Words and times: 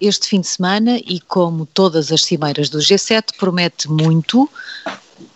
Este 0.00 0.28
fim 0.28 0.40
de 0.40 0.46
semana 0.48 0.98
e, 0.98 1.20
como 1.20 1.66
todas 1.66 2.12
as 2.12 2.22
cimeiras 2.22 2.68
do 2.68 2.78
G7, 2.78 3.36
promete 3.38 3.90
muito, 3.90 4.48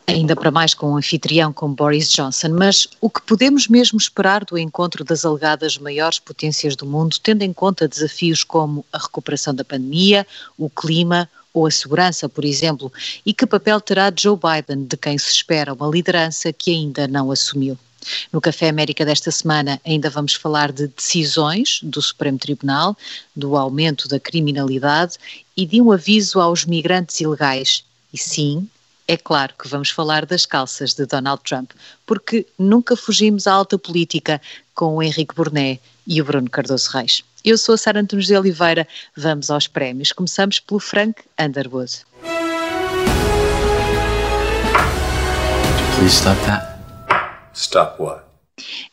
ainda 0.06 0.36
para 0.36 0.50
mais 0.50 0.74
com 0.74 0.92
um 0.92 0.96
anfitrião 0.96 1.52
como 1.52 1.74
Boris 1.74 2.10
Johnson. 2.10 2.48
Mas 2.50 2.86
o 3.00 3.10
que 3.10 3.22
podemos 3.22 3.68
mesmo 3.68 3.98
esperar 3.98 4.44
do 4.44 4.58
encontro 4.58 5.04
das 5.04 5.24
alegadas 5.24 5.78
maiores 5.78 6.18
potências 6.18 6.76
do 6.76 6.86
mundo, 6.86 7.16
tendo 7.22 7.42
em 7.42 7.52
conta 7.52 7.88
desafios 7.88 8.44
como 8.44 8.84
a 8.92 8.98
recuperação 8.98 9.54
da 9.54 9.64
pandemia, 9.64 10.26
o 10.56 10.68
clima 10.68 11.28
ou 11.52 11.66
a 11.66 11.70
segurança, 11.70 12.28
por 12.28 12.44
exemplo, 12.44 12.92
e 13.24 13.32
que 13.32 13.46
papel 13.46 13.80
terá 13.80 14.12
Joe 14.14 14.36
Biden, 14.36 14.84
de 14.84 14.96
quem 14.96 15.16
se 15.16 15.30
espera 15.30 15.72
uma 15.72 15.88
liderança 15.88 16.52
que 16.52 16.70
ainda 16.70 17.08
não 17.08 17.30
assumiu? 17.30 17.78
No 18.32 18.40
Café 18.40 18.68
América 18.68 19.04
desta 19.04 19.30
semana 19.30 19.80
ainda 19.84 20.10
vamos 20.10 20.34
falar 20.34 20.72
de 20.72 20.88
decisões 20.88 21.80
do 21.82 22.00
Supremo 22.00 22.38
Tribunal, 22.38 22.96
do 23.34 23.56
aumento 23.56 24.08
da 24.08 24.20
criminalidade 24.20 25.16
e 25.56 25.66
de 25.66 25.80
um 25.80 25.90
aviso 25.90 26.40
aos 26.40 26.64
migrantes 26.64 27.20
ilegais. 27.20 27.84
E 28.12 28.18
sim, 28.18 28.68
é 29.08 29.16
claro 29.16 29.54
que 29.58 29.68
vamos 29.68 29.90
falar 29.90 30.26
das 30.26 30.44
calças 30.44 30.94
de 30.94 31.06
Donald 31.06 31.42
Trump, 31.42 31.70
porque 32.04 32.46
nunca 32.58 32.96
fugimos 32.96 33.46
à 33.46 33.52
alta 33.52 33.78
política 33.78 34.40
com 34.74 34.96
o 34.96 35.02
Henrique 35.02 35.34
Burnet 35.34 35.80
e 36.06 36.20
o 36.20 36.24
Bruno 36.24 36.50
Cardoso 36.50 36.90
Reis. 36.90 37.22
Eu 37.44 37.56
sou 37.56 37.76
a 37.76 37.78
Sara 37.78 38.00
Antunes 38.00 38.26
de 38.26 38.36
Oliveira, 38.36 38.86
vamos 39.16 39.50
aos 39.50 39.68
prémios. 39.68 40.12
Começamos 40.12 40.58
pelo 40.58 40.80
Frank 40.80 41.22
Underwood. 41.38 42.04
Please 45.96 46.14
stop 46.14 46.36
that. 46.46 46.75
Stop 47.56 48.02
what? 48.02 48.22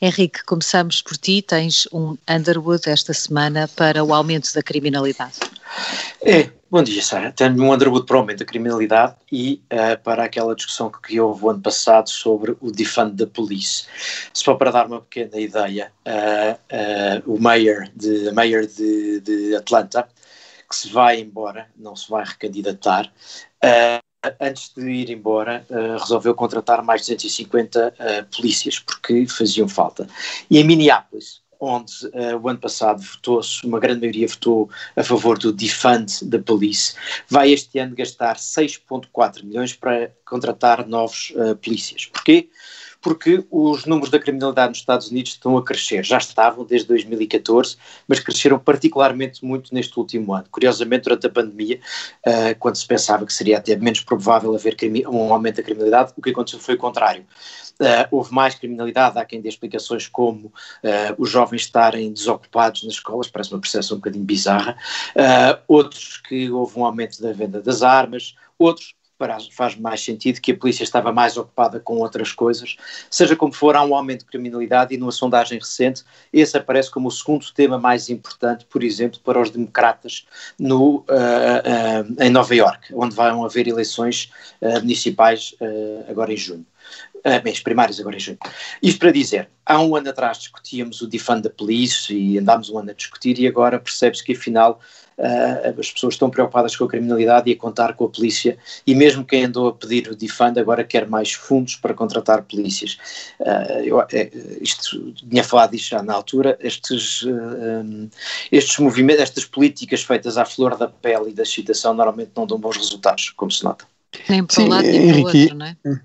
Henrique, 0.02 0.42
começamos 0.46 1.02
por 1.02 1.18
ti. 1.18 1.42
Tens 1.42 1.86
um 1.92 2.18
Underwood 2.30 2.90
esta 2.90 3.14
semana 3.14 3.68
para 3.68 4.02
o 4.02 4.14
aumento 4.14 4.54
da 4.54 4.64
criminalidade. 4.64 5.34
É, 6.22 6.50
bom 6.72 6.82
dia, 6.82 7.02
Sara. 7.02 7.34
Tenho 7.34 7.62
um 7.62 7.74
Underwood 7.74 8.06
para 8.06 8.16
o 8.16 8.20
aumento 8.20 8.40
da 8.40 8.46
criminalidade 8.46 9.16
e 9.30 9.62
uh, 9.66 10.02
para 10.02 10.24
aquela 10.24 10.56
discussão 10.56 10.90
que 10.90 11.20
houve 11.20 11.44
o 11.44 11.50
ano 11.50 11.62
passado 11.62 12.10
sobre 12.10 12.56
o 12.62 12.72
defund 12.72 13.16
da 13.16 13.28
police. 13.28 13.86
Só 14.34 14.56
para 14.56 14.72
dar 14.72 14.88
uma 14.88 15.02
pequena 15.02 15.42
ideia, 15.42 15.92
uh, 16.08 17.28
uh, 17.28 17.36
o 17.36 17.42
mayor, 17.42 17.90
de, 17.94 18.32
mayor 18.32 18.66
de, 18.66 19.20
de, 19.20 19.56
Atlanta, 19.58 20.08
que 20.70 20.76
se 20.76 20.90
vai 20.90 21.20
embora, 21.20 21.68
não 21.76 21.98
se 21.98 22.10
vai 22.10 22.24
recandidatar, 22.24 23.12
antes 24.40 24.72
de 24.76 24.90
ir 24.90 25.10
embora, 25.10 25.66
uh, 25.70 25.98
resolveu 26.00 26.34
contratar 26.34 26.84
mais 26.84 27.06
de 27.06 27.16
250 27.16 27.88
uh, 27.88 27.94
eh, 28.00 28.26
polícias, 28.36 28.80
porque 28.80 29.28
faziam 29.28 29.68
falta. 29.68 30.08
E 30.50 30.58
em 30.58 30.64
Minneapolis, 30.64 31.42
onde 31.60 31.94
uh, 32.08 32.38
o 32.42 32.48
ano 32.48 32.60
passado 32.60 33.02
votou-se, 33.02 33.66
uma 33.66 33.80
grande 33.80 34.02
maioria 34.02 34.28
votou 34.28 34.70
a 34.96 35.04
favor 35.04 35.38
do 35.38 35.52
defund 35.52 36.26
da 36.26 36.40
police, 36.40 36.96
vai 37.28 37.52
este 37.52 37.80
ano 37.80 37.96
gastar 37.96 38.38
6,4 38.38 39.44
milhões 39.44 39.74
para 39.74 40.12
contratar 40.26 40.88
novos 40.88 41.34
polícias. 41.62 42.06
Porquê? 42.06 42.44
porque 42.44 42.50
os 43.52 43.86
números 43.86 44.10
da 44.10 44.20
criminalidade 44.20 44.70
nos 44.70 44.78
Estados 44.78 45.12
Unidos 45.12 45.34
estão 45.34 45.58
a 45.58 45.64
crescer. 45.64 46.06
Já 46.06 46.18
estavam 46.18 46.64
desde 46.64 46.88
2014, 46.88 47.76
mas 48.08 48.20
cresceram 48.20 48.58
particularmente 48.58 49.44
muito 49.44 49.74
neste 49.74 49.98
último 50.00 50.34
ano. 50.34 50.46
Curiosamente, 50.50 51.04
durante 51.04 51.28
a 51.28 51.30
pandemia, 51.30 51.80
uh, 52.26 52.58
quando 52.60 52.76
se 52.76 52.88
pensava 52.88 53.26
que 53.26 53.34
seria 53.34 53.58
até 53.58 53.76
menos 53.76 54.02
provável 54.02 54.56
haver 54.56 54.78
um 55.08 55.34
aumento 55.34 55.58
da 55.58 55.64
criminalidade, 55.64 56.14
o 56.16 56.22
que 56.22 56.30
aconteceu 56.30 56.60
foi 56.60 56.76
o 56.76 56.78
contrário. 56.78 57.26
Uh, 57.74 58.08
houve 58.12 58.34
mais 58.34 58.56
criminalidade, 58.56 59.18
há 59.18 59.26
quem 59.26 59.42
dê 59.42 59.50
explicações 59.50 60.08
como 60.08 60.48
uh, 60.48 60.52
os 61.18 61.30
jovens 61.30 61.64
estarem 61.64 62.12
desocupados 62.14 62.84
nas 62.84 62.94
escolas, 62.94 63.28
parece 63.28 63.54
uma 63.54 63.60
percepção 63.60 63.98
um 63.98 64.00
bocadinho 64.00 64.24
bizarra, 64.24 64.78
outros 65.68 66.18
que 66.18 66.50
houve 66.50 66.80
um 66.80 66.86
aumento 66.86 67.22
da 67.22 67.34
venda 67.34 67.62
das 67.62 67.82
armas, 67.82 68.36
outros 68.58 68.94
faz 69.52 69.76
mais 69.76 70.04
sentido 70.04 70.42
que 70.42 70.52
a 70.52 70.58
polícia 70.58 70.84
estava 70.84 71.12
mais 71.12 71.38
ocupada 71.38 71.80
com 71.80 71.98
outras 71.98 72.32
coisas. 72.32 72.76
Seja 73.10 73.36
como 73.36 73.54
for, 73.54 73.76
há 73.76 73.84
um 73.84 73.96
aumento 73.96 74.20
de 74.20 74.26
criminalidade 74.26 74.94
e 74.94 74.98
numa 74.98 75.12
sondagem 75.12 75.60
recente, 75.60 76.04
esse 76.32 76.58
aparece 76.58 76.92
como 76.92 77.08
o 77.08 77.12
segundo 77.12 77.46
tema 77.54 77.78
mais 77.78 78.10
importante, 78.10 78.66
por 78.66 78.84
exemplo, 78.84 79.20
para 79.24 79.40
os 79.40 79.50
democratas 79.50 80.26
no, 80.60 80.98
uh, 80.98 81.04
uh, 81.04 82.24
em 82.24 82.30
Nova 82.30 82.54
York, 82.54 82.94
onde 82.94 83.16
vão 83.16 83.46
haver 83.46 83.68
eleições 83.68 84.32
uh, 84.62 84.80
municipais 84.80 85.56
agora 86.08 86.34
em 86.34 86.38
junho. 86.38 86.66
Mês 87.44 87.60
primários 87.60 88.00
agora 88.00 88.18
em 88.18 88.20
junho. 88.20 88.38
Isto 88.82 89.00
para 89.00 89.12
dizer, 89.12 89.50
há 89.66 89.80
um 89.80 89.96
ano 89.96 90.10
atrás 90.10 90.38
discutíamos 90.38 91.02
o 91.02 91.08
defund 91.08 91.42
da 91.42 91.50
polícia 91.50 92.14
e 92.14 92.38
andámos 92.38 92.70
um 92.70 92.78
ano 92.78 92.92
a 92.92 92.94
discutir 92.94 93.40
e 93.40 93.48
agora 93.48 93.80
percebe-se 93.80 94.24
que 94.24 94.34
afinal 94.34 94.80
uh, 95.18 95.80
as 95.80 95.92
pessoas 95.92 96.16
estão 96.16 96.30
preocupadas 96.30 96.76
com 96.76 96.86
a 96.86 96.88
criminalidade 96.88 97.50
e 97.50 97.54
a 97.54 97.58
contar 97.58 97.94
com 97.94 98.06
a 98.06 98.10
polícia, 98.10 98.58
e 98.86 98.94
mesmo 98.94 99.24
quem 99.24 99.46
andou 99.46 99.68
a 99.68 99.74
pedir 99.74 100.10
o 100.10 100.16
defund 100.16 100.60
agora 100.60 100.84
quer 100.84 101.08
mais 101.08 101.32
fundos 101.32 101.76
para 101.76 101.94
contratar 101.94 102.44
polícias. 102.44 102.98
Uh, 103.40 103.84
eu, 103.84 104.02
é, 104.02 104.30
isto, 104.62 105.14
tinha 105.14 105.44
falado 105.44 105.72
disto 105.72 105.90
já 105.90 106.04
na 106.04 106.14
altura, 106.14 106.58
estes, 106.62 107.24
uh, 107.24 108.10
estes 108.52 108.78
movimentos, 108.80 109.24
estas 109.24 109.46
políticas 109.46 110.04
feitas 110.04 110.38
à 110.38 110.46
flor 110.46 110.78
da 110.78 110.88
pele 110.88 111.32
e 111.32 111.34
da 111.34 111.44
excitação 111.44 111.94
normalmente 111.94 112.32
não 112.36 112.46
dão 112.46 112.60
bons 112.60 112.78
resultados, 112.78 113.30
como 113.32 113.52
se 113.52 113.64
nota. 113.64 113.93
Nem 114.30 114.46
para 114.46 114.64
um 114.64 114.68
lado 114.68 114.88
nem 114.88 115.08
para 115.08 115.18
o 115.18 115.24
outro, 115.24 115.56
não 115.56 115.66
é? 115.66 115.78
Hum. 115.86 115.98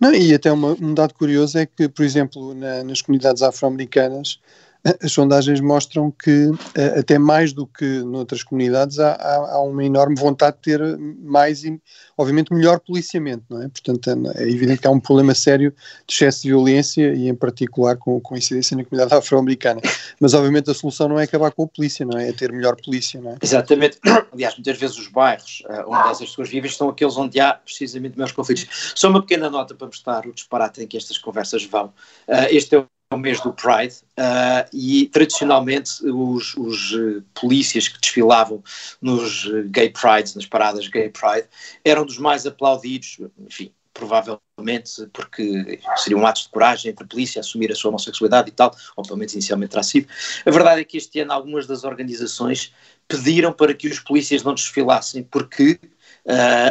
Não, 0.00 0.14
e 0.14 0.34
até 0.34 0.52
uma, 0.52 0.76
um 0.80 0.94
dado 0.94 1.14
curioso 1.14 1.58
é 1.58 1.66
que, 1.66 1.88
por 1.88 2.04
exemplo, 2.04 2.54
na, 2.54 2.84
nas 2.84 3.02
comunidades 3.02 3.42
afro-americanas, 3.42 4.40
as 4.84 5.12
sondagens 5.12 5.60
mostram 5.60 6.10
que, 6.10 6.50
eh, 6.74 7.00
até 7.00 7.18
mais 7.18 7.52
do 7.52 7.66
que 7.66 7.84
noutras 8.00 8.42
comunidades, 8.42 8.98
há, 8.98 9.14
há, 9.14 9.60
uma 9.62 9.84
enorme 9.84 10.14
vontade 10.14 10.56
de 10.56 10.62
ter 10.62 10.98
mais 11.20 11.64
e, 11.64 11.80
obviamente, 12.16 12.52
melhor 12.52 12.78
policiamento, 12.80 13.44
não 13.50 13.62
é? 13.62 13.68
Portanto, 13.68 14.08
é, 14.08 14.42
é 14.42 14.48
evidente 14.48 14.80
que 14.80 14.86
há 14.86 14.90
um 14.90 15.00
problema 15.00 15.34
sério 15.34 15.74
de 16.06 16.14
excesso 16.14 16.42
de 16.42 16.48
violência 16.48 17.12
e, 17.12 17.28
em 17.28 17.34
particular, 17.34 17.96
com, 17.96 18.20
com 18.20 18.36
incidência 18.36 18.76
na 18.76 18.84
comunidade 18.84 19.14
afro-americana. 19.14 19.80
Mas, 20.20 20.32
obviamente, 20.32 20.70
a 20.70 20.74
solução 20.74 21.08
não 21.08 21.18
é 21.18 21.24
acabar 21.24 21.50
com 21.50 21.64
a 21.64 21.68
polícia, 21.68 22.06
não 22.06 22.18
é? 22.18 22.28
É 22.28 22.32
ter 22.32 22.52
melhor 22.52 22.76
polícia, 22.76 23.20
não 23.20 23.32
é? 23.32 23.36
Exatamente. 23.42 23.98
Aliás, 24.32 24.54
muitas 24.54 24.78
vezes 24.78 24.96
os 24.96 25.08
bairros 25.08 25.62
uh, 25.68 25.90
onde 25.90 26.08
essas 26.10 26.28
pessoas 26.28 26.48
vivem 26.48 26.70
são 26.70 26.88
aqueles 26.88 27.16
onde 27.16 27.40
há, 27.40 27.54
precisamente, 27.54 28.16
maiores 28.16 28.34
conflitos. 28.34 28.92
Só 28.94 29.08
uma 29.08 29.20
pequena 29.20 29.50
nota 29.50 29.74
para 29.74 29.86
mostrar 29.86 30.26
o 30.26 30.32
disparate 30.32 30.82
em 30.82 30.86
que 30.86 30.96
estas 30.96 31.18
conversas 31.18 31.64
vão. 31.64 31.86
Uh, 32.28 32.46
este 32.50 32.76
é 32.76 32.86
o 33.10 33.18
o 33.18 33.20
mês 33.20 33.40
do 33.40 33.52
Pride 33.52 33.96
uh, 34.18 34.68
e 34.72 35.06
tradicionalmente 35.06 36.04
os, 36.04 36.54
os 36.56 36.92
uh, 36.92 37.22
polícias 37.34 37.88
que 37.88 38.00
desfilavam 38.00 38.62
nos 39.00 39.46
uh, 39.46 39.64
Gay 39.68 39.90
Prides, 39.90 40.34
nas 40.34 40.46
paradas 40.46 40.88
Gay 40.88 41.10
Pride, 41.10 41.48
eram 41.84 42.04
dos 42.04 42.18
mais 42.18 42.46
aplaudidos, 42.46 43.18
enfim, 43.46 43.72
provavelmente 43.94 45.06
porque 45.12 45.80
seria 45.96 46.16
um 46.16 46.26
ato 46.26 46.42
de 46.42 46.48
coragem 46.50 46.90
entre 46.90 47.04
a 47.04 47.08
polícia 47.08 47.40
assumir 47.40 47.72
a 47.72 47.74
sua 47.74 47.88
homossexualidade 47.88 48.50
e 48.50 48.52
tal, 48.52 48.74
ou 48.96 49.02
pelo 49.02 49.16
menos 49.16 49.32
inicialmente 49.32 49.70
terá 49.70 49.82
sido. 49.82 50.06
A 50.44 50.50
verdade 50.50 50.82
é 50.82 50.84
que 50.84 50.96
este 50.96 51.20
ano 51.20 51.32
algumas 51.32 51.66
das 51.66 51.84
organizações 51.84 52.72
pediram 53.08 53.52
para 53.52 53.74
que 53.74 53.88
os 53.88 53.98
polícias 53.98 54.42
não 54.42 54.54
desfilassem 54.54 55.22
porque 55.24 55.80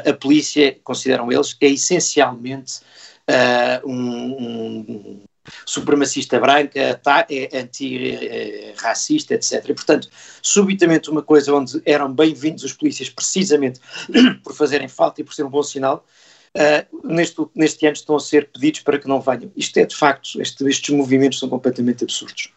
a 0.06 0.14
polícia, 0.14 0.78
consideram 0.84 1.32
eles, 1.32 1.58
é 1.60 1.68
essencialmente 1.68 2.80
um, 3.84 3.92
um 3.92 5.27
supremacista 5.66 6.40
branca, 6.40 7.00
é 7.30 7.50
anti-racista, 7.58 9.34
etc. 9.34 9.70
E, 9.70 9.74
portanto, 9.74 10.10
subitamente 10.42 11.10
uma 11.10 11.22
coisa 11.22 11.54
onde 11.54 11.82
eram 11.86 12.12
bem-vindos 12.12 12.64
os 12.64 12.74
polícias 12.74 13.10
precisamente 13.10 13.80
por 14.44 14.54
fazerem 14.54 14.88
falta 14.88 15.22
e 15.22 15.24
por 15.24 15.34
ser 15.34 15.44
um 15.44 15.50
bom 15.50 15.64
sinal, 15.64 16.06
uh, 16.56 17.08
neste, 17.08 17.36
neste 17.56 17.86
ano 17.86 17.96
estão 17.96 18.16
a 18.16 18.20
ser 18.20 18.50
pedidos 18.50 18.82
para 18.82 19.00
que 19.00 19.08
não 19.08 19.22
venham. 19.22 19.52
Isto 19.56 19.78
é, 19.78 19.86
de 19.86 19.96
facto, 19.96 20.42
este, 20.42 20.64
estes 20.68 20.96
movimentos 20.96 21.40
são 21.40 21.50
completamente 21.50 22.04
absurdos. 22.04 22.50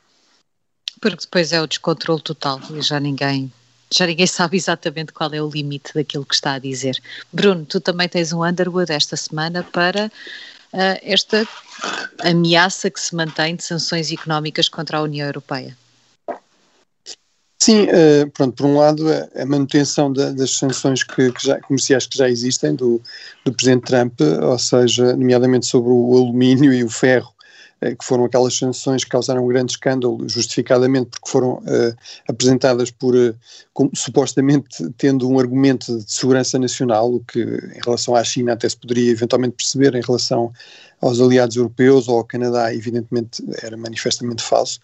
Porque 1.01 1.25
depois 1.25 1.53
é 1.53 1.61
o 1.61 1.67
descontrole 1.67 2.21
total 2.21 2.61
e 2.75 2.83
já 2.83 3.01
ninguém 3.01 3.51
já 3.93 4.07
ninguém 4.07 4.27
sabe 4.27 4.57
exatamente 4.57 5.13
qual 5.13 5.33
é 5.33 5.43
o 5.43 5.49
limite 5.49 5.93
daquilo 5.95 6.25
que 6.25 6.35
está 6.35 6.55
a 6.55 6.59
dizer. 6.59 6.97
Bruno, 7.33 7.67
tu 7.67 7.81
também 7.81 8.09
tens 8.09 8.33
um 8.33 8.45
Underwood 8.45 8.93
esta 8.93 9.17
semana 9.17 9.65
para 9.65 10.11
esta 10.73 11.47
ameaça 12.23 12.91
que 12.91 13.01
se 13.01 13.15
mantém 13.15 13.57
de 13.57 13.65
sanções 13.65 14.13
económicas 14.13 14.69
contra 14.69 14.99
a 14.99 15.03
União 15.03 15.27
Europeia? 15.27 15.77
Sim, 17.63 17.85
uh, 17.85 18.31
pronto, 18.33 18.55
por 18.55 18.67
um 18.67 18.79
lado 18.79 19.05
a, 19.37 19.45
manutenção 19.45 20.11
da, 20.11 20.31
das 20.31 20.57
sanções 20.57 21.03
que, 21.03 21.31
que 21.31 21.47
já, 21.47 21.61
comerciais 21.61 22.07
que 22.07 22.17
já 22.17 22.27
existem 22.27 22.75
do, 22.75 23.03
do 23.45 23.53
Presidente 23.53 23.85
Trump, 23.85 24.19
ou 24.21 24.59
seja, 24.59 25.15
nomeadamente 25.15 25.67
sobre 25.67 25.91
o 25.91 26.17
alumínio 26.17 26.73
e 26.73 26.83
o 26.83 26.89
ferro, 26.89 27.31
que 27.81 28.05
foram 28.05 28.25
aquelas 28.25 28.57
sanções 28.57 29.05
que 29.05 29.11
causaram 29.11 29.45
um 29.45 29.49
grande 29.49 29.73
escândalo, 29.73 30.29
justificadamente 30.29 31.11
porque 31.11 31.31
foram 31.31 31.55
uh, 31.55 31.97
apresentadas 32.29 32.91
por, 32.91 33.15
uh, 33.17 33.35
como, 33.73 33.91
supostamente 33.95 34.91
tendo 34.99 35.29
um 35.29 35.39
argumento 35.39 35.99
de 35.99 36.13
segurança 36.13 36.59
nacional, 36.59 37.15
o 37.15 37.21
que 37.21 37.41
em 37.41 37.81
relação 37.83 38.15
à 38.15 38.23
China 38.23 38.53
até 38.53 38.69
se 38.69 38.77
poderia 38.77 39.11
eventualmente 39.11 39.55
perceber 39.57 39.95
em 39.95 40.03
relação 40.03 40.53
aos 41.01 41.21
aliados 41.21 41.57
europeus 41.57 42.09
ou 42.09 42.19
ao 42.19 42.25
Canadá, 42.25 42.75
evidentemente 42.75 43.43
era 43.63 43.77
manifestamente 43.77 44.43
falso. 44.43 44.79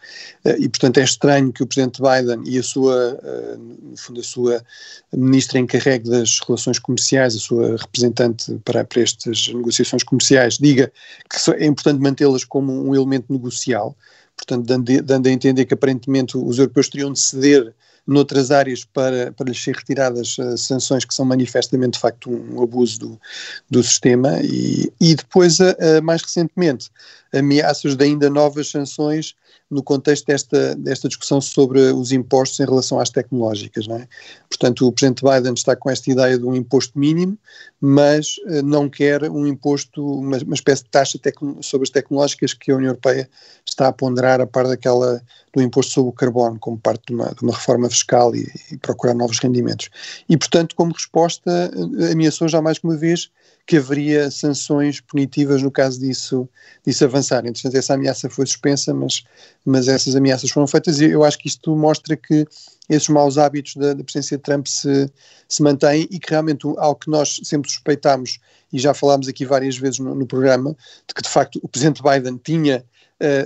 Uh, 0.44 0.56
e, 0.58 0.68
portanto, 0.68 0.98
é 0.98 1.04
estranho 1.04 1.52
que 1.52 1.62
o 1.62 1.66
presidente 1.66 2.00
Biden 2.00 2.42
e 2.46 2.58
a 2.58 2.62
sua, 2.62 3.14
uh, 3.14 3.58
no 3.58 3.96
fundo, 3.96 4.20
a 4.20 4.24
sua 4.24 4.64
ministra 5.12 5.58
encarregue 5.58 6.08
das 6.08 6.40
relações 6.40 6.78
comerciais, 6.78 7.36
a 7.36 7.38
sua 7.38 7.76
representante 7.76 8.58
para, 8.64 8.84
para 8.84 9.02
estas 9.02 9.48
negociações 9.48 10.02
comerciais, 10.02 10.58
diga 10.58 10.90
que 11.28 11.50
é 11.52 11.66
importante 11.66 12.00
mantê-las 12.00 12.44
como 12.44 12.72
um 12.72 12.94
elemento 12.94 13.32
negocial, 13.32 13.96
portanto, 14.36 14.66
dando, 14.66 15.02
dando 15.02 15.26
a 15.26 15.30
entender 15.30 15.64
que 15.64 15.74
aparentemente 15.74 16.36
os 16.36 16.58
europeus 16.58 16.88
teriam 16.88 17.12
de 17.12 17.20
ceder 17.20 17.74
noutras 18.06 18.50
áreas 18.50 18.84
para, 18.84 19.32
para 19.32 19.48
lhes 19.48 19.62
ser 19.62 19.74
retiradas 19.74 20.38
uh, 20.38 20.56
sanções 20.56 21.04
que 21.04 21.14
são 21.14 21.24
manifestamente 21.24 21.94
de 21.94 21.98
facto 21.98 22.30
um, 22.30 22.62
abuso 22.62 22.98
do, 23.00 23.20
do 23.68 23.82
sistema. 23.82 24.40
E, 24.42 24.92
e 25.00 25.14
depois, 25.14 25.58
uh, 25.58 25.74
mais 26.02 26.22
recentemente, 26.22 26.90
ameaças 27.38 27.94
de 27.96 28.04
ainda 28.04 28.30
novas 28.30 28.70
sanções 28.70 29.34
no 29.70 29.82
contexto 29.82 30.26
desta, 30.26 30.76
desta 30.76 31.08
discussão 31.08 31.40
sobre 31.40 31.80
os 31.80 32.12
impostos 32.12 32.60
em 32.60 32.64
relação 32.64 33.00
às 33.00 33.10
tecnológicas. 33.10 33.86
Não 33.86 33.96
é? 33.96 34.08
Portanto, 34.48 34.86
o 34.86 34.92
Presidente 34.92 35.24
Biden 35.24 35.54
está 35.54 35.74
com 35.74 35.90
esta 35.90 36.10
ideia 36.10 36.38
de 36.38 36.44
um 36.44 36.54
imposto 36.54 36.98
mínimo, 36.98 37.36
mas 37.80 38.36
uh, 38.46 38.62
não 38.62 38.88
quer 38.88 39.28
um 39.28 39.46
imposto, 39.46 40.04
uma, 40.04 40.38
uma 40.38 40.54
espécie 40.54 40.84
de 40.84 40.90
taxa 40.90 41.18
sobre 41.60 41.84
as 41.84 41.90
tecnológicas 41.90 42.54
que 42.54 42.70
a 42.70 42.76
União 42.76 42.90
Europeia 42.90 43.28
está 43.66 43.88
a 43.88 43.92
ponderar 43.92 44.40
a 44.40 44.46
par 44.46 44.66
daquela 44.66 45.20
do 45.52 45.62
imposto 45.62 45.92
sobre 45.92 46.10
o 46.10 46.12
carbono, 46.12 46.58
como 46.60 46.78
parte 46.78 47.06
de 47.08 47.14
uma, 47.14 47.34
de 47.34 47.42
uma 47.42 47.54
reforma 47.54 47.88
fiscal 47.88 48.34
e, 48.36 48.46
e, 48.70 48.76
procurar 48.78 49.14
novos 49.14 49.38
rendimentos. 49.38 49.88
E, 50.28 50.36
portanto, 50.36 50.76
como 50.76 50.92
resposta, 50.92 51.72
uh, 51.74 52.12
ameaçou 52.12 52.46
já 52.46 52.62
mais 52.62 52.78
uma 52.84 52.96
vez 52.96 53.30
que 53.66 53.78
haveria 53.78 54.30
sanções 54.30 55.00
punitivas 55.00 55.60
no 55.60 55.72
caso 55.72 55.98
disso, 55.98 56.48
disso 56.86 57.04
avançar. 57.04 57.44
Entretanto, 57.44 57.76
essa 57.76 57.94
ameaça 57.94 58.30
foi 58.30 58.46
suspensa, 58.46 58.94
mas, 58.94 59.24
mas 59.64 59.88
essas 59.88 60.14
ameaças 60.14 60.50
foram 60.50 60.68
feitas 60.68 61.00
e 61.00 61.06
eu 61.06 61.24
acho 61.24 61.36
que 61.36 61.48
isto 61.48 61.74
mostra 61.74 62.16
que 62.16 62.46
esses 62.88 63.08
maus 63.08 63.36
hábitos 63.36 63.74
da, 63.74 63.92
da 63.92 64.04
presidência 64.04 64.36
de 64.36 64.42
Trump 64.44 64.68
se, 64.68 65.10
se 65.48 65.62
mantêm 65.62 66.06
e 66.08 66.20
que 66.20 66.30
realmente 66.30 66.64
algo 66.78 67.00
que 67.00 67.10
nós 67.10 67.40
sempre 67.42 67.68
suspeitámos 67.68 68.38
e 68.72 68.78
já 68.78 68.94
falámos 68.94 69.26
aqui 69.26 69.44
várias 69.44 69.76
vezes 69.76 69.98
no, 69.98 70.14
no 70.14 70.26
programa, 70.26 70.76
de 71.08 71.14
que 71.14 71.22
de 71.22 71.28
facto 71.28 71.58
o 71.60 71.68
presidente 71.68 72.00
Biden 72.02 72.40
tinha 72.42 72.84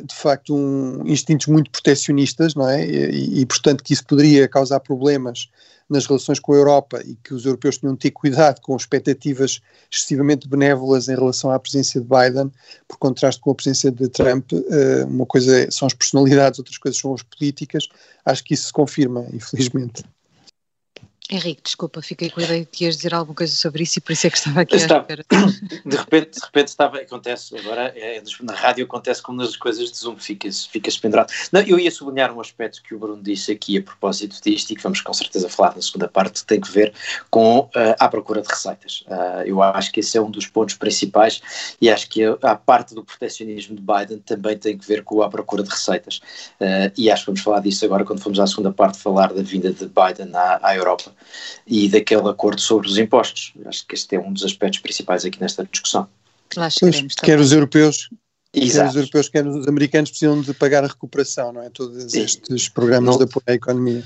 de 0.05 0.15
facto 0.15 0.55
um, 0.55 1.07
instintos 1.07 1.47
muito 1.47 1.71
protecionistas, 1.71 2.55
não 2.55 2.69
é? 2.69 2.85
E, 2.85 3.41
e, 3.41 3.47
portanto 3.47 3.85
que 3.85 3.93
isso 3.93 4.05
poderia 4.05 4.49
causar 4.49 4.81
problemas 4.81 5.49
nas 5.91 6.07
relações 6.07 6.39
com 6.39 6.53
a 6.53 6.57
Europa 6.57 7.03
e 7.05 7.17
que 7.17 7.35
os 7.35 7.45
europeus 7.45 7.77
tinham 7.77 7.95
de 7.95 7.99
ter 7.99 8.13
cuidado 8.13 8.61
com 8.61 8.77
expectativas 8.77 9.61
excessivamente 9.91 10.49
benévolas 10.49 11.09
em 11.09 11.17
relação 11.17 11.51
à 11.51 11.59
presença 11.59 12.01
de 12.01 12.07
Biden, 12.07 12.53
por 12.87 12.97
contraste 12.97 13.41
com 13.41 13.51
a 13.51 13.55
presença 13.55 13.91
de 13.91 14.09
Trump, 14.09 14.53
uh, 14.53 15.07
uma 15.09 15.27
coisa 15.27 15.69
são 15.71 15.87
as 15.87 15.95
personalidades, 15.95 16.61
outras 16.61 16.79
coisas 16.79 17.01
são 17.01 17.13
as 17.13 17.23
políticas, 17.25 17.89
acho 18.25 18.45
que 18.45 18.55
isso 18.55 18.67
se 18.67 18.73
confirma, 18.73 19.27
infelizmente. 19.33 20.05
Henrique, 21.33 21.63
desculpa, 21.63 22.03
fiquei 22.03 22.29
com 22.29 22.41
a 22.41 22.43
ideia 22.43 22.61
de 22.61 22.67
que 22.67 22.85
ias 22.85 22.97
dizer 22.97 23.15
alguma 23.15 23.37
coisa 23.37 23.55
sobre 23.55 23.85
isso 23.85 23.99
e 23.99 24.01
por 24.01 24.13
isso 24.13 24.27
é 24.27 24.31
que 24.31 24.39
estava 24.39 24.61
aqui 24.63 24.77
estava, 24.77 25.07
De 25.87 25.97
repente, 25.97 26.31
de 26.39 26.45
repente 26.45 26.69
estava, 26.69 26.99
acontece, 26.99 27.57
agora 27.57 27.93
é, 27.97 28.21
na 28.43 28.55
rádio 28.55 28.85
acontece 28.85 29.23
como 29.23 29.39
nas 29.39 29.57
coisas 29.57 29.93
de 29.93 29.99
Zoom, 29.99 30.17
ficas, 30.17 30.67
ficas 30.67 30.99
pendurado. 30.99 31.33
Não, 31.53 31.61
eu 31.61 31.79
ia 31.79 31.91
sublinhar 31.91 32.35
um 32.35 32.41
aspecto 32.41 32.83
que 32.83 32.95
o 32.95 32.99
Bruno 32.99 33.23
disse 33.23 33.53
aqui 33.53 33.79
a 33.79 33.83
propósito 33.83 34.41
disto 34.43 34.73
e 34.73 34.77
que 34.77 34.83
vamos 34.83 35.01
com 35.01 35.13
certeza 35.13 35.49
falar 35.49 35.77
na 35.77 35.83
segunda 35.83 36.09
parte, 36.09 36.41
que 36.41 36.47
tem 36.47 36.61
que 36.61 36.71
ver 36.71 36.93
com 37.31 37.61
uh, 37.61 37.71
a 37.99 38.09
procura 38.09 38.43
de 38.43 38.49
receitas. 38.49 39.05
Uh, 39.07 39.43
eu 39.47 39.63
acho 39.63 39.93
que 39.93 40.01
esse 40.01 40.19
é 40.19 40.21
um 40.21 40.31
dos 40.31 40.47
pontos 40.47 40.75
principais 40.75 41.41
e 41.81 41.89
acho 41.89 42.09
que 42.09 42.25
a, 42.25 42.37
a, 42.43 42.57
parte 42.57 42.95
do 42.95 43.05
proteccionismo 43.05 43.77
de 43.77 43.83
Biden 43.83 44.19
também 44.19 44.59
tem 44.59 44.77
que 44.77 44.87
ver 44.87 45.05
com 45.05 45.23
a 45.23 45.29
procura 45.29 45.63
de 45.63 45.71
receitas. 45.71 46.21
Uh, 46.61 46.91
e 46.97 47.11
acho 47.11 47.23
que 47.23 47.27
vamos 47.27 47.41
falar 47.41 47.61
disso 47.61 47.85
agora 47.85 48.05
quando 48.05 48.21
formos 48.21 48.41
à 48.41 48.47
segunda 48.47 48.73
parte 48.73 48.99
falar 48.99 49.33
da 49.33 49.43
vinda 49.43 49.73
de 49.73 49.87
Biden 49.87 50.35
à, 50.35 50.59
à 50.63 50.75
Europa 50.75 51.13
e 51.67 51.89
daquele 51.89 52.29
acordo 52.29 52.61
sobre 52.61 52.89
os 52.89 52.99
impostos. 52.99 53.53
Acho 53.67 53.87
que 53.87 53.95
este 53.95 54.17
é 54.17 54.21
um 54.21 54.33
dos 54.33 54.45
aspectos 54.45 54.81
principais 54.81 55.25
aqui 55.25 55.41
nesta 55.41 55.65
discussão. 55.65 56.09
Lá 56.57 56.69
chegaremos, 56.69 57.15
quer 57.15 57.39
os 57.39 57.53
europeus, 57.53 58.09
Exato. 58.53 58.85
quer 58.85 58.89
os 58.89 58.97
europeus, 58.97 59.29
quer 59.29 59.47
os 59.47 59.69
americanos 59.69 60.11
precisam 60.11 60.41
de 60.41 60.53
pagar 60.55 60.85
a 60.85 60.89
recuperação, 60.89 61.53
não 61.53 61.63
é? 61.63 61.71
Todos 61.71 62.11
Sim. 62.11 62.23
estes 62.23 62.69
programas 62.69 63.17
não, 63.17 63.19
de 63.19 63.25
apoio 63.25 63.45
à 63.47 63.53
economia. 63.53 64.05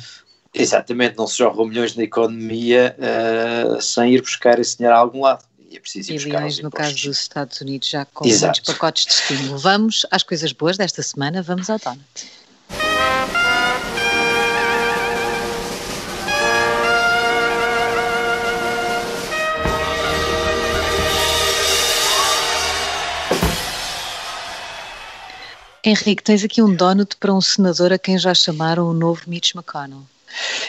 Exatamente, 0.53 1.17
não 1.17 1.27
se 1.27 1.39
jogam 1.39 1.67
milhões 1.67 1.97
na 1.97 2.05
economia 2.05 2.97
uh, 2.99 3.81
sem 3.81 4.15
ir 4.15 4.21
buscar 4.21 4.59
esse 4.59 4.77
dinheiro 4.77 4.97
a 4.97 5.01
algum 5.01 5.23
lado. 5.23 5.45
E 5.71 5.77
é 5.77 5.81
preciso 5.81 6.13
ir 6.13 6.23
buscar 6.23 6.63
no 6.63 6.71
caso 6.71 6.95
dos 6.95 7.21
Estados 7.21 7.61
Unidos 7.61 7.89
já 7.89 8.05
com 8.05 8.27
Exato. 8.27 8.59
muitos 8.59 8.73
pacotes 8.73 9.07
de 9.07 9.13
estímulo. 9.13 9.59
Vamos 9.59 10.07
às 10.11 10.23
coisas 10.23 10.53
boas 10.53 10.77
desta 10.77 11.03
semana, 11.03 11.43
vamos 11.43 11.71
ao 11.71 11.79
Donut. 11.79 12.27
Henrique, 25.85 26.23
tens 26.23 26.43
aqui 26.43 26.63
um 26.63 26.75
donut 26.75 27.17
para 27.17 27.33
um 27.33 27.41
senador 27.41 27.93
a 27.93 27.99
quem 27.99 28.19
já 28.19 28.35
chamaram 28.35 28.89
o 28.89 28.95
novo 28.95 29.23
Mitch 29.27 29.55
McConnell. 29.55 30.03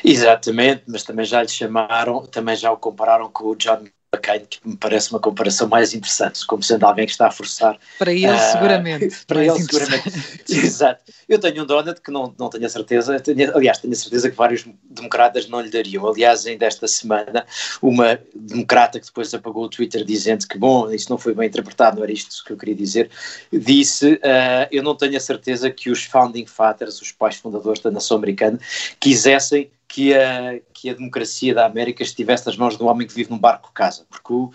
Exatamente, 0.03 0.83
mas 0.87 1.03
também 1.03 1.25
já 1.25 1.41
lhe 1.41 1.47
chamaram, 1.47 2.25
também 2.25 2.55
já 2.55 2.71
o 2.71 2.77
compararam 2.77 3.29
com 3.29 3.45
o 3.45 3.55
John 3.55 3.85
McCain, 4.15 4.45
que 4.45 4.59
me 4.65 4.75
parece 4.75 5.11
uma 5.11 5.19
comparação 5.19 5.67
mais 5.67 5.93
interessante, 5.93 6.45
como 6.45 6.63
sendo 6.63 6.85
alguém 6.85 7.05
que 7.05 7.11
está 7.11 7.27
a 7.27 7.31
forçar. 7.31 7.77
Para 7.99 8.11
ele, 8.11 8.27
uh, 8.27 8.51
seguramente. 8.51 9.15
Para 9.27 9.45
ele, 9.45 9.59
seguramente. 9.59 10.11
Exato. 10.49 11.03
Eu 11.27 11.39
tenho 11.39 11.63
um 11.63 11.65
donut 11.65 12.01
que 12.01 12.11
não, 12.11 12.33
não 12.37 12.49
tenho 12.49 12.65
a 12.65 12.69
certeza, 12.69 13.19
tenho, 13.19 13.55
aliás, 13.55 13.77
tenho 13.77 13.93
a 13.93 13.95
certeza 13.95 14.29
que 14.29 14.35
vários 14.35 14.65
democratas 14.89 15.47
não 15.49 15.61
lhe 15.61 15.69
dariam. 15.69 16.07
Aliás, 16.07 16.45
ainda 16.45 16.65
esta 16.65 16.87
semana, 16.87 17.45
uma 17.81 18.19
democrata 18.33 18.99
que 18.99 19.05
depois 19.05 19.33
apagou 19.33 19.65
o 19.65 19.69
Twitter 19.69 20.03
dizendo 20.03 20.47
que, 20.47 20.57
bom, 20.57 20.91
isso 20.91 21.09
não 21.09 21.17
foi 21.17 21.33
bem 21.33 21.47
interpretado, 21.47 21.97
não 21.97 22.03
era 22.03 22.11
isto 22.11 22.43
que 22.45 22.53
eu 22.53 22.57
queria 22.57 22.75
dizer, 22.75 23.09
disse: 23.51 24.13
uh, 24.13 24.67
Eu 24.71 24.83
não 24.83 24.95
tenho 24.95 25.17
a 25.17 25.19
certeza 25.19 25.69
que 25.69 25.89
os 25.89 26.03
founding 26.03 26.45
fathers, 26.45 27.01
os 27.01 27.11
pais 27.11 27.35
fundadores 27.35 27.81
da 27.81 27.91
nação 27.91 28.17
americana, 28.17 28.59
quisessem 28.99 29.69
que 29.87 30.13
a, 30.13 30.59
que 30.73 30.89
a 30.89 30.93
democracia 30.93 31.53
da 31.53 31.65
América 31.65 32.03
estivesse 32.03 32.45
nas 32.45 32.57
mãos 32.57 32.77
de 32.77 32.83
um 32.83 32.87
homem 32.87 33.07
que 33.07 33.13
vive 33.13 33.29
num 33.29 33.37
barco 33.37 33.71
casa, 33.73 34.05
porque 34.09 34.33
o 34.33 34.45
uh, 34.45 34.51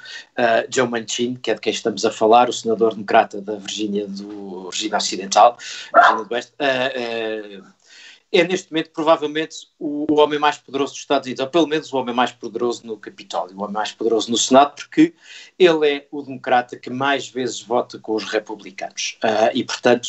Joe 0.68 0.88
Manchin, 0.88 1.34
que 1.34 1.50
é 1.50 1.54
de 1.54 1.60
quem 1.60 1.72
estamos 1.72 2.04
a 2.04 2.10
falar, 2.10 2.48
o 2.48 2.52
senador 2.52 2.94
democrata 2.94 3.40
da 3.40 3.56
Virgínia 3.56 4.06
do 4.06 4.68
Virgínia 4.68 4.98
Ocidental, 4.98 5.56
Virgínia 5.94 6.24
do 6.24 6.34
Oeste, 6.34 6.52
uh, 6.60 7.60
uh, 7.60 7.79
é 8.32 8.44
neste 8.44 8.70
momento 8.70 8.90
provavelmente 8.90 9.68
o, 9.78 10.06
o, 10.08 10.20
homem 10.20 10.38
mais 10.38 10.56
poderoso 10.56 10.92
dos 10.92 11.00
Estados 11.00 11.26
Unidos, 11.26 11.40
ou 11.42 11.48
pelo 11.48 11.66
menos 11.66 11.92
o 11.92 11.96
homem 11.96 12.14
mais 12.14 12.30
poderoso 12.30 12.86
no 12.86 12.96
Capitólio, 12.96 13.56
o 13.56 13.62
homem 13.62 13.74
mais 13.74 13.90
poderoso 13.92 14.30
no 14.30 14.36
Senado, 14.36 14.74
porque 14.76 15.14
ele 15.58 15.88
é 15.88 16.06
o 16.12 16.22
democrata 16.22 16.76
que 16.76 16.90
mais 16.90 17.28
vezes 17.28 17.60
vota 17.60 17.98
com 17.98 18.14
os 18.14 18.24
republicanos. 18.24 19.18
Uh, 19.24 19.50
e, 19.52 19.64
portanto, 19.64 20.08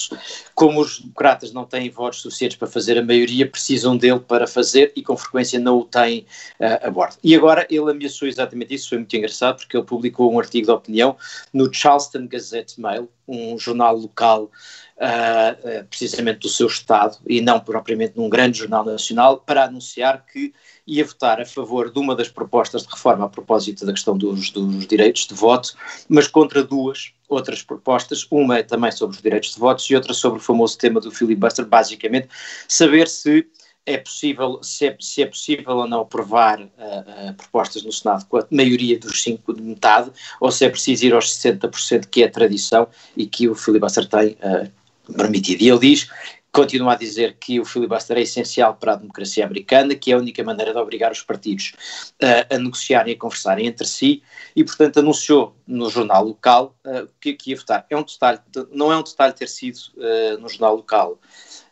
como 0.53 0.81
os 0.81 0.99
democratas 0.99 1.51
não 1.51 1.65
têm 1.65 1.89
votos 1.89 2.21
suficientes 2.21 2.57
para 2.57 2.67
fazer 2.67 2.97
a 2.97 3.03
maioria, 3.03 3.49
precisam 3.49 3.97
dele 3.97 4.19
para 4.19 4.45
fazer 4.45 4.91
e 4.95 5.01
com 5.01 5.17
frequência 5.17 5.59
não 5.59 5.79
o 5.79 5.85
têm 5.85 6.25
uh, 6.59 6.87
a 6.87 6.91
bordo. 6.91 7.17
E 7.23 7.35
agora 7.35 7.65
ele 7.69 7.89
ameaçou 7.89 8.27
exatamente 8.27 8.73
isso, 8.73 8.89
foi 8.89 8.99
muito 8.99 9.15
engraçado, 9.15 9.57
porque 9.57 9.75
ele 9.75 9.85
publicou 9.85 10.31
um 10.31 10.39
artigo 10.39 10.67
de 10.67 10.71
opinião 10.71 11.17
no 11.51 11.73
Charleston 11.73 12.27
Gazette 12.27 12.79
Mail, 12.79 13.09
um 13.31 13.57
jornal 13.57 13.95
local 13.95 14.51
uh, 14.97 15.85
precisamente 15.89 16.39
do 16.39 16.50
seu 16.50 16.67
Estado 16.67 17.17
e 17.27 17.41
não 17.41 17.59
propriamente 17.59 18.13
num 18.17 18.29
grande 18.29 18.59
jornal 18.59 18.83
nacional, 18.85 19.39
para 19.39 19.65
anunciar 19.65 20.25
que 20.25 20.53
ia 20.85 21.05
votar 21.05 21.39
a 21.39 21.45
favor 21.45 21.91
de 21.91 22.00
uma 22.00 22.15
das 22.15 22.27
propostas 22.27 22.83
de 22.83 22.89
reforma 22.89 23.25
a 23.25 23.29
propósito 23.29 23.85
da 23.85 23.93
questão 23.93 24.17
dos, 24.17 24.51
dos 24.51 24.85
direitos 24.88 25.25
de 25.25 25.33
voto, 25.33 25.73
mas 26.09 26.27
contra 26.27 26.63
duas 26.63 27.13
outras 27.29 27.63
propostas, 27.63 28.27
uma 28.29 28.57
é 28.57 28.63
também 28.63 28.91
sobre 28.91 29.15
os 29.15 29.21
direitos 29.21 29.53
de 29.53 29.59
voto 29.59 29.83
e 29.89 29.95
outra 29.95 30.13
sobre 30.13 30.39
o 30.39 30.43
famoso 30.43 30.77
tema 30.77 31.00
do 31.00 31.11
filibuster, 31.11 31.65
basicamente 31.65 32.27
saber 32.67 33.07
se 33.07 33.47
é 33.85 33.97
possível, 33.97 34.59
se 34.61 34.88
é, 34.88 34.97
se 35.00 35.23
é 35.23 35.25
possível 35.25 35.77
ou 35.77 35.88
não 35.88 36.01
aprovar 36.01 36.61
uh, 36.61 37.33
propostas 37.35 37.83
no 37.83 37.91
Senado 37.91 38.25
com 38.25 38.38
a 38.38 38.45
maioria 38.51 38.97
dos 39.00 39.23
cinco 39.23 39.53
de 39.53 39.61
metade, 39.61 40.11
ou 40.39 40.51
se 40.51 40.65
é 40.65 40.69
preciso 40.69 41.05
ir 41.05 41.13
aos 41.13 41.38
60% 41.38 42.05
que 42.05 42.23
é 42.23 42.27
a 42.27 42.31
tradição 42.31 42.88
e 43.17 43.25
que 43.25 43.50
o 43.50 43.55
filibuster 43.55 44.07
tem 44.07 44.38
uh, 44.43 45.13
permitido. 45.13 45.61
E 45.61 45.69
ele 45.69 45.79
diz, 45.79 46.09
continua 46.51 46.93
a 46.93 46.95
dizer 46.95 47.38
que 47.39 47.59
o 47.59 47.65
filibuster 47.65 48.17
é 48.17 48.21
essencial 48.21 48.75
para 48.75 48.93
a 48.93 48.97
democracia 48.97 49.45
americana, 49.45 49.95
que 49.95 50.11
é 50.11 50.15
a 50.15 50.17
única 50.17 50.43
maneira 50.43 50.73
de 50.73 50.77
obrigar 50.77 51.11
os 51.11 51.23
partidos 51.23 51.73
uh, 52.21 52.53
a 52.53 52.57
negociarem 52.57 53.13
e 53.13 53.15
a 53.15 53.19
conversarem 53.19 53.67
entre 53.67 53.88
si, 53.88 54.21
e 54.55 54.63
portanto 54.63 55.00
anunciou 55.00 55.55
no 55.65 55.89
jornal 55.89 56.25
local 56.25 56.75
uh, 56.85 57.07
que, 57.19 57.33
que 57.33 57.51
ia 57.51 57.57
votar. 57.57 57.85
É 57.89 57.97
um 57.97 58.03
detalhe, 58.03 58.39
não 58.71 58.91
é 58.91 58.97
um 58.97 59.03
detalhe 59.03 59.33
ter 59.33 59.47
sido 59.47 59.77
uh, 59.95 60.39
no 60.39 60.50
jornal 60.50 60.75
local, 60.75 61.19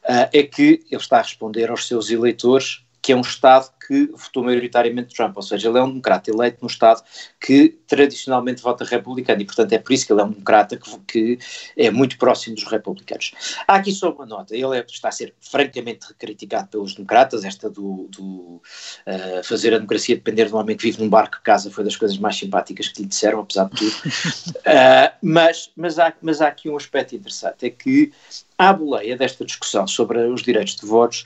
é 0.10 0.44
que 0.44 0.84
ele 0.90 1.02
está 1.02 1.20
a 1.20 1.22
responder 1.22 1.70
aos 1.70 1.88
seus 1.88 2.10
eleitores 2.10 2.84
que 3.02 3.12
é 3.12 3.16
um 3.16 3.22
Estado 3.22 3.70
que 3.90 4.06
votou 4.14 4.44
maioritariamente 4.44 5.16
Trump, 5.16 5.36
ou 5.36 5.42
seja, 5.42 5.68
ele 5.68 5.80
é 5.80 5.82
um 5.82 5.90
democrata 5.90 6.30
eleito 6.30 6.60
num 6.62 6.68
Estado 6.68 7.02
que 7.42 7.70
tradicionalmente 7.88 8.62
vota 8.62 8.86
republicano 8.86 9.42
e, 9.42 9.46
portanto, 9.46 9.74
é 9.74 9.80
por 9.80 9.92
isso 9.92 10.06
que 10.06 10.14
ele 10.14 10.22
é 10.22 10.24
um 10.24 10.30
democrata 10.30 10.78
que, 10.78 11.00
que 11.08 11.40
é 11.76 11.90
muito 11.90 12.16
próximo 12.20 12.56
dos 12.56 12.66
republicanos. 12.66 13.32
Há 13.68 13.78
aqui 13.78 13.92
só 13.92 14.12
uma 14.12 14.28
nota, 14.28 14.56
ele 14.56 14.78
é, 14.78 14.86
está 14.88 15.10
a 15.10 15.12
ser 15.12 15.34
francamente 15.42 16.14
criticado 16.20 16.68
pelos 16.68 16.94
democratas, 16.94 17.44
esta 17.44 17.68
do, 17.68 18.08
do 18.12 18.62
uh, 19.08 19.44
fazer 19.44 19.74
a 19.74 19.78
democracia 19.78 20.16
depender 20.16 20.46
de 20.46 20.54
um 20.54 20.58
homem 20.58 20.78
que 20.78 20.84
vive 20.84 21.02
num 21.02 21.10
barco 21.10 21.38
que 21.38 21.44
casa 21.44 21.72
foi 21.72 21.84
das 21.84 21.96
coisas 21.96 22.20
mais 22.20 22.36
simpáticas 22.36 22.90
que 22.90 23.02
lhe 23.02 23.08
disseram, 23.08 23.40
apesar 23.40 23.68
de 23.70 23.78
tudo. 23.78 23.96
Uh, 23.96 25.10
mas, 25.24 25.72
mas, 25.76 25.98
há, 25.98 26.14
mas 26.22 26.42
há 26.42 26.48
aqui 26.48 26.70
um 26.70 26.78
aspecto 26.78 27.16
interessante, 27.16 27.66
é 27.66 27.72
que 27.72 28.12
à 28.60 28.74
boleia 28.74 29.16
desta 29.16 29.46
discussão 29.46 29.88
sobre 29.88 30.20
os 30.28 30.44
direitos 30.44 30.76
de 30.76 30.86
votos, 30.86 31.26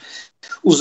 os, 0.63 0.79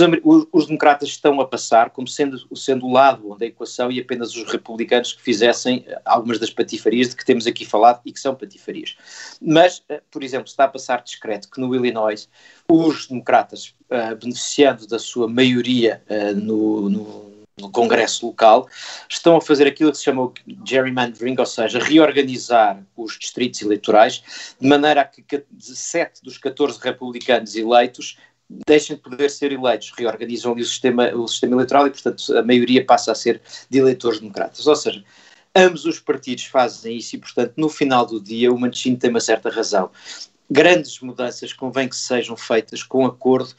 os, 0.52 0.66
democratas 0.66 1.08
estão 1.08 1.40
a 1.40 1.46
passar 1.48 1.71
como 1.90 2.08
sendo, 2.08 2.38
sendo 2.56 2.86
o 2.86 2.92
lado 2.92 3.30
onde 3.30 3.44
a 3.44 3.48
equação 3.48 3.90
e 3.90 4.00
apenas 4.00 4.34
os 4.34 4.50
republicanos 4.50 5.12
que 5.12 5.22
fizessem 5.22 5.84
eh, 5.86 6.00
algumas 6.04 6.38
das 6.38 6.50
patifarias 6.50 7.10
de 7.10 7.16
que 7.16 7.24
temos 7.24 7.46
aqui 7.46 7.64
falado 7.64 8.00
e 8.04 8.12
que 8.12 8.20
são 8.20 8.34
patifarias. 8.34 8.96
Mas, 9.40 9.82
eh, 9.88 10.02
por 10.10 10.22
exemplo, 10.22 10.48
está 10.48 10.64
a 10.64 10.68
passar 10.68 11.02
discreto 11.02 11.50
que 11.50 11.60
no 11.60 11.74
Illinois 11.74 12.28
os 12.68 13.06
democratas, 13.06 13.74
uh, 13.90 14.16
beneficiando 14.16 14.86
da 14.86 14.98
sua 14.98 15.28
maioria 15.28 16.02
uh, 16.08 16.34
no, 16.34 16.88
no 16.88 17.32
no 17.60 17.70
Congresso 17.70 18.26
local, 18.26 18.68
estão 19.08 19.36
a 19.36 19.40
fazer 19.40 19.66
aquilo 19.66 19.92
que 19.92 19.98
se 19.98 20.04
chama 20.04 20.32
gerrymandering, 20.66 21.36
ou 21.38 21.46
seja, 21.46 21.78
reorganizar 21.78 22.82
os 22.96 23.18
distritos 23.18 23.60
eleitorais, 23.62 24.22
de 24.60 24.66
maneira 24.66 25.02
a 25.02 25.04
que 25.04 25.22
7 25.58 26.22
dos 26.22 26.38
14 26.38 26.78
republicanos 26.80 27.54
eleitos 27.54 28.16
deixem 28.66 28.96
de 28.96 29.02
poder 29.02 29.30
ser 29.30 29.52
eleitos, 29.52 29.92
reorganizam 29.96 30.52
o 30.52 30.64
sistema, 30.64 31.08
o 31.14 31.26
sistema 31.26 31.54
eleitoral 31.54 31.86
e, 31.86 31.90
portanto, 31.90 32.36
a 32.36 32.42
maioria 32.42 32.84
passa 32.84 33.12
a 33.12 33.14
ser 33.14 33.40
de 33.68 33.78
eleitores 33.78 34.20
democratas. 34.20 34.66
Ou 34.66 34.76
seja, 34.76 35.02
ambos 35.54 35.84
os 35.84 35.98
partidos 35.98 36.44
fazem 36.44 36.96
isso 36.96 37.16
e, 37.16 37.18
portanto, 37.18 37.54
no 37.56 37.68
final 37.68 38.06
do 38.06 38.20
dia, 38.20 38.52
o 38.52 38.58
Mancini 38.58 38.96
tem 38.96 39.10
uma 39.10 39.20
certa 39.20 39.50
razão. 39.50 39.90
Grandes 40.50 41.00
mudanças 41.00 41.52
convém 41.52 41.88
que 41.88 41.96
sejam 41.96 42.36
feitas 42.36 42.82
com 42.82 43.06
acordo 43.06 43.54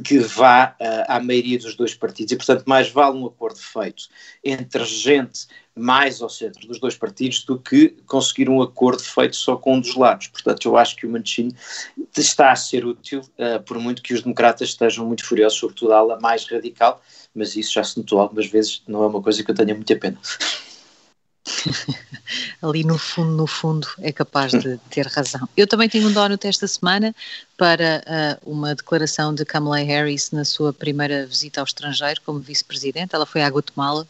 que 0.00 0.18
vá 0.18 0.76
uh, 0.80 1.04
à 1.08 1.20
maioria 1.20 1.58
dos 1.58 1.74
dois 1.74 1.94
partidos 1.94 2.32
e, 2.32 2.36
portanto, 2.36 2.64
mais 2.66 2.88
vale 2.90 3.18
um 3.18 3.26
acordo 3.26 3.58
feito 3.58 4.04
entre 4.44 4.84
gente 4.84 5.46
mais 5.74 6.20
ao 6.20 6.28
centro 6.28 6.66
dos 6.68 6.78
dois 6.78 6.94
partidos 6.94 7.44
do 7.44 7.58
que 7.58 7.96
conseguir 8.06 8.48
um 8.48 8.60
acordo 8.60 9.02
feito 9.02 9.36
só 9.36 9.56
com 9.56 9.76
um 9.76 9.80
dos 9.80 9.94
lados. 9.96 10.28
Portanto, 10.28 10.66
eu 10.68 10.76
acho 10.76 10.96
que 10.96 11.06
o 11.06 11.10
Mancini 11.10 11.54
está 12.16 12.52
a 12.52 12.56
ser 12.56 12.84
útil, 12.84 13.20
uh, 13.20 13.62
por 13.64 13.78
muito 13.78 14.02
que 14.02 14.12
os 14.14 14.22
democratas 14.22 14.68
estejam 14.68 15.06
muito 15.06 15.24
furiosos, 15.24 15.58
sobretudo 15.58 15.92
a 15.92 15.98
ala 15.98 16.20
mais 16.20 16.46
radical, 16.46 17.02
mas 17.34 17.56
isso 17.56 17.72
já 17.72 17.84
se 17.84 17.96
notou 17.98 18.20
algumas 18.20 18.46
vezes, 18.46 18.82
não 18.86 19.02
é 19.02 19.06
uma 19.06 19.22
coisa 19.22 19.42
que 19.42 19.50
eu 19.50 19.54
tenha 19.54 19.74
muita 19.74 19.96
pena. 19.96 20.18
ali 22.62 22.84
no 22.84 22.98
fundo, 22.98 23.32
no 23.32 23.46
fundo, 23.46 23.86
é 24.00 24.12
capaz 24.12 24.52
de 24.52 24.78
ter 24.90 25.06
razão. 25.06 25.48
Eu 25.56 25.66
também 25.66 25.88
tenho 25.88 26.08
um 26.08 26.12
donut 26.12 26.46
esta 26.46 26.66
semana 26.66 27.14
para 27.56 28.02
uh, 28.44 28.50
uma 28.50 28.74
declaração 28.74 29.34
de 29.34 29.44
Kamala 29.44 29.78
Harris 29.78 30.30
na 30.30 30.44
sua 30.44 30.72
primeira 30.72 31.26
visita 31.26 31.60
ao 31.60 31.64
estrangeiro 31.64 32.20
como 32.24 32.38
vice-presidente. 32.40 33.14
Ela 33.14 33.26
foi 33.26 33.42
à 33.42 33.48
Guatemala 33.48 34.06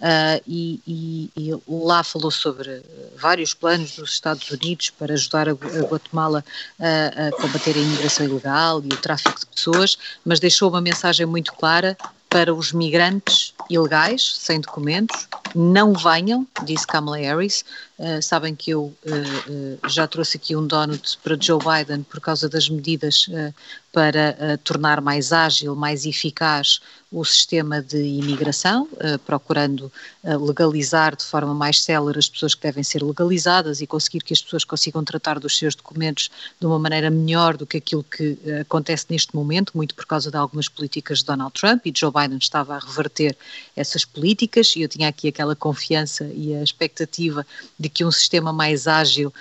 uh, 0.00 0.42
e, 0.46 0.80
e, 0.86 1.30
e, 1.36 1.50
lá 1.68 2.02
falou 2.02 2.30
sobre 2.30 2.82
vários 3.16 3.54
planos 3.54 3.96
dos 3.96 4.12
Estados 4.12 4.50
Unidos 4.50 4.90
para 4.90 5.14
ajudar 5.14 5.48
a, 5.48 5.52
a 5.52 5.82
Guatemala 5.86 6.44
a, 6.78 7.28
a 7.28 7.32
combater 7.32 7.76
a 7.76 7.80
imigração 7.80 8.26
ilegal 8.26 8.82
e 8.82 8.88
o 8.88 8.96
tráfico 8.96 9.38
de 9.38 9.46
pessoas, 9.46 9.98
mas 10.24 10.40
deixou 10.40 10.70
uma 10.70 10.80
mensagem 10.80 11.26
muito 11.26 11.52
clara 11.52 11.96
para 12.34 12.52
os 12.52 12.72
migrantes 12.72 13.54
ilegais, 13.70 14.34
sem 14.40 14.60
documentos, 14.60 15.28
não 15.54 15.92
venham, 15.92 16.46
disse 16.64 16.86
Kamala 16.86 17.18
Harris. 17.18 17.64
Uh, 17.96 18.20
sabem 18.20 18.56
que 18.56 18.72
eu 18.72 18.82
uh, 18.82 19.78
uh, 19.84 19.88
já 19.88 20.04
trouxe 20.08 20.36
aqui 20.36 20.56
um 20.56 20.66
donut 20.66 21.16
para 21.22 21.38
Joe 21.40 21.60
Biden 21.60 22.02
por 22.02 22.20
causa 22.20 22.48
das 22.48 22.68
medidas 22.68 23.28
para 23.92 24.58
tornar 24.64 25.00
mais 25.00 25.32
ágil, 25.32 25.76
mais 25.76 26.04
eficaz 26.04 26.80
o 27.12 27.24
sistema 27.24 27.80
de 27.80 27.96
imigração, 27.96 28.88
procurando 29.24 29.92
legalizar 30.24 31.14
de 31.14 31.22
forma 31.24 31.54
mais 31.54 31.80
célere 31.80 32.18
as 32.18 32.28
pessoas 32.28 32.56
que 32.56 32.62
devem 32.62 32.82
ser 32.82 33.04
legalizadas 33.04 33.80
e 33.80 33.86
conseguir 33.86 34.24
que 34.24 34.32
as 34.32 34.42
pessoas 34.42 34.64
consigam 34.64 35.04
tratar 35.04 35.38
dos 35.38 35.56
seus 35.56 35.76
documentos 35.76 36.28
de 36.58 36.66
uma 36.66 36.76
maneira 36.76 37.08
melhor 37.08 37.56
do 37.56 37.64
que 37.64 37.76
aquilo 37.76 38.02
que 38.02 38.36
acontece 38.62 39.06
neste 39.10 39.32
momento, 39.32 39.70
muito 39.76 39.94
por 39.94 40.06
causa 40.06 40.28
de 40.28 40.36
algumas 40.36 40.68
políticas 40.68 41.20
de 41.20 41.26
Donald 41.26 41.52
Trump 41.52 41.86
e 41.86 41.92
Joe 41.94 42.10
Biden 42.10 42.38
estava 42.38 42.74
a 42.74 42.80
reverter 42.80 43.36
essas 43.76 44.04
políticas 44.04 44.74
e 44.74 44.82
eu 44.82 44.88
tinha 44.88 45.08
aqui 45.08 45.28
aquela 45.28 45.43
confiança 45.56 46.30
e 46.32 46.54
a 46.54 46.62
expectativa 46.62 47.44
de 47.76 47.88
que 47.88 48.04
um 48.04 48.10
sistema 48.12 48.52
mais 48.52 48.86
ágil 48.86 49.34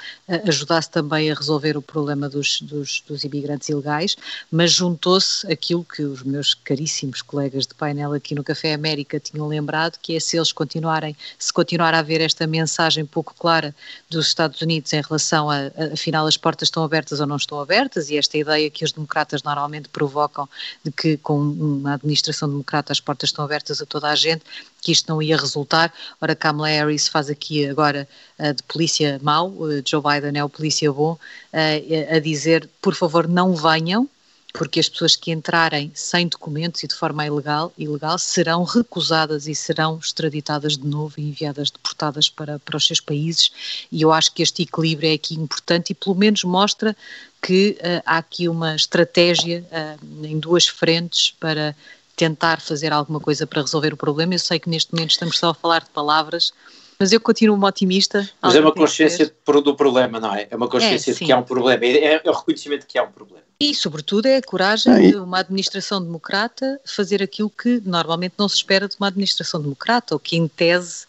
ajudasse 0.47 0.89
também 0.89 1.31
a 1.31 1.35
resolver 1.35 1.77
o 1.77 1.81
problema 1.81 2.27
dos, 2.27 2.61
dos, 2.61 3.03
dos 3.07 3.23
imigrantes 3.23 3.69
ilegais 3.69 4.17
mas 4.51 4.71
juntou-se 4.71 5.45
aquilo 5.51 5.83
que 5.83 6.03
os 6.03 6.23
meus 6.23 6.53
caríssimos 6.53 7.21
colegas 7.21 7.67
de 7.67 7.73
painel 7.73 8.13
aqui 8.13 8.35
no 8.35 8.43
Café 8.43 8.73
América 8.73 9.19
tinham 9.19 9.47
lembrado, 9.47 9.97
que 10.01 10.15
é 10.15 10.19
se 10.19 10.37
eles 10.37 10.51
continuarem, 10.51 11.15
se 11.37 11.51
continuar 11.51 11.93
a 11.93 11.99
haver 11.99 12.21
esta 12.21 12.47
mensagem 12.47 13.05
pouco 13.05 13.33
clara 13.33 13.75
dos 14.09 14.27
Estados 14.27 14.61
Unidos 14.61 14.91
em 14.93 15.01
relação 15.01 15.49
a, 15.49 15.57
a 15.57 15.93
afinal 15.93 16.25
as 16.25 16.37
portas 16.37 16.67
estão 16.67 16.83
abertas 16.83 17.19
ou 17.19 17.27
não 17.27 17.35
estão 17.35 17.59
abertas, 17.59 18.09
e 18.09 18.17
esta 18.17 18.37
ideia 18.37 18.69
que 18.69 18.83
os 18.83 18.91
democratas 18.91 19.43
normalmente 19.43 19.89
provocam 19.89 20.47
de 20.83 20.91
que 20.91 21.17
com 21.17 21.39
uma 21.39 21.93
administração 21.93 22.49
democrata 22.49 22.91
as 22.91 22.99
portas 22.99 23.29
estão 23.29 23.45
abertas 23.45 23.81
a 23.81 23.85
toda 23.85 24.09
a 24.09 24.15
gente, 24.15 24.43
que 24.83 24.91
isto 24.91 25.07
não 25.07 25.21
ia 25.21 25.37
resultar. 25.37 25.91
Ora, 26.21 26.35
Kamala 26.35 26.67
Harris 26.67 27.07
faz 27.07 27.29
aqui 27.29 27.65
agora 27.65 28.07
uh, 28.37 28.53
de 28.53 28.61
polícia 28.63 29.19
mau, 29.23 29.49
uh, 29.49 29.81
Joe 29.85 30.01
Biden 30.01 30.37
é 30.37 30.43
o 30.43 30.49
polícia 30.49 30.91
bom, 30.91 31.13
uh, 31.13 32.15
a 32.15 32.19
dizer, 32.19 32.69
por 32.81 32.93
favor, 32.93 33.27
não 33.27 33.55
venham, 33.55 34.07
porque 34.53 34.79
as 34.79 34.87
pessoas 34.87 35.15
que 35.15 35.31
entrarem 35.31 35.91
sem 35.95 36.27
documentos 36.27 36.83
e 36.83 36.87
de 36.87 36.93
forma 36.93 37.25
ilegal, 37.25 37.73
ilegal 37.75 38.19
serão 38.19 38.63
recusadas 38.63 39.47
e 39.47 39.55
serão 39.55 39.97
extraditadas 39.97 40.77
de 40.77 40.85
novo 40.85 41.15
e 41.17 41.23
enviadas, 41.23 41.71
deportadas 41.71 42.29
para, 42.29 42.59
para 42.59 42.77
os 42.77 42.85
seus 42.85 42.99
países. 42.99 43.51
E 43.91 44.03
eu 44.03 44.11
acho 44.11 44.31
que 44.31 44.43
este 44.43 44.61
equilíbrio 44.61 45.09
é 45.09 45.13
aqui 45.13 45.33
importante 45.33 45.89
e 45.89 45.95
pelo 45.95 46.15
menos 46.15 46.43
mostra 46.43 46.95
que 47.41 47.77
uh, 47.79 48.03
há 48.05 48.17
aqui 48.17 48.47
uma 48.47 48.75
estratégia 48.75 49.65
uh, 49.71 50.25
em 50.25 50.39
duas 50.39 50.67
frentes 50.67 51.33
para 51.39 51.75
tentar 52.15 52.61
fazer 52.61 52.93
alguma 52.93 53.19
coisa 53.19 53.45
para 53.47 53.61
resolver 53.61 53.93
o 53.93 53.97
problema. 53.97 54.35
Eu 54.35 54.39
sei 54.39 54.59
que 54.59 54.69
neste 54.69 54.93
momento 54.93 55.11
estamos 55.11 55.37
só 55.37 55.49
a 55.49 55.53
falar 55.53 55.83
de 55.83 55.89
palavras, 55.89 56.53
mas 56.99 57.11
eu 57.11 57.19
continuo 57.19 57.61
otimista. 57.65 58.29
Mas 58.41 58.55
é 58.55 58.59
uma 58.59 58.71
consciência 58.71 59.33
do 59.45 59.75
problema, 59.75 60.19
não 60.19 60.33
é? 60.33 60.47
É 60.49 60.55
uma 60.55 60.67
consciência 60.67 61.11
é, 61.11 61.13
de 61.13 61.25
que 61.25 61.31
há 61.31 61.37
um 61.37 61.43
problema, 61.43 61.85
é, 61.85 62.21
é 62.23 62.29
o 62.29 62.33
reconhecimento 62.33 62.81
de 62.81 62.87
que 62.87 62.97
há 62.97 63.03
um 63.03 63.11
problema. 63.11 63.43
E, 63.59 63.73
sobretudo, 63.73 64.25
é 64.25 64.37
a 64.37 64.41
coragem 64.41 65.11
de 65.11 65.17
uma 65.17 65.39
administração 65.39 66.01
democrata 66.01 66.79
fazer 66.85 67.23
aquilo 67.23 67.49
que 67.49 67.81
normalmente 67.85 68.33
não 68.37 68.49
se 68.49 68.57
espera 68.57 68.87
de 68.87 68.95
uma 68.99 69.07
administração 69.07 69.61
democrata, 69.61 70.13
ou 70.13 70.19
que, 70.19 70.35
em 70.35 70.47
tese, 70.47 71.05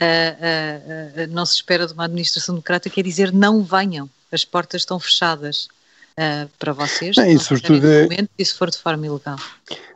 uh, 0.00 0.04
uh, 0.04 1.22
uh, 1.22 1.26
não 1.32 1.46
se 1.46 1.54
espera 1.54 1.86
de 1.86 1.92
uma 1.92 2.04
administração 2.04 2.54
democrata, 2.54 2.90
quer 2.90 3.02
dizer, 3.02 3.32
não 3.32 3.62
venham, 3.62 4.10
as 4.30 4.44
portas 4.44 4.82
estão 4.82 4.98
fechadas. 4.98 5.68
Uh, 6.12 6.48
para 6.58 6.72
vocês, 6.74 7.16
não, 7.16 7.26
e 7.26 7.38
sobretudo 7.38 7.86
é... 7.86 8.02
momento, 8.02 8.30
e 8.38 8.44
se 8.44 8.54
for 8.54 8.70
de 8.70 8.76
forma 8.76 9.06
ilegal. 9.06 9.38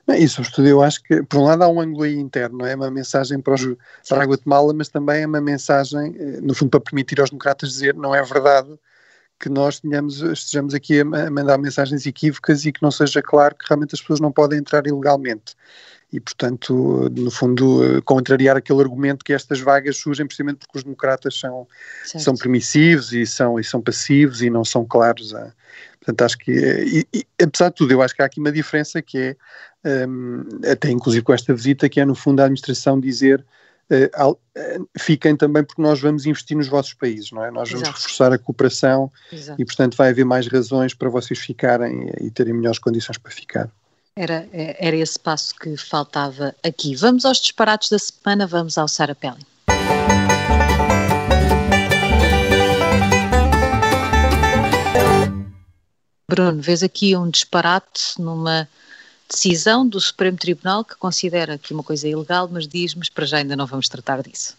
Não, 0.07 0.15
e 0.15 0.27
sobretudo 0.27 0.67
eu 0.67 0.83
acho 0.83 1.03
que, 1.03 1.23
por 1.23 1.41
um 1.41 1.45
lado, 1.45 1.63
há 1.63 1.69
um 1.69 1.79
ângulo 1.79 2.05
aí 2.05 2.15
interno, 2.15 2.65
é 2.65 2.75
uma 2.75 2.91
mensagem 2.91 3.39
para, 3.41 3.55
os, 3.55 3.77
para 4.09 4.23
a 4.23 4.27
Guatemala, 4.27 4.73
mas 4.73 4.89
também 4.89 5.23
é 5.23 5.27
uma 5.27 5.41
mensagem, 5.41 6.17
eh, 6.19 6.41
no 6.41 6.55
fundo, 6.55 6.71
para 6.71 6.81
permitir 6.81 7.21
aos 7.21 7.29
democratas 7.29 7.71
dizer 7.71 7.95
não 7.95 8.15
é 8.15 8.23
verdade 8.23 8.79
que 9.39 9.51
nós 9.51 9.81
tenhamos, 9.81 10.23
estejamos 10.23 10.73
aqui 10.73 11.01
a, 11.01 11.03
a 11.03 11.31
mandar 11.31 11.59
mensagens 11.59 12.07
equívocas 12.07 12.65
e 12.65 12.73
que 12.73 12.83
não 12.83 12.91
seja 12.91 13.21
claro 13.21 13.55
que 13.55 13.67
realmente 13.69 13.95
as 13.95 14.01
pessoas 14.01 14.21
não 14.21 14.33
podem 14.33 14.59
entrar 14.59 14.87
ilegalmente 14.87 15.55
e, 16.13 16.21
portanto, 16.21 17.11
no 17.11 17.31
fundo, 17.31 18.01
contrariar 18.05 18.57
aquele 18.57 18.81
argumento 18.81 19.25
que 19.25 19.33
estas 19.33 19.61
vagas 19.61 19.97
surgem 19.97 20.27
precisamente 20.27 20.59
porque 20.59 20.79
os 20.79 20.85
democratas 20.85 21.39
são, 21.39 21.67
são 22.05 22.37
permissivos 22.37 23.13
e 23.13 23.27
são, 23.27 23.59
e 23.59 23.65
são 23.65 23.81
passivos 23.81 24.41
e 24.41 24.49
não 24.49 24.65
são 24.65 24.85
claros. 24.85 25.35
A, 25.35 25.53
portanto, 25.99 26.23
acho 26.23 26.39
que, 26.39 26.53
e, 26.53 27.07
e, 27.13 27.27
apesar 27.43 27.71
de 27.71 27.75
tudo, 27.75 27.93
eu 27.93 28.03
acho 28.03 28.15
que 28.15 28.23
há 28.23 28.25
aqui 28.27 28.39
uma 28.39 28.53
diferença 28.53 29.03
que 29.03 29.37
é, 29.85 30.07
um, 30.07 30.45
até 30.71 30.91
inclusive 30.91 31.25
com 31.25 31.35
esta 31.35 31.53
visita, 31.53 31.89
que 31.89 32.01
é 32.01 32.05
no 32.05 32.15
fundo 32.15 32.41
a 32.41 32.45
administração 32.45 32.99
dizer 33.01 33.45
Uh, 33.89 34.33
uh, 34.33 34.89
fiquem 34.99 35.37
também 35.37 35.63
porque 35.63 35.81
nós 35.81 36.01
vamos 36.01 36.27
investir 36.27 36.57
nos 36.57 36.67
vossos 36.67 36.93
países, 36.93 37.31
não 37.31 37.45
é? 37.45 37.53
Nós 37.53 37.71
vamos 37.71 37.87
Exato. 37.87 37.99
reforçar 38.01 38.33
a 38.33 38.39
cooperação 38.39 39.13
Exato. 39.33 39.63
e, 39.63 39.65
portanto, 39.65 39.97
vai 39.97 40.11
haver 40.11 40.25
mais 40.25 40.49
razões 40.49 40.93
para 40.93 41.09
vocês 41.09 41.39
ficarem 41.39 42.11
e 42.21 42.29
terem 42.29 42.53
melhores 42.53 42.81
condições 42.81 43.17
para 43.17 43.31
ficar. 43.31 43.71
Era, 44.19 44.49
era 44.51 44.97
esse 44.97 45.19
passo 45.19 45.55
que 45.55 45.77
faltava 45.77 46.55
aqui. 46.63 46.97
Vamos 46.97 47.27
aos 47.27 47.37
disparates 47.39 47.91
da 47.91 47.99
semana, 47.99 48.47
vamos 48.47 48.79
ao 48.79 48.89
Sara 48.89 49.15
Pelli. 49.15 49.45
Bruno, 56.27 56.63
vês 56.63 56.83
aqui 56.83 57.15
um 57.15 57.29
disparate 57.29 58.19
numa 58.19 58.67
decisão 59.31 59.87
do 59.87 60.01
Supremo 60.01 60.39
Tribunal 60.39 60.83
que 60.83 60.97
considera 60.97 61.59
que 61.59 61.75
uma 61.75 61.83
coisa 61.83 62.09
é 62.09 62.13
ilegal, 62.13 62.49
mas 62.51 62.67
diz, 62.67 62.95
mas 62.95 63.11
para 63.11 63.27
já 63.27 63.37
ainda 63.37 63.55
não 63.55 63.67
vamos 63.67 63.87
tratar 63.87 64.23
disso. 64.23 64.57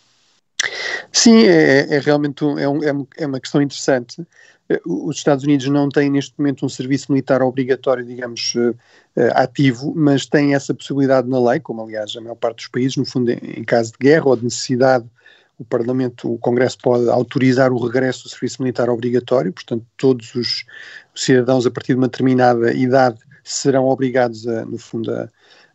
Sim, 1.12 1.48
é, 1.48 1.96
é 1.96 2.00
realmente 2.00 2.44
um, 2.44 2.60
é, 2.60 2.70
um, 2.70 3.08
é 3.18 3.26
uma 3.26 3.40
questão 3.40 3.60
interessante. 3.60 4.24
Eh, 4.70 4.82
os 4.86 5.18
Estados 5.18 5.44
Unidos 5.44 5.68
não 5.68 5.90
têm 5.90 6.10
neste 6.10 6.34
momento 6.38 6.66
um 6.66 6.70
serviço 6.70 7.12
militar 7.12 7.42
obrigatório, 7.42 8.06
digamos, 8.06 8.54
uh, 8.56 8.76
ativo, 9.34 9.94
mas 9.96 10.26
têm 10.26 10.54
essa 10.54 10.74
possibilidade 10.74 11.28
na 11.30 11.40
lei, 11.40 11.60
como 11.60 11.82
aliás 11.82 12.16
a 12.16 12.22
maior 12.22 12.36
parte 12.36 12.58
dos 12.58 12.68
países, 12.68 12.98
no 12.98 13.06
fundo, 13.06 13.32
em, 13.32 13.64
caso 13.64 13.92
de 13.94 13.98
guerra 14.00 14.28
ou 14.28 14.36
de 14.36 14.44
necessidade, 14.44 15.06
o 15.58 15.66
Parlamento, 15.66 16.32
o 16.32 16.38
Congresso 16.38 16.78
pode 16.84 17.10
autorizar 17.10 17.72
o 17.72 17.84
regresso 17.84 18.24
do 18.24 18.30
serviço 18.30 18.62
militar 18.62 18.90
obrigatório, 18.90 19.52
portanto, 19.52 19.84
todos 19.98 20.36
os 20.36 20.66
cidadãos 21.16 21.66
a 21.66 21.72
partir 21.72 21.94
de 21.94 22.00
uma 22.00 22.08
determinada 22.08 22.72
idade 22.74 23.18
serão 23.44 23.86
obrigados, 23.86 24.48
a, 24.48 24.66
no 24.66 24.78
fundo, 24.78 25.12
a, 25.12 25.30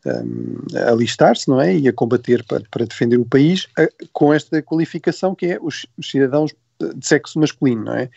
a 0.04 0.90
alistar-se, 0.90 1.49
não 1.49 1.61
é? 1.61 1.75
E 1.76 1.88
a 1.88 1.92
combater 1.92 2.44
para, 2.44 2.62
para 2.70 2.87
defender 2.87 3.18
o 3.18 3.25
país, 3.25 3.66
a, 3.76 3.88
com 4.12 4.32
esta 4.32 4.62
qualificação 4.62 5.34
que 5.34 5.46
é 5.46 5.58
os, 5.61 5.87
cidadãos 6.00 6.52
de 6.95 7.07
sexo 7.07 7.39
masculino, 7.39 7.85
não 7.85 7.95
é? 7.95 8.09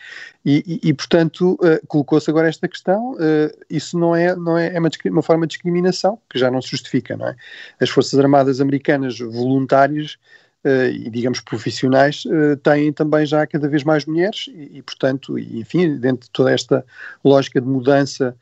E, 0.46 0.80
e, 0.84 0.88
e 0.90 0.94
portanto, 0.94 1.54
uh, 1.54 1.84
colocou-se 1.88 2.30
agora 2.30 2.48
esta 2.48 2.68
questão, 2.68 3.14
uh, 3.14 3.64
isso 3.68 3.98
não 3.98 4.14
é, 4.14 4.36
não 4.36 4.56
é, 4.56 4.74
é 4.74 4.78
uma, 4.78 4.88
uma, 5.06 5.22
forma 5.22 5.44
de 5.44 5.54
discriminação 5.54 6.20
que 6.30 6.38
já 6.38 6.50
não 6.50 6.62
se 6.62 6.70
justifica, 6.70 7.16
não 7.16 7.26
é? 7.26 7.36
As 7.80 7.90
Forças 7.90 8.16
Armadas 8.18 8.60
Americanas 8.60 9.18
voluntárias 9.18 10.18
uh, 10.64 10.88
e, 10.88 11.10
digamos, 11.10 11.40
profissionais 11.40 12.22
têm 12.62 12.92
também 12.92 13.26
já 13.26 13.44
cada 13.44 13.68
vez 13.68 13.82
mais 13.82 14.04
mulheres 14.06 14.46
e, 14.48 14.78
e 14.78 14.82
portanto, 14.82 15.36
enfim, 15.36 15.96
dentro 15.96 16.26
de 16.26 16.30
toda 16.30 16.52
esta 16.52 16.84
lógica 17.24 17.60
de 17.60 17.66
mudança 17.66 18.36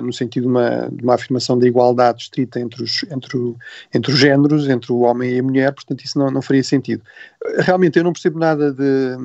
no 0.00 0.12
sentido 0.12 0.44
de 0.44 0.48
uma, 0.48 0.88
de 0.92 1.02
uma 1.02 1.14
afirmação 1.14 1.58
da 1.58 1.66
igualdade 1.66 2.22
estrita 2.22 2.60
entre 2.60 2.84
os, 2.84 3.02
entre, 3.10 3.36
o, 3.36 3.56
entre 3.92 4.12
os 4.12 4.18
géneros, 4.18 4.68
entre 4.68 4.92
o 4.92 5.00
homem 5.00 5.34
e 5.34 5.40
a 5.40 5.42
mulher, 5.42 5.72
portanto 5.72 6.04
isso 6.04 6.16
não, 6.16 6.30
não 6.30 6.40
faria 6.40 6.62
sentido. 6.62 7.02
Realmente 7.58 7.98
eu 7.98 8.04
não 8.04 8.12
percebo 8.12 8.38
nada 8.38 8.72
de 8.72 9.16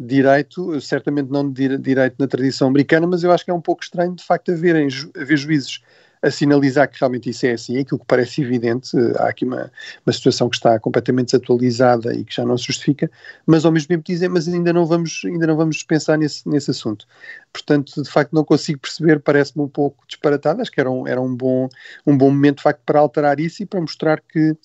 direito, 0.00 0.80
certamente 0.80 1.30
não 1.30 1.50
de 1.50 1.76
direito 1.78 2.16
na 2.18 2.26
tradição 2.26 2.68
americana, 2.68 3.06
mas 3.06 3.22
eu 3.22 3.32
acho 3.32 3.44
que 3.44 3.50
é 3.50 3.54
um 3.54 3.60
pouco 3.60 3.82
estranho 3.82 4.14
de 4.14 4.24
facto 4.24 4.52
haverem, 4.52 4.88
haver 5.16 5.36
juízes 5.36 5.80
a 6.22 6.30
sinalizar 6.30 6.88
que 6.90 6.98
realmente 6.98 7.30
isso 7.30 7.46
é 7.46 7.52
assim, 7.52 7.78
aquilo 7.78 8.00
que 8.00 8.06
parece 8.06 8.42
evidente, 8.42 8.96
há 9.16 9.28
aqui 9.28 9.44
uma, 9.44 9.70
uma 10.04 10.12
situação 10.12 10.48
que 10.48 10.56
está 10.56 10.78
completamente 10.78 11.26
desatualizada 11.26 12.12
e 12.14 12.24
que 12.24 12.34
já 12.34 12.44
não 12.44 12.56
se 12.58 12.64
justifica, 12.64 13.10
mas 13.46 13.64
ao 13.64 13.72
mesmo 13.72 13.88
tempo 13.88 14.04
dizem, 14.04 14.28
mas 14.28 14.48
ainda 14.48 14.72
não 14.72 14.84
vamos, 14.84 15.22
ainda 15.24 15.46
não 15.46 15.56
vamos 15.56 15.82
pensar 15.82 16.18
nesse, 16.18 16.48
nesse 16.48 16.70
assunto. 16.70 17.06
Portanto, 17.52 18.02
de 18.02 18.10
facto 18.10 18.32
não 18.32 18.44
consigo 18.44 18.80
perceber, 18.80 19.20
parece-me 19.20 19.64
um 19.64 19.68
pouco 19.68 20.04
disparatado, 20.06 20.60
acho 20.60 20.70
que 20.70 20.80
era 20.80 20.90
um, 20.90 21.06
era 21.06 21.20
um, 21.20 21.34
bom, 21.34 21.68
um 22.06 22.16
bom 22.16 22.30
momento 22.30 22.56
de 22.56 22.62
facto 22.62 22.82
para 22.84 22.98
alterar 22.98 23.38
isso 23.38 23.62
e 23.62 23.66
para 23.66 23.80
mostrar 23.80 24.20
que 24.20 24.56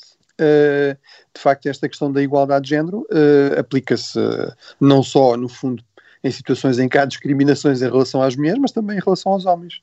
de 1.33 1.41
facto, 1.41 1.67
esta 1.67 1.89
questão 1.89 2.11
da 2.11 2.21
igualdade 2.21 2.65
de 2.65 2.69
género 2.69 3.07
uh, 3.11 3.59
aplica-se 3.59 4.17
uh, 4.19 4.53
não 4.79 5.01
só, 5.01 5.35
no 5.35 5.49
fundo, 5.49 5.83
em 6.23 6.31
situações 6.31 6.79
em 6.79 6.87
que 6.87 6.97
há 6.97 7.05
discriminações 7.05 7.81
em 7.81 7.89
relação 7.89 8.21
às 8.21 8.35
mulheres, 8.35 8.59
mas 8.59 8.71
também 8.71 8.97
em 8.97 9.01
relação 9.01 9.31
aos 9.31 9.45
homens 9.45 9.81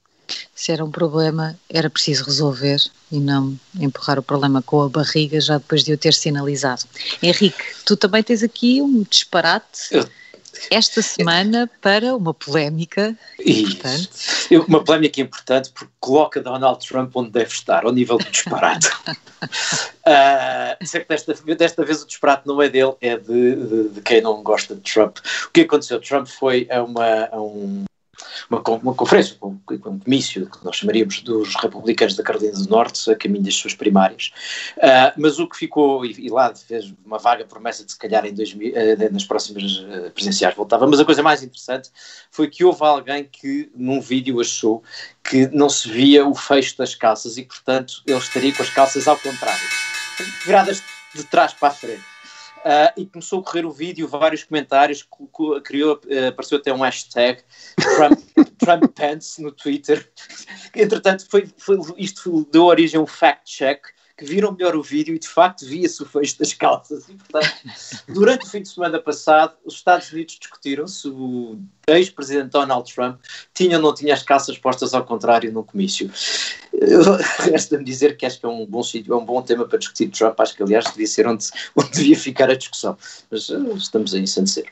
se 0.55 0.73
era 0.73 0.85
um 0.85 0.90
problema, 0.90 1.59
era 1.69 1.90
preciso 1.90 2.25
resolver 2.25 2.79
e 3.11 3.19
não 3.19 3.59
empurrar 3.79 4.19
o 4.19 4.23
problema 4.23 4.62
com 4.62 4.83
a 4.83 4.88
barriga 4.88 5.40
já 5.40 5.59
depois 5.59 5.83
de 5.83 5.93
o 5.93 5.99
ter 5.99 6.14
sinalizado. 6.14 6.85
Henrique, 7.23 7.64
tu 7.85 7.97
também 7.97 8.23
tens 8.23 8.43
aqui 8.43 8.81
um 8.81 9.02
disparate. 9.02 9.88
Eu 9.90 10.07
esta 10.71 11.02
semana 11.02 11.71
para 11.80 12.16
uma 12.16 12.33
polémica 12.35 13.16
importante. 13.38 14.11
Isso. 14.12 14.64
Uma 14.66 14.83
polémica 14.85 15.21
importante 15.21 15.71
porque 15.73 15.92
coloca 15.99 16.40
Donald 16.40 16.87
Trump 16.87 17.14
onde 17.16 17.30
deve 17.30 17.52
estar, 17.52 17.85
ao 17.85 17.92
nível 17.92 18.19
do 18.19 18.30
disparate. 18.30 18.88
uh, 19.42 20.87
sei 20.87 21.00
que 21.00 21.09
desta, 21.09 21.35
desta 21.35 21.85
vez 21.85 22.02
o 22.02 22.07
disparate 22.07 22.47
não 22.47 22.61
é 22.61 22.69
dele, 22.69 22.95
é 23.00 23.16
de, 23.16 23.57
de, 23.57 23.88
de, 23.90 24.00
quem 24.02 24.21
não 24.21 24.42
gosta 24.42 24.75
de 24.75 24.80
Trump. 24.80 25.19
O 25.47 25.50
que 25.50 25.62
aconteceu? 25.62 26.00
Trump 26.00 26.26
foi 26.26 26.67
a, 26.71 26.82
uma, 26.82 27.28
a 27.30 27.41
um 27.41 27.84
uma, 28.49 28.61
uma 28.61 28.95
conferência, 28.95 29.37
um, 29.43 29.59
um 29.71 29.99
comício 29.99 30.47
que 30.47 30.65
nós 30.65 30.76
chamaríamos 30.76 31.21
dos 31.23 31.54
republicanos 31.56 32.17
da 32.17 32.23
Carolina 32.23 32.52
do 32.52 32.69
Norte, 32.69 33.11
a 33.11 33.17
caminho 33.17 33.45
das 33.45 33.54
suas 33.54 33.75
primárias. 33.75 34.33
Uh, 34.76 35.13
mas 35.17 35.39
o 35.39 35.49
que 35.49 35.56
ficou, 35.56 36.04
e, 36.04 36.26
e, 36.26 36.30
lá 36.30 36.54
fez 36.54 36.93
uma 37.04 37.19
vaga 37.19 37.45
promessa 37.45 37.85
de 37.85 37.93
se 37.93 37.99
calhar 37.99 38.25
em 38.25 38.35
2000, 38.35 38.73
uh, 38.73 38.75
ah, 38.76 39.13
nas 39.13 39.25
próximas 39.25 39.78
uh, 39.78 40.11
presidenciais 40.13 40.54
voltava, 40.54 40.87
mas 40.87 41.00
a 41.00 41.04
coisa 41.04 41.23
mais 41.23 41.43
interessante 41.43 41.91
foi 42.30 42.49
que 42.49 42.65
houve 42.65 42.83
alguém 42.83 43.25
que 43.25 43.71
num 43.75 44.00
vídeo 44.00 44.41
achou 44.41 44.83
que 45.23 45.47
não 45.49 45.69
se 45.69 45.89
via 45.89 46.26
o 46.26 46.35
fecho 46.35 46.76
das 46.78 46.95
calças 46.95 47.37
e, 47.37 47.45
portanto, 47.45 48.02
ele 48.06 48.19
estaria 48.19 48.52
com 48.54 48.63
as 48.63 48.71
calças 48.71 49.06
ao 49.06 49.19
contrário, 49.19 49.69
viradas 50.45 50.83
de 51.15 51.25
trás 51.25 51.52
para 51.52 51.69
a 51.69 51.73
frente. 51.73 52.20
Uh, 52.61 52.93
e 52.95 53.07
começou 53.07 53.41
a 53.41 53.43
correr 53.43 53.65
o 53.65 53.71
vídeo, 53.71 54.07
vários 54.07 54.45
comentários, 54.45 55.07
criou, 55.65 55.95
uh, 55.95 56.29
apareceu 56.29 56.59
até 56.59 56.71
um 56.73 56.81
hashtag 56.81 57.43
Trump, 57.97 58.19
Trump 58.59 58.85
no 59.39 59.51
Twitter. 59.51 60.07
Entretanto, 60.77 61.27
foi, 61.31 61.49
foi, 61.57 61.79
isto 61.97 62.47
deu 62.53 62.65
origem 62.65 63.01
a 63.01 63.03
um 63.03 63.07
fact-check 63.07 63.81
que 64.21 64.26
viram 64.26 64.52
melhor 64.52 64.76
o 64.76 64.83
vídeo 64.83 65.15
e 65.15 65.19
de 65.19 65.26
facto 65.26 65.65
via-se 65.65 66.02
o 66.02 66.06
fecho 66.06 66.39
das 66.39 66.52
calças. 66.52 67.09
E, 67.09 67.15
portanto, 67.15 67.54
durante 68.06 68.45
o 68.45 68.49
fim 68.49 68.61
de 68.61 68.69
semana 68.69 69.00
passado, 69.00 69.54
os 69.65 69.75
Estados 69.75 70.13
Unidos 70.13 70.37
discutiram 70.39 70.87
se 70.87 71.09
o 71.09 71.59
ex-presidente 71.89 72.50
Donald 72.50 72.93
Trump 72.95 73.19
tinha 73.54 73.78
ou 73.78 73.83
não 73.83 73.95
tinha 73.95 74.13
as 74.13 74.23
calças 74.23 74.59
postas 74.59 74.93
ao 74.93 75.04
contrário 75.06 75.50
no 75.50 75.65
comício. 75.65 76.11
Resta-me 77.50 77.83
dizer 77.83 78.19
que 78.19 78.26
acho 78.26 78.39
que 78.39 78.45
é 78.45 78.49
um 78.49 78.67
bom 78.67 78.83
sítio, 78.83 79.15
é 79.15 79.17
um 79.17 79.25
bom 79.25 79.41
tema 79.41 79.67
para 79.67 79.78
discutir 79.78 80.11
Trump. 80.11 80.39
Acho 80.39 80.54
que, 80.54 80.63
aliás, 80.63 80.85
devia 80.85 81.06
ser 81.06 81.26
onde, 81.26 81.47
onde 81.75 81.91
devia 81.91 82.17
ficar 82.17 82.50
a 82.50 82.54
discussão. 82.54 82.99
Mas 83.30 83.49
uh, 83.49 83.75
estamos 83.75 84.13
a 84.13 84.19
ensandecer. 84.19 84.71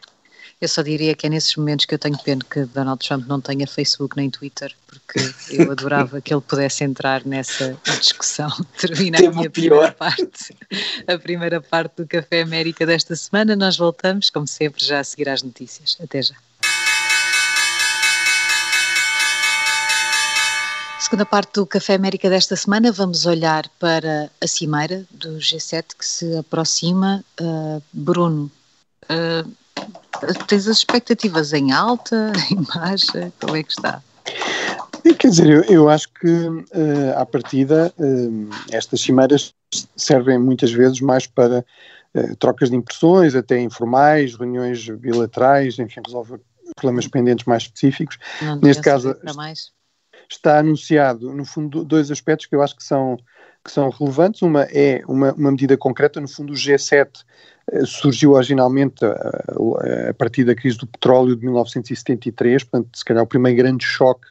Eu 0.60 0.66
só 0.66 0.82
diria 0.82 1.14
que 1.14 1.24
é 1.24 1.30
nesses 1.30 1.54
momentos 1.54 1.86
que 1.86 1.94
eu 1.94 1.98
tenho 2.00 2.18
pena 2.18 2.42
que 2.50 2.64
Donald 2.64 3.06
Trump 3.06 3.28
não 3.28 3.40
tenha 3.40 3.64
Facebook 3.64 4.16
nem 4.16 4.28
Twitter, 4.28 4.74
porque 4.88 5.20
eu 5.50 5.70
adorava 5.70 6.20
que 6.20 6.34
ele 6.34 6.40
pudesse 6.40 6.82
entrar 6.82 7.24
nessa 7.24 7.78
discussão. 8.00 8.50
Termina 8.76 9.18
aqui 9.18 9.46
a 9.46 9.50
primeira 9.50 9.92
parte, 9.92 10.56
a 11.06 11.16
primeira 11.16 11.60
parte 11.60 11.98
do 11.98 12.08
Café 12.08 12.42
América 12.42 12.84
desta 12.84 13.14
semana. 13.14 13.54
Nós 13.54 13.76
voltamos, 13.76 14.30
como 14.30 14.48
sempre, 14.48 14.84
já 14.84 14.98
a 14.98 15.04
seguir 15.04 15.28
às 15.28 15.44
notícias. 15.44 15.96
Até 16.02 16.22
já. 16.22 16.34
Segunda 20.98 21.24
parte 21.24 21.52
do 21.54 21.66
Café 21.66 21.94
América 21.94 22.28
desta 22.28 22.56
semana, 22.56 22.90
vamos 22.90 23.26
olhar 23.26 23.68
para 23.78 24.28
a 24.40 24.46
cimeira 24.48 25.06
do 25.12 25.38
G7 25.38 25.84
que 25.96 26.04
se 26.04 26.36
aproxima. 26.36 27.24
Uh, 27.40 27.80
Bruno, 27.92 28.50
uh, 29.04 29.48
Tens 30.46 30.66
as 30.66 30.78
expectativas 30.78 31.52
em 31.52 31.72
alta, 31.72 32.32
em 32.50 32.62
baixa? 32.62 33.32
Como 33.40 33.56
é 33.56 33.62
que 33.62 33.72
está? 33.72 34.02
Quer 35.18 35.28
dizer, 35.28 35.48
eu, 35.48 35.62
eu 35.64 35.88
acho 35.88 36.08
que 36.12 36.28
uh, 36.28 37.16
à 37.16 37.24
partida 37.24 37.92
uh, 37.98 38.50
estas 38.70 39.00
cimeiras 39.00 39.54
servem 39.96 40.38
muitas 40.38 40.70
vezes 40.70 41.00
mais 41.00 41.26
para 41.26 41.64
uh, 42.14 42.36
trocas 42.36 42.70
de 42.70 42.76
impressões, 42.76 43.34
até 43.34 43.60
informais, 43.60 44.36
reuniões 44.36 44.88
bilaterais, 44.88 45.78
enfim, 45.78 46.00
resolver 46.04 46.40
problemas 46.76 47.06
pendentes 47.08 47.46
mais 47.46 47.64
específicos. 47.64 48.18
Não 48.42 48.56
Neste 48.60 48.82
caso, 48.82 49.16
está 50.30 50.58
anunciado, 50.58 51.32
no 51.32 51.44
fundo, 51.44 51.84
dois 51.84 52.10
aspectos 52.10 52.46
que 52.46 52.54
eu 52.54 52.62
acho 52.62 52.76
que 52.76 52.84
são, 52.84 53.16
que 53.64 53.72
são 53.72 53.88
relevantes. 53.90 54.42
Uma 54.42 54.62
é 54.64 55.02
uma, 55.08 55.32
uma 55.32 55.50
medida 55.50 55.76
concreta, 55.76 56.20
no 56.20 56.28
fundo, 56.28 56.52
o 56.52 56.56
G7 56.56 57.06
eh, 57.06 57.08
surgiu 57.84 58.32
originalmente 58.32 59.04
a, 59.04 59.44
eh, 59.84 60.08
a, 60.10 60.14
partir 60.14 60.44
da 60.44 60.54
crise 60.54 60.78
do 60.78 60.86
petróleo 60.86 61.36
de 61.36 61.44
1973, 61.44 62.64
portanto, 62.64 62.96
se 62.96 63.04
calhar 63.04 63.22
o 63.22 63.26
primeiro 63.26 63.58
grande 63.58 63.84
choque 63.84 64.26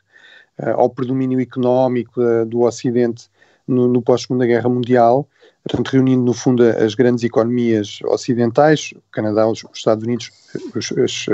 ao 0.75 0.89
predomínio 0.89 1.39
económico 1.39 2.19
do 2.47 2.61
Ocidente 2.61 3.29
no, 3.67 3.87
no 3.87 4.01
pós-Segunda 4.01 4.45
Guerra 4.45 4.67
Mundial, 4.67 5.27
portanto, 5.63 5.89
reunindo 5.89 6.23
no 6.23 6.33
fundo 6.33 6.63
as 6.63 6.95
grandes 6.95 7.23
economias 7.23 7.99
ocidentais, 8.05 8.91
o 8.95 9.01
Canadá, 9.11 9.47
os, 9.47 9.63
os 9.63 9.77
Estados 9.77 10.03
Unidos, 10.03 10.31
os, 10.75 10.91
as, 10.93 11.25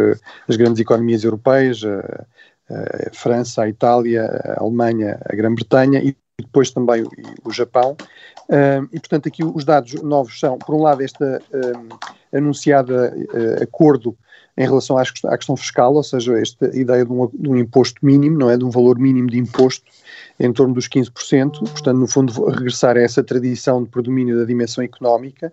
as, 0.50 0.56
grandes 0.58 0.82
economias 0.82 1.24
europeias, 1.24 1.84
a, 1.86 2.26
a 2.70 3.14
França, 3.14 3.64
a 3.64 3.70
Itália, 3.70 4.26
a 4.26 4.62
Alemanha, 4.62 5.20
a 5.26 5.36
Grã-Bretanha 5.36 6.00
e 6.04 6.16
depois 6.40 6.72
também 6.72 7.04
o, 7.04 7.10
o 7.46 7.52
Japão. 7.52 7.96
E, 8.92 9.00
portanto, 9.00 9.28
aqui 9.28 9.44
os 9.44 9.64
dados 9.64 9.94
novos 10.02 10.40
são, 10.40 10.58
por 10.58 10.76
um 10.76 10.82
lado, 10.82 11.02
este 11.02 11.24
uh, 11.24 12.00
anunciado 12.34 12.94
uh, 12.94 13.64
acordo 13.64 14.18
em 14.56 14.66
relação 14.66 14.98
à, 14.98 15.02
à, 15.02 15.38
questão 15.38 15.58
fiscal, 15.58 15.94
ou 15.96 16.04
seja, 16.04 16.40
esta 16.40 16.66
ideia 16.78 17.04
de 17.04 17.12
um, 17.12 17.28
de 17.28 17.50
um, 17.50 17.58
imposto 17.58 18.06
mínimo, 18.06 18.38
não 18.38 18.50
é? 18.50 18.58
De 18.58 18.64
um 18.64 18.70
valor 18.70 19.00
mínimo 19.00 19.30
de 19.30 19.40
imposto 19.40 19.86
em 20.40 20.52
torno 20.54 20.74
dos 20.74 20.88
15%, 20.88 21.60
portanto, 21.60 21.98
no 21.98 22.08
fundo, 22.08 22.46
regressar 22.50 22.98
a 22.98 23.02
essa 23.02 23.24
tradição 23.24 23.84
de 23.84 23.90
predomínio 23.90 24.38
da 24.38 24.46
dimensão 24.46 24.84
económica. 24.84 25.52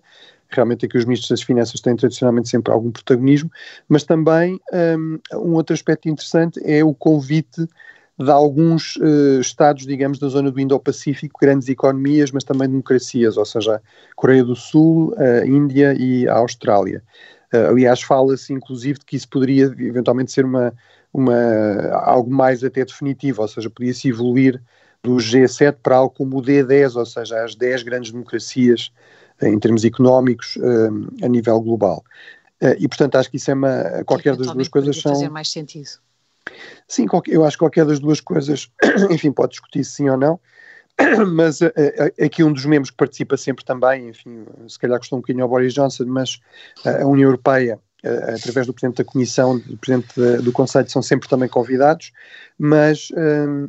Realmente 0.49 0.85
aqui 0.85 0.97
os 0.97 1.05
ministros 1.05 1.29
das 1.29 1.41
Finanças 1.41 1.79
têm 1.79 1.95
tradicionalmente 1.95 2.49
sempre 2.49 2.73
algum 2.73 2.91
protagonismo, 2.91 3.49
mas 3.87 4.03
também 4.03 4.59
um, 4.73 5.19
um 5.35 5.53
outro 5.53 5.73
aspecto 5.73 6.09
interessante 6.09 6.59
é 6.63 6.83
o 6.83 6.93
convite 6.93 7.67
de 8.23 8.31
alguns 8.31 8.95
uh, 8.97 9.39
estados, 9.39 9.85
digamos, 9.85 10.19
da 10.19 10.27
zona 10.27 10.51
do 10.51 10.59
Indo-Pacífico, 10.59 11.39
grandes 11.41 11.67
economias, 11.67 12.31
mas 12.31 12.43
também 12.43 12.69
democracias, 12.69 13.37
ou 13.37 13.45
seja, 13.45 13.81
Coreia 14.15 14.43
do 14.43 14.55
Sul, 14.55 15.13
a 15.17 15.45
Índia 15.45 15.93
e 15.97 16.27
a 16.27 16.35
Austrália. 16.35 17.03
Uh, 17.53 17.71
aliás, 17.71 18.01
fala-se 18.01 18.53
inclusive 18.53 18.99
de 18.99 19.05
que 19.05 19.15
isso 19.15 19.27
poderia 19.27 19.65
eventualmente 19.65 20.31
ser 20.31 20.45
uma, 20.45 20.73
uma, 21.13 21.35
algo 22.03 22.31
mais 22.31 22.63
até 22.63 22.85
definitivo, 22.85 23.41
ou 23.41 23.47
seja, 23.47 23.69
podia-se 23.69 24.09
evoluir 24.09 24.61
do 25.03 25.15
G7 25.15 25.77
para 25.81 25.97
algo 25.97 26.13
como 26.13 26.37
o 26.37 26.41
D10, 26.41 26.95
ou 26.95 27.05
seja, 27.05 27.43
as 27.43 27.55
10 27.55 27.83
grandes 27.83 28.11
democracias 28.11 28.91
uh, 29.41 29.47
em 29.47 29.59
termos 29.59 29.83
económicos 29.83 30.57
a 31.23 31.27
nível 31.27 31.59
global. 31.59 32.03
e, 32.77 32.87
portanto, 32.87 33.15
acho 33.15 33.31
que 33.31 33.37
isso 33.37 33.49
é 33.49 33.55
uma. 33.55 34.03
Qualquer 34.05 34.35
das 34.35 34.51
duas 34.51 34.67
coisas 34.67 35.01
são. 35.01 35.13
fazer 35.13 35.29
mais 35.29 35.51
sentido. 35.51 35.99
Sim, 36.87 37.05
eu 37.27 37.45
acho 37.45 37.55
que 37.55 37.59
qualquer 37.59 37.85
das 37.85 37.99
duas 37.99 38.19
coisas, 38.19 38.69
enfim, 39.09 39.31
pode 39.31 39.51
discutir 39.51 39.83
sim 39.83 40.09
ou 40.09 40.17
não, 40.17 40.39
mas 41.33 41.61
uh, 41.61 41.71
aqui 42.23 42.43
um 42.43 42.51
dos 42.51 42.65
membros 42.65 42.91
que 42.91 42.97
participa 42.97 43.37
sempre 43.37 43.63
também, 43.63 44.09
enfim, 44.09 44.45
se 44.67 44.77
calhar 44.77 44.97
gostou 44.97 45.17
um 45.17 45.21
bocadinho 45.21 45.43
ao 45.43 45.49
Boris 45.49 45.73
Johnson, 45.73 46.05
mas 46.07 46.39
uh, 46.85 47.03
a 47.03 47.05
União 47.05 47.27
Europeia, 47.27 47.79
através 48.03 48.65
do 48.65 48.73
Presidente 48.73 48.97
da 48.97 49.03
Comissão, 49.03 49.59
do 49.59 49.77
Presidente 49.77 50.41
do 50.41 50.51
Conselho, 50.51 50.89
são 50.89 51.03
sempre 51.03 51.29
também 51.29 51.47
convidados, 51.47 52.11
mas 52.57 53.09
ehm, 53.15 53.67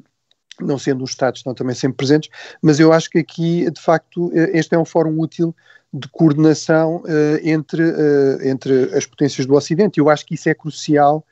não 0.58 0.78
sendo 0.78 1.04
os 1.04 1.10
Estados, 1.10 1.40
estão 1.40 1.52
também 1.52 1.74
sempre 1.74 1.98
presentes, 1.98 2.30
mas 2.62 2.80
eu 2.80 2.94
acho 2.94 3.10
que 3.10 3.18
aqui, 3.18 3.70
de 3.70 3.78
facto, 3.78 4.30
este 4.32 4.74
é 4.74 4.78
um 4.78 4.86
fórum 4.86 5.20
útil 5.20 5.54
de 5.92 6.08
coordenação 6.08 7.02
entre, 7.42 7.82
entre 8.48 8.84
as 8.96 9.04
potências 9.04 9.44
do 9.44 9.52
Ocidente. 9.52 10.00
Eu 10.00 10.08
acho 10.08 10.24
que 10.24 10.34
isso 10.34 10.48
é 10.48 10.54
crucial 10.54 11.22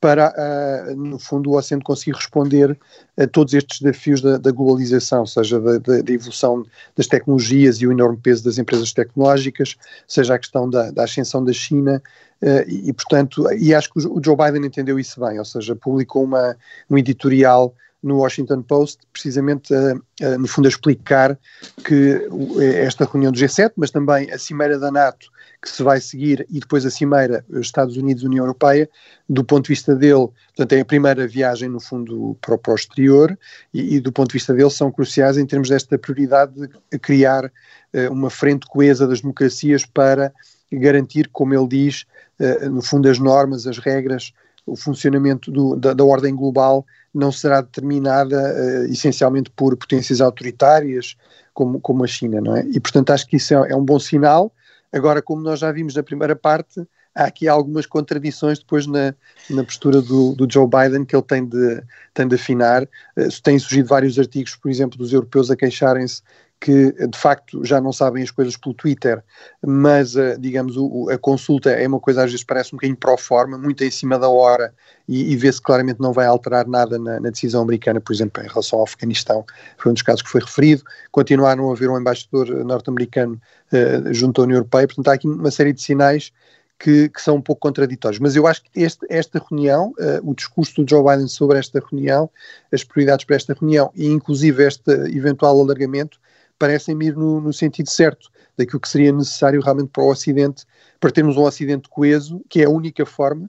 para, 0.00 0.32
uh, 0.36 0.96
no 0.96 1.18
fundo, 1.18 1.50
o 1.50 1.56
Oceano 1.56 1.82
conseguir 1.82 2.16
responder 2.16 2.78
a 3.16 3.26
todos 3.26 3.52
estes 3.52 3.80
desafios 3.80 4.20
da, 4.20 4.38
da 4.38 4.52
globalização, 4.52 5.26
seja 5.26 5.60
da, 5.60 5.78
da, 5.78 6.02
da, 6.02 6.12
evolução 6.12 6.64
das 6.96 7.06
tecnologias 7.06 7.80
e 7.80 7.86
o 7.86 7.92
enorme 7.92 8.16
peso 8.16 8.44
das 8.44 8.58
empresas 8.58 8.92
tecnológicas, 8.92 9.76
seja 10.06 10.34
a 10.34 10.38
questão 10.38 10.70
da, 10.70 10.92
ascensão 11.02 11.44
da 11.44 11.52
China, 11.52 12.00
uh, 12.42 12.68
e, 12.68 12.92
portanto, 12.92 13.50
e 13.52 13.74
acho 13.74 13.92
que 13.92 14.06
o 14.06 14.20
Joe 14.24 14.36
Biden 14.36 14.66
entendeu 14.66 14.98
isso 14.98 15.20
bem, 15.20 15.38
ou 15.38 15.44
seja, 15.44 15.74
publicou 15.74 16.22
uma, 16.22 16.56
um 16.88 16.96
editorial 16.96 17.74
no 18.00 18.18
Washington 18.18 18.62
Post, 18.62 19.00
precisamente 19.12 19.74
uh, 19.74 20.38
no 20.38 20.46
fundo 20.46 20.66
a 20.66 20.68
explicar 20.68 21.36
que 21.84 22.28
esta 22.76 23.04
reunião 23.04 23.32
do 23.32 23.38
G7, 23.38 23.72
mas 23.76 23.90
também 23.90 24.30
a 24.30 24.38
Cimeira 24.38 24.78
da 24.78 24.92
NATO 24.92 25.28
que 25.60 25.68
se 25.68 25.82
vai 25.82 26.00
seguir 26.00 26.46
e 26.48 26.60
depois 26.60 26.86
a 26.86 26.90
Cimeira 26.90 27.44
Estados 27.54 27.96
Unidos-União 27.96 28.44
Europeia, 28.44 28.88
do 29.28 29.42
ponto 29.42 29.64
de 29.64 29.70
vista 29.70 29.94
dele, 29.94 30.28
portanto 30.48 30.72
é 30.72 30.80
a 30.80 30.84
primeira 30.84 31.26
viagem 31.26 31.68
no 31.68 31.80
fundo 31.80 32.36
para 32.40 32.54
o, 32.54 32.58
para 32.58 32.72
o 32.72 32.76
exterior 32.76 33.36
e, 33.74 33.96
e, 33.96 34.00
do 34.00 34.12
ponto 34.12 34.28
de 34.28 34.34
vista 34.34 34.54
dele 34.54 34.70
são 34.70 34.90
cruciais 34.92 35.36
em 35.36 35.44
termos 35.44 35.68
desta 35.68 35.98
prioridade 35.98 36.52
de 36.54 36.98
criar 36.98 37.46
uh, 37.46 38.12
uma 38.12 38.30
frente 38.30 38.66
coesa 38.68 39.06
das 39.06 39.20
democracias 39.20 39.84
para 39.84 40.32
garantir, 40.70 41.28
como 41.32 41.54
ele 41.54 41.66
diz, 41.66 42.04
uh, 42.38 42.70
no 42.70 42.80
fundo 42.80 43.08
as 43.08 43.18
normas, 43.18 43.66
as 43.66 43.78
regras, 43.78 44.32
o 44.64 44.76
funcionamento 44.76 45.50
do, 45.50 45.74
da, 45.74 45.92
da, 45.92 46.04
ordem 46.04 46.36
global 46.36 46.86
não 47.12 47.32
será 47.32 47.62
determinada 47.62 48.36
uh, 48.36 48.92
essencialmente 48.92 49.50
por 49.50 49.76
potências 49.76 50.20
autoritárias 50.20 51.16
como, 51.52 51.80
como 51.80 52.04
a 52.04 52.06
China, 52.06 52.40
não 52.40 52.56
é? 52.56 52.64
E 52.66 52.78
portanto 52.78 53.10
acho 53.10 53.26
que 53.26 53.36
isso 53.36 53.54
é, 53.54 53.72
é 53.72 53.76
um 53.76 53.84
bom 53.84 53.98
sinal 53.98 54.52
Agora, 54.92 55.20
como 55.20 55.42
nós 55.42 55.60
já 55.60 55.70
vimos 55.70 55.94
na 55.94 56.02
primeira 56.02 56.34
parte, 56.34 56.86
há 57.14 57.24
aqui 57.24 57.48
algumas 57.48 57.86
contradições 57.86 58.58
depois 58.58 58.86
na, 58.86 59.14
na 59.50 59.64
postura 59.64 60.00
do, 60.00 60.34
do, 60.34 60.50
Joe 60.50 60.66
Biden 60.66 61.04
que 61.04 61.14
ele 61.14 61.22
tem 61.22 61.44
de, 61.44 61.82
tem 62.14 62.26
de 62.26 62.36
afinar. 62.36 62.84
Uh, 62.84 63.42
têm 63.42 63.58
surgido 63.58 63.88
vários 63.88 64.18
artigos, 64.18 64.56
por 64.56 64.70
exemplo, 64.70 64.96
dos 64.96 65.12
europeus 65.12 65.50
a 65.50 65.56
queixarem-se 65.56 66.22
que 66.60 66.92
de 67.06 67.16
facto 67.16 67.64
já 67.64 67.80
não 67.80 67.92
sabem 67.92 68.22
as 68.22 68.30
coisas 68.30 68.56
pelo 68.56 68.74
Twitter, 68.74 69.22
mas 69.64 70.16
uh, 70.16 70.36
digamos 70.38 70.76
o, 70.76 71.08
a 71.08 71.16
consulta 71.16 71.70
é 71.70 71.86
uma 71.86 72.00
coisa 72.00 72.24
às 72.24 72.30
vezes 72.30 72.44
parece 72.44 72.74
um 72.74 72.76
bocadinho 72.76 72.96
pro 72.96 73.16
forma, 73.16 73.56
muito 73.56 73.84
em 73.84 73.90
cima 73.90 74.18
da 74.18 74.28
hora 74.28 74.74
e, 75.06 75.32
e 75.32 75.36
vê-se 75.36 75.62
claramente 75.62 76.00
não 76.00 76.12
vai 76.12 76.26
alterar 76.26 76.66
nada 76.66 76.98
na, 76.98 77.20
na, 77.20 77.30
decisão 77.30 77.62
americana, 77.62 78.00
por 78.00 78.12
exemplo, 78.12 78.42
em 78.42 78.48
relação 78.48 78.80
ao 78.80 78.84
Afeganistão, 78.84 79.44
foi 79.76 79.90
um 79.90 79.94
dos 79.94 80.02
casos 80.02 80.22
que 80.22 80.28
foi 80.28 80.40
referido, 80.40 80.82
continuaram 81.12 81.70
a 81.70 81.72
haver 81.72 81.88
um 81.88 81.98
embaixador 81.98 82.48
norte-americano 82.64 83.40
uh, 83.72 84.12
junto 84.12 84.40
à 84.40 84.44
União 84.44 84.56
Europeia, 84.56 84.86
portanto 84.86 85.08
há 85.08 85.12
aqui 85.12 85.28
uma 85.28 85.50
série 85.50 85.72
de 85.72 85.80
sinais 85.80 86.32
que, 86.78 87.08
que, 87.08 87.20
são 87.20 87.36
um 87.36 87.40
pouco 87.40 87.60
contraditórios. 87.60 88.20
Mas 88.20 88.36
eu 88.36 88.46
acho 88.46 88.62
que 88.62 88.70
este, 88.80 89.04
esta 89.10 89.42
reunião, 89.50 89.92
uh, 89.98 90.30
o 90.30 90.34
discurso 90.34 90.82
do 90.82 90.88
Joe 90.88 91.02
Biden 91.02 91.28
sobre 91.28 91.58
esta 91.58 91.82
reunião, 91.90 92.30
as 92.72 92.84
prioridades 92.84 93.24
para 93.24 93.36
esta 93.36 93.54
reunião 93.54 93.90
e 93.94 94.06
inclusive 94.06 94.64
este 94.64 94.90
eventual 94.90 95.60
alargamento, 95.60 96.18
parecem-me 96.58 97.06
ir 97.06 97.16
no, 97.16 97.40
no, 97.40 97.52
sentido 97.52 97.88
certo 97.88 98.30
daquilo 98.56 98.80
que 98.80 98.88
seria 98.88 99.12
necessário 99.12 99.60
realmente 99.60 99.90
para 99.90 100.02
o 100.02 100.10
Ocidente, 100.10 100.64
para 100.98 101.10
termos 101.10 101.36
um 101.36 101.42
Ocidente 101.42 101.88
coeso, 101.88 102.42
que 102.48 102.60
é 102.60 102.64
a 102.64 102.70
única 102.70 103.06
forma, 103.06 103.48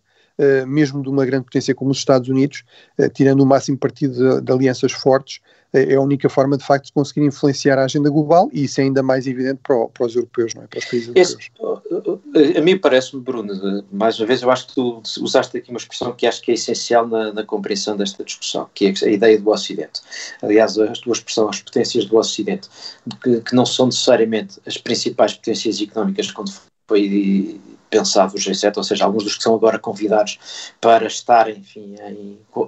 mesmo 0.66 1.02
de 1.02 1.10
uma 1.10 1.26
grande 1.26 1.46
potência 1.46 1.76
como 1.76 1.92
os 1.92 1.98
Estados 1.98 2.30
Unidos, 2.30 2.64
uh, 2.98 3.10
tirando 3.10 3.42
o 3.42 3.46
máximo 3.46 3.78
partido 3.78 4.14
de, 4.14 4.42
de 4.42 4.52
alianças 4.52 4.92
fortes, 4.92 5.42
é 5.72 5.96
a 5.96 6.02
única 6.02 6.28
forma 6.30 6.58
de 6.58 6.66
facto 6.66 6.86
de 6.86 6.94
conseguir 6.94 7.26
influenciar 7.26 7.78
a 7.78 7.86
agenda 7.86 8.10
global 8.10 8.50
e 8.52 8.64
isso 8.64 8.82
é 8.82 8.86
ainda 8.86 9.04
mais 9.04 9.28
evidente 9.28 9.60
para, 9.62 9.88
para 9.88 10.06
os 10.08 10.16
europeus, 10.16 10.56
não 10.56 10.64
é? 10.64 10.68
Para 10.68 10.80
os 10.80 10.86
países 10.86 11.12
Esse, 11.16 11.38
europeus. 11.60 12.58
A 12.58 12.62
mim 12.62 12.78
parece-me, 12.78 13.22
Bruno, 13.22 13.84
mais 13.92 14.20
uma 14.20 14.26
vez, 14.26 14.42
eu 14.42 14.50
acho 14.50 14.68
que 14.68 14.76
tu 14.76 15.02
usaste 15.22 15.58
aqui 15.58 15.70
uma 15.70 15.78
expressão 15.78 16.12
que 16.14 16.26
acho 16.26 16.42
que 16.42 16.52
é 16.52 16.54
essencial 16.56 17.08
na, 17.08 17.32
na 17.34 17.44
compreensão 17.44 17.96
desta 17.96 18.24
discussão, 18.24 18.68
que 18.74 18.88
é 18.88 18.94
a 19.06 19.12
ideia 19.12 19.40
do 19.40 19.50
Ocidente. 19.50 20.02
Aliás, 20.42 20.78
a 20.80 20.92
tua 20.94 21.14
expressão, 21.14 21.48
as 21.50 21.62
potências 21.62 22.06
do 22.06 22.18
Ocidente, 22.18 22.68
que, 23.24 23.42
que 23.42 23.56
não 23.56 23.66
são 23.66 23.86
necessariamente 23.88 24.60
as 24.66 24.78
principais 24.78 25.36
potências 25.36 25.80
económicas 25.80 26.32
quando 26.32 26.52
foi 26.88 27.62
pensado 27.90 28.36
o 28.36 28.38
G7, 28.38 28.78
ou 28.78 28.84
seja, 28.84 29.06
alguns 29.06 29.24
dos 29.24 29.38
que 29.38 29.44
são 29.44 29.56
agora 29.56 29.80
convidados 29.80 30.40
para 30.80 31.08
estar, 31.08 31.50
enfim, 31.50 31.96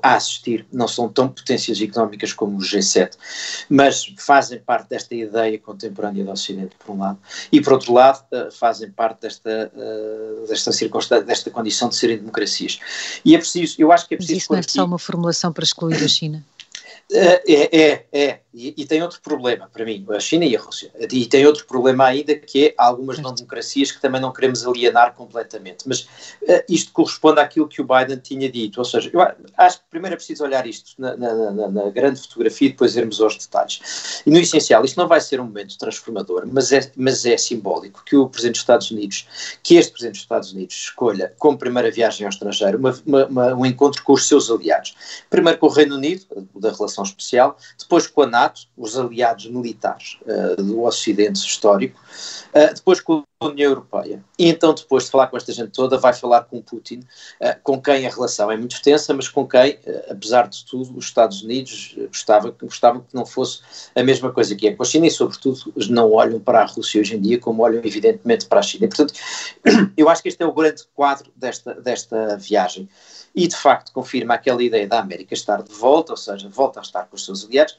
a 0.01 0.15
assistir, 0.15 0.65
não 0.71 0.87
são 0.87 1.09
tão 1.09 1.27
potências 1.29 1.79
económicas 1.81 2.33
como 2.33 2.57
o 2.57 2.61
G7, 2.61 3.11
mas 3.69 4.13
fazem 4.17 4.59
parte 4.59 4.89
desta 4.89 5.13
ideia 5.13 5.57
contemporânea 5.59 6.23
do 6.23 6.31
Ocidente, 6.31 6.75
por 6.83 6.93
um 6.93 6.99
lado, 6.99 7.19
e 7.51 7.61
por 7.61 7.73
outro 7.73 7.93
lado, 7.93 8.23
eh, 8.31 8.49
fazem 8.51 8.89
parte 8.89 9.21
desta, 9.21 9.71
eh, 9.75 10.45
desta 10.47 10.71
circunstância, 10.71 11.25
desta 11.25 11.51
condição 11.51 11.89
de 11.89 11.95
serem 11.95 12.17
democracias. 12.17 12.79
E 13.23 13.35
é 13.35 13.37
preciso, 13.37 13.75
eu 13.79 13.91
acho 13.91 14.07
que 14.07 14.15
é 14.15 14.17
preciso. 14.17 14.35
Mas 14.35 14.43
isso 14.43 14.53
não 14.53 14.59
é 14.59 14.63
só 14.63 14.85
uma 14.85 14.99
formulação 14.99 15.53
para 15.53 15.63
excluir 15.63 16.03
a 16.03 16.07
China? 16.07 16.43
É, 17.13 17.41
é, 17.53 18.05
é. 18.11 18.39
E, 18.53 18.73
e, 18.77 18.85
tem 18.85 19.01
outro 19.01 19.21
problema 19.21 19.69
para 19.71 19.85
mim, 19.85 20.05
a 20.09 20.19
China 20.19 20.43
e 20.43 20.55
a 20.55 20.59
Rússia. 20.59 20.91
E 21.11 21.25
tem 21.25 21.45
outro 21.45 21.65
problema 21.65 22.05
ainda 22.05 22.35
que 22.35 22.67
é 22.67 22.73
algumas 22.77 23.17
não 23.19 23.33
democracias 23.33 23.91
que 23.91 24.01
também 24.01 24.19
não 24.19 24.33
queremos 24.33 24.65
alienar 24.65 25.13
completamente. 25.13 25.87
Mas 25.87 26.01
uh, 26.01 26.63
isto 26.67 26.91
corresponde 26.91 27.39
àquilo 27.39 27.67
que 27.67 27.81
o 27.81 27.85
Biden 27.85 28.17
tinha 28.17 28.51
dito. 28.51 28.79
Ou 28.79 28.85
seja, 28.85 29.09
eu 29.13 29.21
acho 29.57 29.79
que 29.79 29.85
primeiro 29.89 30.15
é 30.15 30.17
preciso 30.17 30.43
olhar 30.43 30.67
isto 30.67 30.93
na, 30.97 31.15
na, 31.15 31.51
na, 31.51 31.67
na 31.69 31.89
grande 31.89 32.19
fotografia 32.19 32.67
e 32.67 32.71
depois 32.71 32.95
irmos 32.97 33.21
aos 33.21 33.37
detalhes. 33.37 34.21
E 34.25 34.29
no 34.29 34.37
essencial, 34.37 34.83
isto 34.83 34.97
não 34.97 35.07
vai 35.07 35.21
ser 35.21 35.39
um 35.39 35.45
momento 35.45 35.77
transformador, 35.77 36.45
mas 36.51 36.73
é, 36.73 36.91
mas 36.97 37.25
é 37.25 37.37
simbólico 37.37 38.03
que 38.05 38.17
o 38.17 38.27
Presidente 38.27 38.55
dos 38.55 38.61
Estados 38.61 38.91
Unidos, 38.91 39.27
que 39.63 39.75
este 39.75 39.91
Presidente 39.91 40.15
dos 40.15 40.23
Estados 40.23 40.51
Unidos 40.51 40.75
escolha 40.75 41.33
como 41.39 41.57
primeira 41.57 41.89
viagem 41.89 42.25
ao 42.25 42.29
estrangeiro 42.29 42.77
uma, 42.77 42.97
uma, 43.05 43.25
uma, 43.27 43.55
um 43.55 43.65
encontro 43.65 44.03
com 44.03 44.13
os 44.13 44.27
seus 44.27 44.51
aliados. 44.51 44.93
Primeiro 45.29 45.57
com 45.57 45.67
o 45.67 45.69
Reino 45.69 45.95
Unido, 45.95 46.25
da 46.55 46.71
relação 46.71 47.00
especial, 47.03 47.57
depois 47.77 48.07
com 48.07 48.21
a 48.21 48.27
NATO, 48.27 48.61
os 48.77 48.97
aliados 48.97 49.45
militares 49.47 50.17
uh, 50.21 50.61
do 50.61 50.83
Ocidente 50.83 51.39
histórico, 51.39 51.99
uh, 52.53 52.73
depois 52.73 52.99
com 52.99 53.23
União 53.47 53.69
Europeia. 53.69 54.23
E 54.37 54.47
então, 54.47 54.73
depois 54.73 55.05
de 55.05 55.11
falar 55.11 55.27
com 55.27 55.37
esta 55.37 55.51
gente 55.51 55.71
toda, 55.71 55.97
vai 55.97 56.13
falar 56.13 56.43
com 56.43 56.61
Putin, 56.61 56.99
uh, 57.41 57.59
com 57.63 57.81
quem 57.81 58.05
a 58.05 58.09
relação 58.09 58.51
é 58.51 58.57
muito 58.57 58.81
tensa, 58.81 59.13
mas 59.13 59.27
com 59.27 59.47
quem, 59.47 59.79
apesar 60.09 60.47
de 60.47 60.65
tudo, 60.65 60.97
os 60.97 61.05
Estados 61.05 61.41
Unidos 61.41 61.95
gostavam, 62.07 62.53
gostavam 62.61 63.01
que 63.01 63.15
não 63.15 63.25
fosse 63.25 63.61
a 63.95 64.03
mesma 64.03 64.31
coisa 64.31 64.55
que 64.55 64.67
é 64.67 64.75
com 64.75 64.83
a 64.83 64.85
China 64.85 65.07
e, 65.07 65.11
sobretudo, 65.11 65.73
não 65.89 66.11
olham 66.11 66.39
para 66.39 66.61
a 66.61 66.65
Rússia 66.65 67.01
hoje 67.01 67.15
em 67.15 67.21
dia 67.21 67.39
como 67.39 67.63
olham, 67.63 67.81
evidentemente, 67.83 68.45
para 68.45 68.59
a 68.59 68.63
China. 68.63 68.87
Portanto, 68.87 69.13
eu 69.97 70.09
acho 70.09 70.21
que 70.21 70.29
este 70.29 70.41
é 70.43 70.45
o 70.45 70.53
grande 70.53 70.83
quadro 70.93 71.31
desta, 71.35 71.73
desta 71.73 72.37
viagem 72.37 72.87
e 73.33 73.47
de 73.47 73.55
facto 73.55 73.91
confirma 73.91 74.33
aquela 74.33 74.61
ideia 74.61 74.87
da 74.87 74.99
América 74.99 75.33
estar 75.33 75.63
de 75.63 75.73
volta, 75.73 76.13
ou 76.13 76.17
seja, 76.17 76.49
volta 76.49 76.79
a 76.79 76.83
estar 76.83 77.05
com 77.05 77.15
os 77.15 77.25
seus 77.25 77.45
aliados. 77.45 77.77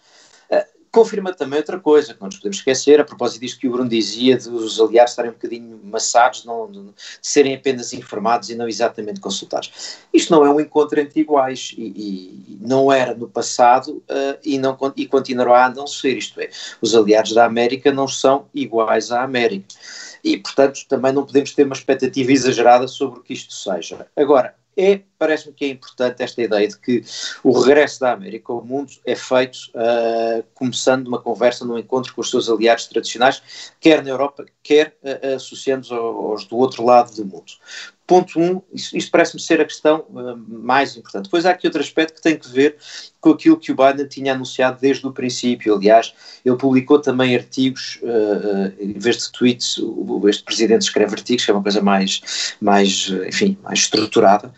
Confirma 0.93 1.33
também 1.33 1.59
outra 1.59 1.81
coisa 1.81 2.13
que 2.13 2.21
não 2.21 2.27
nos 2.27 2.37
podemos 2.37 2.59
esquecer, 2.59 3.01
a 3.01 3.05
propósito 3.05 3.41
disto 3.41 3.59
que 3.59 3.67
o 3.67 3.73
Bruno 3.73 3.89
dizia, 3.89 4.37
dos 4.37 4.79
aliados 4.79 5.13
estarem 5.13 5.31
um 5.31 5.35
bocadinho 5.35 5.81
maçados, 5.85 6.45
não, 6.45 6.71
de, 6.71 6.83
de 6.83 6.93
serem 7.23 7.55
apenas 7.55 7.95
informados 7.95 8.51
e 8.51 8.55
não 8.55 8.69
exatamente 8.69 9.19
consultados. 9.19 9.97
Isto 10.13 10.31
não 10.31 10.45
é 10.45 10.51
um 10.51 10.61
encontro 10.61 11.01
entre 11.01 11.21
iguais 11.21 11.75
e, 11.79 11.83
e 11.83 12.59
não 12.61 12.93
era 12.93 13.15
no 13.15 13.27
passado 13.27 14.03
uh, 14.11 14.39
e, 14.45 14.59
não, 14.59 14.77
e 14.95 15.07
continuará 15.07 15.65
a 15.65 15.71
não 15.71 15.87
ser, 15.87 16.19
isto 16.19 16.39
é, 16.39 16.51
os 16.83 16.95
aliados 16.95 17.33
da 17.33 17.47
América 17.47 17.91
não 17.91 18.07
são 18.07 18.47
iguais 18.53 19.11
à 19.11 19.23
América. 19.23 19.75
E, 20.23 20.37
portanto, 20.37 20.81
também 20.87 21.11
não 21.11 21.25
podemos 21.25 21.53
ter 21.53 21.65
uma 21.65 21.75
expectativa 21.75 22.31
exagerada 22.31 22.87
sobre 22.87 23.19
o 23.19 23.23
que 23.23 23.33
isto 23.33 23.55
seja. 23.55 24.07
Agora, 24.15 24.55
é, 24.77 25.01
parece-me 25.19 25.55
que 25.55 25.65
é 25.65 25.69
importante 25.69 26.23
esta 26.23 26.43
ideia 26.43 26.67
de 26.67 26.79
que 26.79 27.05
o 27.45 27.59
regresso 27.59 28.01
da 28.01 28.13
América 28.13 28.53
ao 28.53 28.65
mundo 28.65 28.93
é 29.05 29.15
feito 29.15 29.59
uh, 29.75 30.43
começando 30.55 31.09
uma 31.09 31.21
conversa, 31.21 31.65
num 31.65 31.79
encontro 31.79 32.15
com 32.15 32.21
os 32.21 32.31
seus 32.31 32.49
aliados 32.49 32.87
tradicionais, 32.87 33.73
quer 33.81 34.03
na 34.03 34.11
Europa, 34.11 34.47
quer 34.63 34.97
uh, 35.03 35.37
associando-os 35.37 35.93
aos 35.93 36.45
do 36.45 36.57
outro 36.57 36.85
lado 36.85 37.15
do 37.15 37.25
mundo. 37.25 37.53
Ponto 38.07 38.39
1, 38.39 38.43
um, 38.43 38.63
isto, 38.73 39.11
parece-me 39.11 39.41
ser 39.41 39.61
a 39.61 39.65
questão 39.65 40.05
uh, 40.11 40.37
mais 40.49 40.97
importante. 40.97 41.25
Depois 41.25 41.47
há 41.47 41.51
aqui 41.51 41.67
outro 41.67 41.81
aspecto 41.81 42.17
que 42.17 42.23
tem 42.23 42.37
que 42.37 42.49
ver 42.49 42.77
com 43.21 43.31
aquilo 43.31 43.57
que 43.57 43.73
o 43.73 43.77
Biden 43.77 44.07
tinha 44.07 44.35
anunciado 44.35 44.79
desde 44.81 45.07
o 45.07 45.13
princípio. 45.13 45.75
Aliás, 45.75 46.13
ele 46.45 46.57
publicou 46.57 46.99
também 46.99 47.35
artigos, 47.35 47.99
uh, 48.03 48.73
em 48.79 48.99
vez 48.99 49.19
de 49.19 49.33
tweets, 49.33 49.79
o, 49.79 50.29
este 50.29 50.43
presidente 50.43 50.83
escreve 50.83 51.15
artigos, 51.15 51.45
que 51.45 51.51
é 51.51 51.55
uma 51.55 51.63
coisa 51.63 51.81
mais, 51.81 52.55
mais 52.61 53.09
enfim, 53.27 53.57
mais 53.63 53.81
estruturada. 53.81 54.53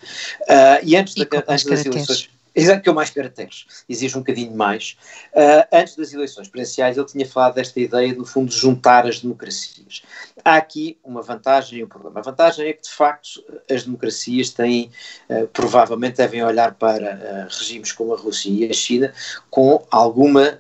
e 0.83 0.97
antes, 0.97 1.15
e 1.17 1.25
da, 1.25 1.45
antes 1.49 1.65
das 1.65 1.87
eleições 1.87 2.34
Exato, 2.55 2.83
que 2.83 2.89
é 2.89 2.93
o 2.93 2.95
mais 2.95 3.11
caracteres, 3.11 3.67
exige 3.89 4.17
um 4.17 4.21
bocadinho 4.21 4.55
mais. 4.55 4.97
Uh, 5.33 5.67
antes 5.73 5.97
das 5.97 6.13
eleições 6.13 6.49
presidenciais, 6.49 6.97
ele 6.97 7.07
tinha 7.07 7.27
falado 7.27 7.55
desta 7.55 7.81
ideia, 7.81 8.15
no 8.15 8.25
fundo, 8.25 8.51
de 8.51 8.57
juntar 8.57 9.07
as 9.07 9.21
democracias. 9.21 10.03
Há 10.45 10.57
aqui 10.57 10.97
uma 11.03 11.21
vantagem 11.21 11.81
e 11.81 11.85
um 11.85 11.89
problema. 11.89 12.21
A 12.21 12.23
vantagem 12.23 12.69
é 12.69 12.73
que, 12.73 12.83
de 12.83 12.91
facto, 12.91 13.43
as 13.69 13.83
democracias 13.83 14.51
têm, 14.51 14.91
uh, 15.29 15.49
provavelmente, 15.49 16.19
devem 16.19 16.45
olhar 16.45 16.75
para 16.75 17.49
uh, 17.49 17.59
regimes 17.59 17.91
como 17.91 18.15
a 18.15 18.17
Rússia 18.17 18.51
e 18.51 18.71
a 18.71 18.73
China 18.73 19.13
com 19.51 19.85
alguma 19.91 20.59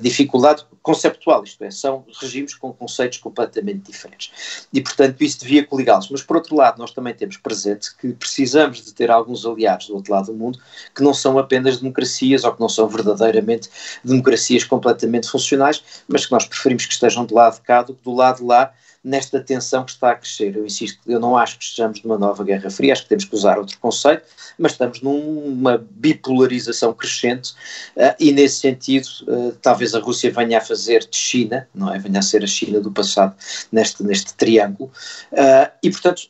dificuldade 0.00 0.64
conceptual, 0.84 1.42
isto 1.42 1.64
é, 1.64 1.70
são 1.70 2.04
regimes 2.20 2.54
com 2.54 2.70
conceitos 2.70 3.16
completamente 3.16 3.90
diferentes. 3.90 4.68
E, 4.70 4.82
portanto, 4.82 5.24
isso 5.24 5.40
devia 5.40 5.66
coligá-los. 5.66 6.10
Mas, 6.10 6.22
por 6.22 6.36
outro 6.36 6.54
lado, 6.54 6.78
nós 6.78 6.92
também 6.92 7.14
temos 7.14 7.38
presente 7.38 7.96
que 7.96 8.12
precisamos 8.12 8.84
de 8.84 8.92
ter 8.92 9.10
alguns 9.10 9.46
aliados 9.46 9.86
do 9.86 9.94
outro 9.94 10.12
lado 10.12 10.26
do 10.26 10.34
mundo 10.34 10.58
que 10.94 11.02
não 11.02 11.14
são 11.24 11.38
apenas 11.38 11.78
democracias 11.78 12.44
ou 12.44 12.52
que 12.52 12.60
não 12.60 12.68
são 12.68 12.86
verdadeiramente 12.86 13.70
democracias 14.04 14.62
completamente 14.62 15.30
funcionais, 15.30 15.82
mas 16.06 16.26
que 16.26 16.32
nós 16.32 16.44
preferimos 16.44 16.84
que 16.84 16.92
estejam 16.92 17.24
do 17.24 17.34
lado 17.34 17.54
de 17.54 17.62
cá 17.62 17.82
do 17.82 17.94
que 17.94 18.04
do 18.04 18.12
lado 18.12 18.44
lá 18.44 18.70
nesta 19.02 19.40
tensão 19.40 19.84
que 19.84 19.90
está 19.90 20.10
a 20.10 20.14
crescer. 20.14 20.54
Eu 20.56 20.64
insisto, 20.66 20.98
eu 21.06 21.18
não 21.18 21.36
acho 21.36 21.58
que 21.58 21.64
estejamos 21.64 22.02
numa 22.02 22.18
nova 22.18 22.44
Guerra 22.44 22.70
Fria, 22.70 22.92
acho 22.92 23.02
que 23.02 23.08
temos 23.08 23.24
que 23.24 23.34
usar 23.34 23.58
outro 23.58 23.78
conceito, 23.78 24.24
mas 24.58 24.72
estamos 24.72 25.00
numa 25.00 25.78
bipolarização 25.90 26.92
crescente 26.92 27.52
uh, 27.96 28.14
e 28.20 28.32
nesse 28.32 28.60
sentido 28.60 29.06
uh, 29.28 29.52
talvez 29.62 29.94
a 29.94 30.00
Rússia 30.00 30.30
venha 30.30 30.58
a 30.58 30.60
fazer 30.60 31.00
de 31.00 31.16
China, 31.16 31.66
não 31.74 31.94
é? 31.94 31.98
Venha 31.98 32.18
a 32.18 32.22
ser 32.22 32.44
a 32.44 32.46
China 32.46 32.80
do 32.80 32.90
passado 32.90 33.34
neste, 33.72 34.02
neste 34.02 34.34
triângulo 34.34 34.90
uh, 35.32 35.70
e 35.82 35.90
portanto 35.90 36.22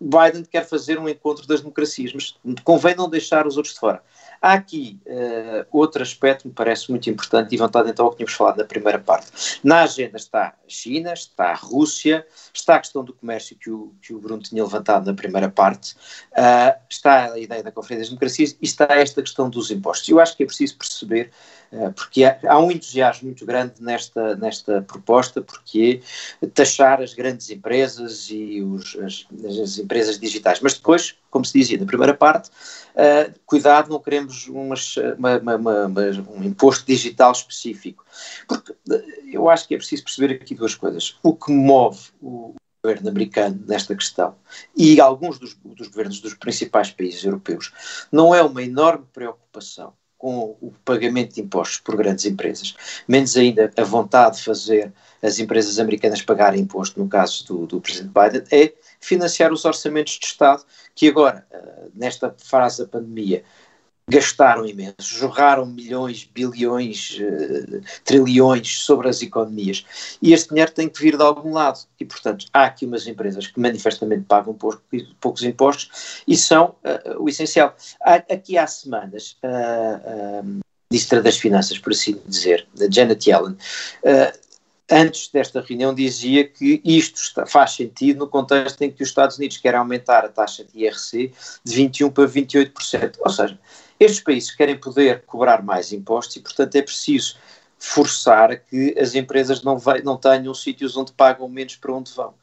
Biden 0.00 0.44
quer 0.44 0.66
fazer 0.66 0.98
um 0.98 1.08
encontro 1.08 1.46
das 1.46 1.60
democracias, 1.60 2.12
mas 2.14 2.34
convém 2.64 2.94
não 2.94 3.08
deixar 3.08 3.46
os 3.46 3.58
outros 3.58 3.74
de 3.74 3.80
fora. 3.80 4.02
Há 4.40 4.54
aqui 4.54 5.00
uh, 5.06 5.66
outro 5.70 6.02
aspecto 6.02 6.42
que 6.42 6.48
me 6.48 6.54
parece 6.54 6.90
muito 6.90 7.10
importante 7.10 7.54
e 7.54 7.58
vontade 7.58 7.90
então 7.90 8.06
ao 8.06 8.10
que 8.10 8.18
tínhamos 8.18 8.34
falado 8.34 8.58
na 8.58 8.64
primeira 8.64 8.98
parte. 8.98 9.60
Na 9.62 9.82
agenda 9.82 10.16
está 10.16 10.48
a 10.48 10.54
China, 10.68 11.12
está 11.12 11.50
a 11.50 11.54
Rússia, 11.54 12.26
está 12.52 12.76
a 12.76 12.78
questão 12.78 13.04
do 13.04 13.12
comércio 13.12 13.56
que 13.56 13.70
o, 13.70 13.94
que 14.00 14.14
o 14.14 14.18
Bruno 14.18 14.42
tinha 14.42 14.64
levantado 14.64 15.06
na 15.06 15.14
primeira 15.14 15.50
parte, 15.50 15.94
uh, 16.32 16.78
está 16.88 17.32
a 17.32 17.38
ideia 17.38 17.62
da 17.62 17.70
Conferência 17.70 18.02
das 18.02 18.08
Democracias 18.08 18.56
e 18.60 18.64
está 18.64 18.86
esta 18.90 19.20
questão 19.20 19.50
dos 19.50 19.70
impostos. 19.70 20.08
Eu 20.08 20.18
acho 20.18 20.36
que 20.36 20.42
é 20.42 20.46
preciso 20.46 20.76
perceber 20.76 21.30
eh, 21.72 21.90
porque 21.90 22.24
há, 22.24 22.58
um 22.58 22.70
entusiasmo 22.70 23.26
muito 23.26 23.46
grande 23.46 23.74
nesta, 23.80 24.34
nesta 24.36 24.82
proposta, 24.82 25.40
porque 25.40 26.00
é 26.42 26.46
taxar 26.46 27.00
as 27.00 27.14
grandes 27.14 27.48
empresas 27.48 28.28
e 28.30 28.60
os, 28.60 28.96
as, 28.96 29.26
as, 29.46 29.78
empresas 29.78 30.18
digitais. 30.18 30.60
Mas 30.60 30.74
depois, 30.74 31.16
como 31.30 31.44
se 31.44 31.58
dizia 31.58 31.78
na 31.78 31.86
primeira 31.86 32.14
parte, 32.14 32.48
uh, 32.48 33.32
cuidado, 33.46 33.90
não 33.90 34.00
queremos 34.00 34.48
umas, 34.48 34.96
uma, 35.16 35.38
uma, 35.38 35.56
uma, 35.56 35.86
um 36.30 36.42
imposto 36.42 36.84
digital 36.86 37.32
específico. 37.32 38.04
Porque 38.48 38.74
eh, 38.90 39.04
eu 39.32 39.48
acho 39.48 39.66
que 39.66 39.74
é 39.74 39.78
preciso 39.78 40.04
perceber 40.04 40.34
aqui 40.34 40.54
duas 40.54 40.74
coisas. 40.74 41.16
O 41.22 41.34
que 41.34 41.52
move 41.52 41.98
o, 42.20 42.54
governo 42.82 43.10
americano 43.10 43.62
nesta 43.66 43.94
questão 43.94 44.34
e 44.74 45.00
alguns 45.00 45.38
dos, 45.38 45.54
dos, 45.62 45.88
governos 45.88 46.20
dos 46.20 46.32
principais 46.32 46.90
países 46.90 47.22
europeus 47.22 47.72
não 48.10 48.34
é 48.34 48.42
uma 48.42 48.62
enorme 48.62 49.04
preocupação 49.12 49.92
com 50.16 50.56
o 50.60 50.72
pagamento 50.84 51.34
de 51.34 51.40
impostos 51.40 51.78
por 51.78 51.96
grandes 51.96 52.26
empresas, 52.26 52.74
menos 53.08 53.36
ainda 53.38 53.72
a 53.74 53.84
vontade 53.84 54.36
de 54.36 54.44
fazer 54.44 54.92
as 55.22 55.38
empresas 55.38 55.78
americanas 55.78 56.20
pagarem 56.20 56.60
imposto, 56.60 57.00
no 57.00 57.08
caso 57.08 57.46
do, 57.46 57.66
do 57.66 57.80
Presidente 57.80 58.12
Biden, 58.12 58.44
é 58.50 58.74
financiar 59.00 59.52
os 59.52 59.64
orçamentos 59.64 60.18
de 60.18 60.26
Estado, 60.26 60.64
que 60.94 61.08
agora, 61.08 61.46
eh, 61.50 61.88
nesta 61.94 62.34
fase 62.38 62.82
da 62.82 62.88
pandemia, 62.88 63.42
gastaram 64.10 64.66
imenso, 64.66 64.94
jorraram 64.98 65.64
milhões, 65.64 66.28
bilhões, 66.34 67.16
uh, 67.20 67.80
trilhões 68.04 68.80
sobre 68.80 69.08
as 69.08 69.22
economias. 69.22 69.86
E 70.20 70.32
este 70.32 70.48
dinheiro 70.48 70.72
tem 70.72 70.88
que 70.88 71.00
vir 71.00 71.16
de 71.16 71.22
algum 71.22 71.52
lado. 71.52 71.78
E, 71.98 72.04
portanto, 72.04 72.46
há 72.52 72.64
aqui 72.64 72.84
umas 72.84 73.06
empresas 73.06 73.46
que 73.46 73.60
manifestamente 73.60 74.24
pagam 74.24 74.52
poucos, 74.52 74.82
poucos 75.20 75.44
impostos 75.44 76.22
e 76.26 76.36
são 76.36 76.74
uh, 76.84 77.22
o 77.22 77.28
essencial. 77.28 77.74
Há, 78.02 78.14
aqui 78.14 78.58
há 78.58 78.66
semanas, 78.66 79.36
uh, 79.44 80.44
uh, 80.44 80.60
Ministra 80.90 81.22
das 81.22 81.38
Finanças, 81.38 81.78
por 81.78 81.92
assim 81.92 82.20
dizer, 82.26 82.66
da 82.74 82.90
Janet 82.90 83.30
Yellen, 83.30 83.56
antes 84.90 85.28
desta 85.28 85.60
reunião 85.60 85.94
dizia 85.94 86.44
que 86.46 86.80
isto 86.84 87.16
está, 87.16 87.46
faz 87.46 87.72
sentido 87.72 88.18
no 88.18 88.28
contexto 88.28 88.82
em 88.82 88.90
que 88.90 89.02
os 89.02 89.08
Estados 89.08 89.38
Unidos 89.38 89.56
querem 89.56 89.78
aumentar 89.78 90.24
a 90.24 90.28
taxa 90.28 90.64
de 90.64 90.84
IRC 90.84 91.32
de 91.64 91.76
21% 91.76 92.12
para 92.12 92.24
28%. 92.26 93.16
Ou 93.20 93.30
seja, 93.30 93.58
estes 93.98 94.20
países 94.20 94.50
querem 94.50 94.76
poder 94.78 95.22
cobrar 95.26 95.62
mais 95.62 95.92
impostos 95.92 96.36
e, 96.36 96.40
portanto, 96.40 96.74
é 96.74 96.82
preciso 96.82 97.36
forçar 97.78 98.58
que 98.58 98.94
as 98.98 99.14
empresas 99.14 99.62
não, 99.62 99.78
vai, 99.78 100.02
não 100.02 100.16
tenham 100.16 100.52
sítios 100.52 100.96
onde 100.96 101.12
pagam 101.12 101.48
menos 101.48 101.76
para 101.76 101.92
onde 101.92 102.12
vão. 102.12 102.34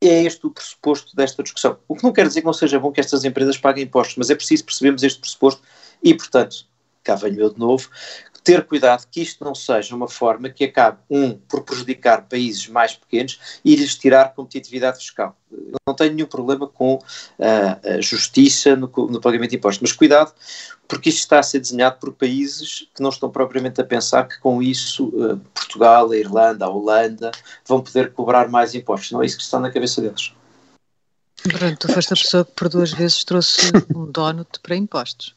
É 0.00 0.22
este 0.22 0.46
o 0.46 0.50
pressuposto 0.50 1.16
desta 1.16 1.42
discussão. 1.42 1.78
O 1.88 1.96
que 1.96 2.04
não 2.04 2.12
quer 2.12 2.28
dizer 2.28 2.40
que 2.40 2.46
não 2.46 2.52
seja 2.52 2.78
bom 2.78 2.92
que 2.92 3.00
estas 3.00 3.24
empresas 3.24 3.56
paguem 3.56 3.84
impostos, 3.84 4.16
mas 4.16 4.28
é 4.28 4.34
preciso 4.34 4.64
percebermos 4.64 5.02
este 5.02 5.18
pressuposto 5.18 5.62
e, 6.02 6.14
portanto, 6.14 6.66
cá 7.02 7.14
venho 7.14 7.40
eu 7.40 7.50
de 7.50 7.58
novo, 7.58 7.88
ter 8.44 8.66
cuidado 8.66 9.06
que 9.10 9.22
isto 9.22 9.42
não 9.42 9.54
seja 9.54 9.96
uma 9.96 10.06
forma 10.06 10.50
que 10.50 10.64
acabe, 10.64 10.98
um, 11.08 11.32
por 11.32 11.64
prejudicar 11.64 12.28
países 12.28 12.68
mais 12.68 12.94
pequenos 12.94 13.40
e 13.64 13.74
lhes 13.74 13.96
tirar 13.96 14.34
competitividade 14.34 14.98
fiscal. 14.98 15.34
Eu 15.50 15.78
não 15.86 15.94
tenho 15.94 16.12
nenhum 16.12 16.26
problema 16.26 16.68
com 16.68 16.96
uh, 16.96 17.96
a 17.96 18.00
justiça 18.02 18.76
no, 18.76 18.86
no, 18.86 19.20
pagamento 19.20 19.50
de 19.50 19.56
impostos, 19.56 19.80
mas 19.80 19.92
cuidado, 19.92 20.34
porque 20.86 21.08
isto 21.08 21.20
está 21.20 21.38
a 21.38 21.42
ser 21.42 21.58
desenhado 21.58 21.98
por 21.98 22.12
países 22.12 22.86
que 22.94 23.02
não 23.02 23.08
estão 23.08 23.30
propriamente 23.30 23.80
a 23.80 23.84
pensar 23.84 24.28
que 24.28 24.38
com 24.38 24.62
isso 24.62 25.08
uh, 25.08 25.38
Portugal, 25.54 26.10
a 26.10 26.16
Irlanda, 26.16 26.66
a 26.66 26.68
Holanda 26.68 27.30
vão 27.66 27.80
poder 27.80 28.12
cobrar 28.12 28.48
mais 28.48 28.74
impostos. 28.74 29.10
Não 29.10 29.22
é 29.22 29.26
isso 29.26 29.38
que 29.38 29.42
está 29.42 29.58
na 29.58 29.70
cabeça 29.70 30.02
deles. 30.02 30.34
Pronto, 31.42 31.78
tu 31.78 31.92
foste 31.92 32.12
a 32.12 32.16
pessoa 32.16 32.44
que 32.44 32.52
por 32.52 32.68
duas 32.68 32.92
vezes 32.92 33.24
trouxe 33.24 33.70
um 33.94 34.04
donut 34.10 34.60
para 34.60 34.76
impostos. 34.76 35.34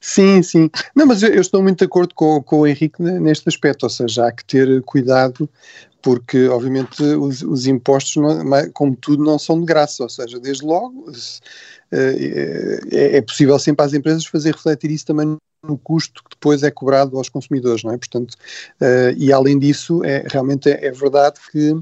Sim, 0.00 0.42
sim. 0.42 0.70
Não, 0.96 1.06
mas 1.06 1.22
eu, 1.22 1.30
eu, 1.30 1.40
estou 1.40 1.62
muito 1.62 1.78
de 1.78 1.84
acordo 1.84 2.14
com, 2.14 2.42
com 2.42 2.60
o 2.60 2.66
Henrique 2.66 3.00
neste 3.00 3.48
aspecto, 3.48 3.84
ou 3.84 3.90
seja, 3.90 4.26
há 4.26 4.32
que 4.32 4.44
ter 4.44 4.82
cuidado 4.82 5.48
porque 6.02 6.48
obviamente 6.48 7.00
os, 7.00 7.42
os 7.42 7.66
impostos, 7.66 8.16
não, 8.16 8.70
como 8.72 8.96
tudo, 8.96 9.22
não 9.22 9.38
são 9.38 9.60
de 9.60 9.64
graça, 9.64 10.02
ou 10.02 10.08
seja, 10.08 10.40
desde 10.40 10.64
logo 10.64 11.10
é, 11.92 12.80
é, 12.90 13.16
é 13.18 13.22
possível 13.22 13.56
sempre 13.58 13.86
às 13.86 13.94
empresas 13.94 14.26
fazer 14.26 14.52
refletir 14.52 14.90
isso 14.90 15.06
também 15.06 15.36
no 15.62 15.78
custo 15.78 16.24
que 16.24 16.30
depois 16.30 16.64
é 16.64 16.70
cobrado 16.72 17.16
aos 17.16 17.28
consumidores, 17.28 17.84
não 17.84 17.92
é? 17.92 17.96
Portanto, 17.96 18.32
uh, 18.32 19.14
e 19.16 19.32
além 19.32 19.56
disso, 19.58 20.04
é, 20.04 20.24
realmente 20.28 20.68
é, 20.68 20.86
é 20.86 20.90
verdade 20.90 21.38
que 21.52 21.76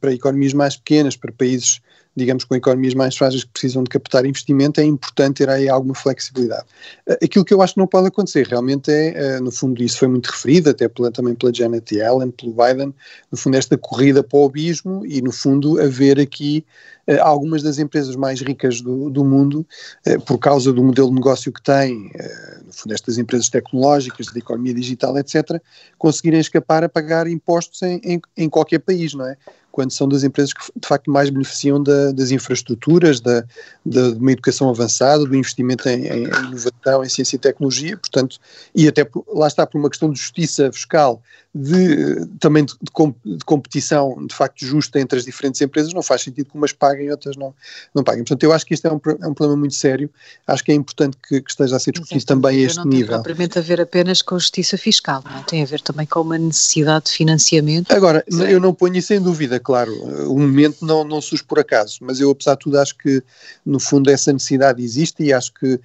para 0.00 0.12
economias 0.12 0.52
mais 0.52 0.76
pequenas, 0.76 1.16
para 1.16 1.32
países 1.32 1.80
digamos, 2.14 2.44
com 2.44 2.54
economias 2.54 2.94
mais 2.94 3.16
frágeis 3.16 3.44
que 3.44 3.50
precisam 3.50 3.82
de 3.82 3.90
captar 3.90 4.26
investimento, 4.26 4.80
é 4.80 4.84
importante 4.84 5.38
ter 5.38 5.48
aí 5.48 5.68
alguma 5.68 5.94
flexibilidade. 5.94 6.64
Eh, 7.06 7.18
aquilo 7.24 7.44
que 7.44 7.54
eu 7.54 7.62
acho 7.62 7.74
que 7.74 7.80
não 7.80 7.86
pode 7.86 8.08
acontecer 8.08 8.46
realmente 8.46 8.90
é, 8.90 9.36
eh, 9.36 9.40
no 9.40 9.50
fundo, 9.50 9.82
isso 9.82 9.98
foi 9.98 10.08
muito 10.08 10.26
referido, 10.26 10.70
até 10.70 10.88
pela, 10.88 11.10
também 11.10 11.34
pela 11.34 11.52
Janet 11.52 11.94
Yellen, 11.94 12.30
pelo 12.30 12.52
Biden, 12.52 12.94
no 13.30 13.38
fundo, 13.38 13.56
esta 13.56 13.78
corrida 13.78 14.22
para 14.22 14.38
o 14.38 14.46
abismo 14.46 15.04
e, 15.06 15.22
no 15.22 15.32
fundo, 15.32 15.80
haver 15.80 16.20
aqui 16.20 16.64
algumas 17.20 17.62
das 17.62 17.78
empresas 17.78 18.14
mais 18.16 18.40
ricas 18.40 18.80
do, 18.80 19.10
do 19.10 19.24
mundo, 19.24 19.66
uh, 20.06 20.20
por 20.22 20.38
causa 20.38 20.72
do 20.72 20.82
modelo 20.82 21.08
de 21.08 21.14
negócio 21.14 21.52
que 21.52 21.62
têm, 21.62 22.06
uh, 22.08 22.66
no 22.66 22.72
fundo, 22.72 22.94
estas 22.94 23.18
empresas 23.18 23.48
tecnológicas, 23.48 24.26
da 24.26 24.38
economia 24.38 24.74
digital, 24.74 25.16
etc., 25.18 25.60
conseguirem 25.98 26.40
escapar 26.40 26.84
a 26.84 26.88
pagar 26.88 27.26
impostos 27.26 27.82
em, 27.82 28.00
em, 28.04 28.20
em 28.36 28.48
qualquer 28.48 28.78
país, 28.78 29.14
não 29.14 29.26
é? 29.26 29.36
quando 29.72 29.90
são 29.90 30.06
das 30.06 30.22
empresas 30.22 30.52
que 30.52 30.62
de 30.76 30.86
facto 30.86 31.10
mais 31.10 31.30
beneficiam 31.30 31.82
da, 31.82 32.12
das 32.12 32.30
infraestruturas, 32.30 33.20
da, 33.20 33.40
da, 33.84 34.10
de 34.10 34.18
uma 34.18 34.30
educação 34.30 34.68
avançada, 34.68 35.24
do 35.24 35.34
investimento 35.34 35.88
em, 35.88 36.06
em, 36.06 36.22
inovação, 36.24 37.02
em 37.02 37.08
ciência 37.08 37.36
e 37.36 37.38
tecnologia, 37.38 37.96
portanto, 37.96 38.38
e 38.74 38.86
até 38.86 39.08
lá 39.28 39.48
está 39.48 39.66
por 39.66 39.78
uma 39.78 39.88
questão 39.88 40.12
de 40.12 40.20
justiça 40.20 40.70
fiscal, 40.70 41.22
de, 41.54 42.26
também 42.40 42.64
de, 42.64 42.72
de, 42.80 43.44
competição 43.44 44.26
de 44.26 44.34
facto 44.34 44.64
justa 44.64 44.98
entre 44.98 45.18
as 45.18 45.24
diferentes 45.24 45.60
empresas, 45.60 45.92
não 45.92 46.02
faz 46.02 46.22
sentido 46.22 46.46
que 46.46 46.56
umas 46.56 46.72
paguem 46.72 47.06
e 47.06 47.10
outras 47.10 47.36
não, 47.36 47.54
não 47.94 48.02
paguem. 48.02 48.24
Portanto, 48.24 48.42
eu 48.42 48.52
acho 48.52 48.64
que 48.64 48.72
isto 48.72 48.86
é 48.86 48.92
um, 48.92 49.00
é 49.20 49.28
um 49.28 49.34
problema 49.34 49.58
muito 49.58 49.74
sério, 49.74 50.08
acho 50.46 50.64
que 50.64 50.72
é 50.72 50.74
importante 50.74 51.16
que, 51.16 51.42
que 51.42 51.50
esteja 51.50 51.76
a 51.76 51.78
ser 51.78 51.92
discutido 51.92 52.24
também 52.24 52.58
a 52.58 52.66
este 52.66 52.78
não 52.78 52.86
nível. 52.86 53.00
Não 53.00 53.22
tem 53.22 53.22
propriamente 53.22 53.58
a 53.58 53.62
ver 53.62 53.80
apenas 53.82 54.22
com 54.22 54.38
justiça 54.38 54.78
fiscal, 54.78 55.22
não 55.24 55.40
é? 55.40 55.42
tem 55.42 55.62
a 55.62 55.66
ver 55.66 55.82
também 55.82 56.06
com 56.06 56.20
uma 56.20 56.38
necessidade 56.38 57.06
de 57.06 57.12
financiamento. 57.12 57.92
Agora, 57.92 58.24
Sim. 58.30 58.44
eu 58.44 58.58
não 58.58 58.72
ponho 58.72 58.96
isso 58.96 59.12
em 59.12 59.20
dúvida, 59.20 59.60
claro, 59.60 59.92
o 60.30 60.38
momento 60.38 60.86
não, 60.86 61.04
não 61.04 61.20
surge 61.20 61.44
por 61.44 61.58
acaso, 61.58 61.98
mas 62.00 62.18
eu 62.18 62.30
apesar 62.30 62.54
de 62.54 62.60
tudo 62.60 62.78
acho 62.78 62.96
que 62.96 63.22
no 63.64 63.78
fundo 63.78 64.10
essa 64.10 64.32
necessidade 64.32 64.82
existe 64.82 65.22
e 65.22 65.32
acho 65.34 65.52
que 65.52 65.78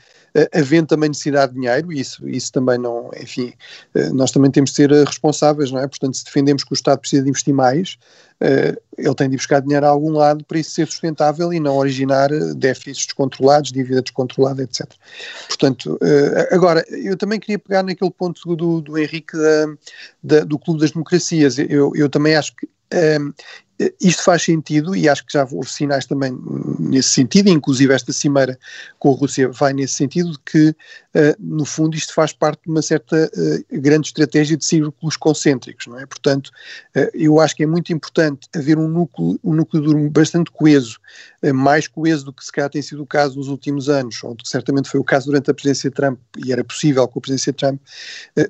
havendo 0.53 0.87
também 0.87 1.09
necessidade 1.09 1.53
de 1.53 1.59
dinheiro, 1.59 1.91
isso, 1.91 2.27
isso 2.27 2.51
também 2.51 2.77
não, 2.77 3.09
enfim, 3.19 3.53
eh, 3.95 4.09
nós 4.09 4.31
também 4.31 4.51
temos 4.51 4.69
de 4.71 4.75
ser 4.75 4.91
eh, 4.91 5.03
responsáveis, 5.03 5.71
não 5.71 5.79
é? 5.79 5.87
Portanto, 5.87 6.15
se 6.15 6.25
defendemos 6.25 6.63
que 6.63 6.71
o 6.71 6.75
Estado 6.75 6.99
precisa 6.99 7.23
de 7.23 7.29
investir 7.29 7.53
mais, 7.53 7.97
eh, 8.39 8.77
ele 8.97 9.15
tem 9.15 9.29
de 9.29 9.35
buscar 9.35 9.61
dinheiro 9.61 9.85
a 9.85 9.89
algum 9.89 10.11
lado 10.11 10.43
para 10.45 10.59
isso 10.59 10.71
ser 10.71 10.87
sustentável 10.87 11.51
e 11.51 11.59
não 11.59 11.75
originar 11.77 12.29
déficits 12.55 13.05
descontrolados, 13.07 13.71
dívida 13.71 14.01
descontrolada, 14.01 14.61
etc. 14.63 14.87
Portanto, 15.47 15.99
agora, 16.51 16.83
eu 16.89 17.15
também 17.15 17.39
queria 17.39 17.59
pegar 17.59 17.83
naquele 17.83 18.11
ponto 18.11 18.55
do, 18.55 18.81
do 18.81 18.97
Henrique 18.97 19.37
da, 19.37 19.65
da, 20.23 20.39
do 20.43 20.57
Clube 20.57 20.81
das 20.81 20.91
Democracias. 20.91 21.57
Eu, 21.59 21.91
eu 21.95 22.09
também 22.09 22.35
acho 22.35 22.55
que 22.55 22.67
um, 23.19 23.33
isto 24.01 24.23
faz 24.23 24.41
sentido 24.41 24.95
e 24.95 25.07
acho 25.07 25.25
que 25.25 25.33
já 25.33 25.47
houve 25.51 25.69
sinais 25.69 26.05
também 26.05 26.35
nesse 26.79 27.09
sentido, 27.09 27.49
inclusive 27.49 27.93
esta 27.93 28.11
cimeira 28.11 28.57
com 28.97 29.13
a 29.13 29.15
Rússia 29.15 29.49
vai 29.49 29.71
nesse 29.71 29.93
sentido, 29.93 30.31
de 30.31 30.39
que, 30.39 30.69
uh, 30.69 31.35
no 31.39 31.63
fundo, 31.63 31.95
isto 31.95 32.13
faz 32.13 32.33
parte 32.33 32.63
de 32.63 32.71
uma 32.71 32.81
certa 32.81 33.29
uh, 33.35 33.79
grande 33.79 34.07
estratégia 34.07 34.57
de 34.57 34.65
círculos 34.65 35.15
concêntricos, 35.15 35.85
não 35.85 35.99
é? 35.99 36.05
Portanto, 36.07 36.47
uh, 36.95 37.09
eu 37.13 37.39
acho 37.39 37.55
que 37.55 37.63
é 37.63 37.67
muito 37.67 37.93
importante 37.93 38.47
haver 38.55 38.79
um 38.79 38.87
núcleo, 38.87 39.39
um 39.43 39.53
núcleo 39.53 39.83
duro 39.83 40.09
bastante 40.09 40.49
coeso, 40.51 40.99
mais 41.53 41.87
coeso 41.87 42.25
do 42.25 42.33
que 42.33 42.43
se 42.43 42.51
calhar 42.51 42.69
tem 42.69 42.81
sido 42.81 43.03
o 43.03 43.05
caso 43.05 43.37
nos 43.37 43.47
últimos 43.47 43.89
anos, 43.89 44.19
que 44.19 44.49
certamente 44.49 44.89
foi 44.89 44.99
o 44.99 45.03
caso 45.03 45.27
durante 45.27 45.51
a 45.51 45.53
presidência 45.53 45.89
de 45.89 45.95
Trump, 45.95 46.19
e 46.43 46.51
era 46.51 46.63
possível 46.63 47.07
com 47.07 47.19
a 47.19 47.21
presidência 47.21 47.51
de 47.51 47.57
Trump, 47.57 47.79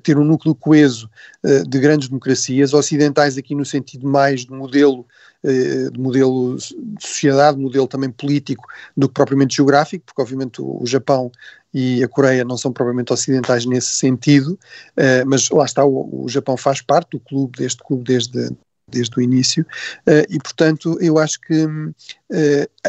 ter 0.02 0.16
um 0.16 0.24
núcleo 0.24 0.54
coeso 0.54 1.08
de 1.68 1.78
grandes 1.78 2.08
democracias, 2.08 2.72
ocidentais 2.72 3.36
aqui 3.36 3.54
no 3.54 3.64
sentido 3.64 4.08
mais 4.08 4.40
de 4.40 4.52
modelo 4.52 5.06
eh, 5.08 5.17
de 5.44 5.98
modelo 5.98 6.56
de 6.56 7.06
sociedade, 7.06 7.58
modelo 7.58 7.86
também 7.86 8.10
político, 8.10 8.66
do 8.96 9.08
que 9.08 9.14
propriamente 9.14 9.56
geográfico, 9.56 10.04
porque 10.04 10.20
obviamente 10.20 10.60
o, 10.60 10.84
Japão 10.84 11.30
e 11.72 12.02
a 12.02 12.08
Coreia 12.08 12.44
não 12.44 12.56
são 12.56 12.72
propriamente 12.72 13.12
ocidentais 13.12 13.64
nesse 13.64 13.96
sentido, 13.96 14.58
eh, 14.96 15.24
mas 15.24 15.48
lá 15.50 15.64
está, 15.64 15.84
o, 15.84 16.24
o 16.24 16.28
Japão 16.28 16.56
faz 16.56 16.80
parte 16.80 17.10
do 17.12 17.20
clube, 17.20 17.58
deste 17.58 17.82
clube 17.82 18.04
desde, 18.04 18.50
desde 18.88 19.16
o 19.16 19.20
início, 19.20 19.64
uh, 20.06 20.24
e 20.28 20.38
portanto 20.38 20.98
eu 21.00 21.18
acho 21.18 21.40
que 21.40 21.64
uh, 21.64 21.92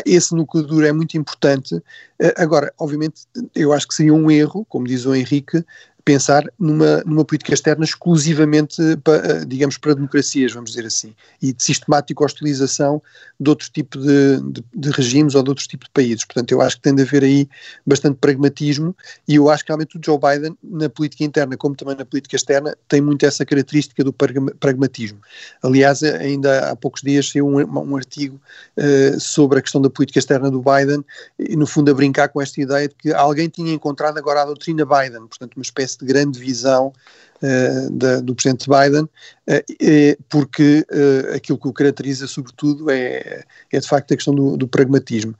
esse 0.05 0.33
núcleo 0.33 0.65
duro 0.65 0.85
é 0.85 0.91
muito 0.91 1.17
importante. 1.17 1.75
Uh, 1.75 2.33
agora, 2.37 2.73
obviamente, 2.79 3.23
eu 3.53 3.73
acho 3.73 3.87
que 3.87 3.93
seria 3.93 4.13
um 4.13 4.31
erro, 4.31 4.65
como 4.65 4.87
diz 4.87 5.05
o 5.05 5.13
Henrique, 5.13 5.63
pensar 6.03 6.43
numa, 6.57 7.03
numa 7.05 7.25
política 7.25 7.53
externa 7.53 7.83
exclusivamente, 7.83 8.81
para, 9.03 9.45
digamos, 9.45 9.77
para 9.77 9.93
democracias, 9.93 10.53
vamos 10.53 10.71
dizer 10.71 10.85
assim, 10.85 11.13
e 11.41 11.53
de 11.53 11.63
sistemática 11.63 12.23
hostilização 12.23 13.01
de 13.39 13.49
outro 13.49 13.69
tipo 13.71 13.97
de, 13.97 14.41
de, 14.51 14.63
de, 14.73 14.91
regimes 14.91 15.33
ou 15.33 15.43
de 15.43 15.49
outros 15.49 15.67
tipos 15.67 15.87
de 15.87 15.91
países. 15.91 16.25
Portanto, 16.25 16.51
eu 16.51 16.61
acho 16.61 16.75
que 16.75 16.81
tem 16.81 16.93
de 16.93 17.03
haver 17.03 17.23
aí 17.23 17.47
bastante 17.85 18.17
pragmatismo 18.17 18.95
e 19.27 19.35
eu 19.35 19.49
acho 19.49 19.63
que 19.63 19.69
realmente 19.69 19.97
o 19.97 20.01
Joe 20.03 20.19
Biden, 20.19 20.57
na 20.63 20.89
política 20.89 21.23
interna 21.23 21.55
como 21.55 21.75
também 21.75 21.95
na 21.95 22.05
política 22.05 22.35
externa, 22.35 22.75
tem 22.87 23.01
muito 23.01 23.25
essa 23.25 23.45
característica 23.45 24.03
do 24.03 24.13
pragmatismo. 24.13 25.19
Aliás, 25.63 26.03
ainda 26.03 26.71
há 26.71 26.75
poucos 26.75 27.01
dias 27.01 27.29
saiu 27.29 27.47
um, 27.47 27.57
um 27.57 27.95
artigo 27.95 28.39
uh, 28.77 29.19
sobre 29.19 29.59
a 29.59 29.61
questão 29.61 29.81
da 29.81 29.89
política 29.89 30.19
externa 30.19 30.51
do 30.51 30.61
Biden, 30.61 31.03
e 31.37 31.55
no 31.55 31.65
fundo 31.65 31.91
a 31.91 31.93
brincar 31.93 32.29
com 32.29 32.41
esta 32.41 32.59
ideia 32.61 32.87
de 32.87 32.95
que 32.95 33.13
alguém 33.13 33.47
tinha 33.47 33.73
encontrado 33.73 34.17
agora 34.17 34.41
a 34.41 34.45
doutrina 34.45 34.85
Biden, 34.85 35.27
portanto 35.27 35.55
uma 35.55 35.63
espécie 35.63 35.88
de 35.97 36.05
grande 36.05 36.39
visão 36.39 36.93
uh, 37.41 37.91
da, 37.91 38.19
do 38.19 38.35
presidente 38.35 38.67
Biden, 38.69 39.03
uh, 39.03 40.23
porque 40.29 40.85
uh, 40.91 41.35
aquilo 41.35 41.57
que 41.57 41.67
o 41.67 41.73
caracteriza 41.73 42.27
sobretudo 42.27 42.89
é, 42.89 43.43
é 43.71 43.79
de 43.79 43.87
facto 43.87 44.13
a 44.13 44.17
questão 44.17 44.35
do, 44.35 44.57
do 44.57 44.67
pragmatismo. 44.67 45.35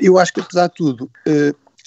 eu 0.00 0.18
acho 0.18 0.32
que 0.32 0.40
apesar 0.40 0.68
de 0.68 0.74
tudo, 0.74 1.10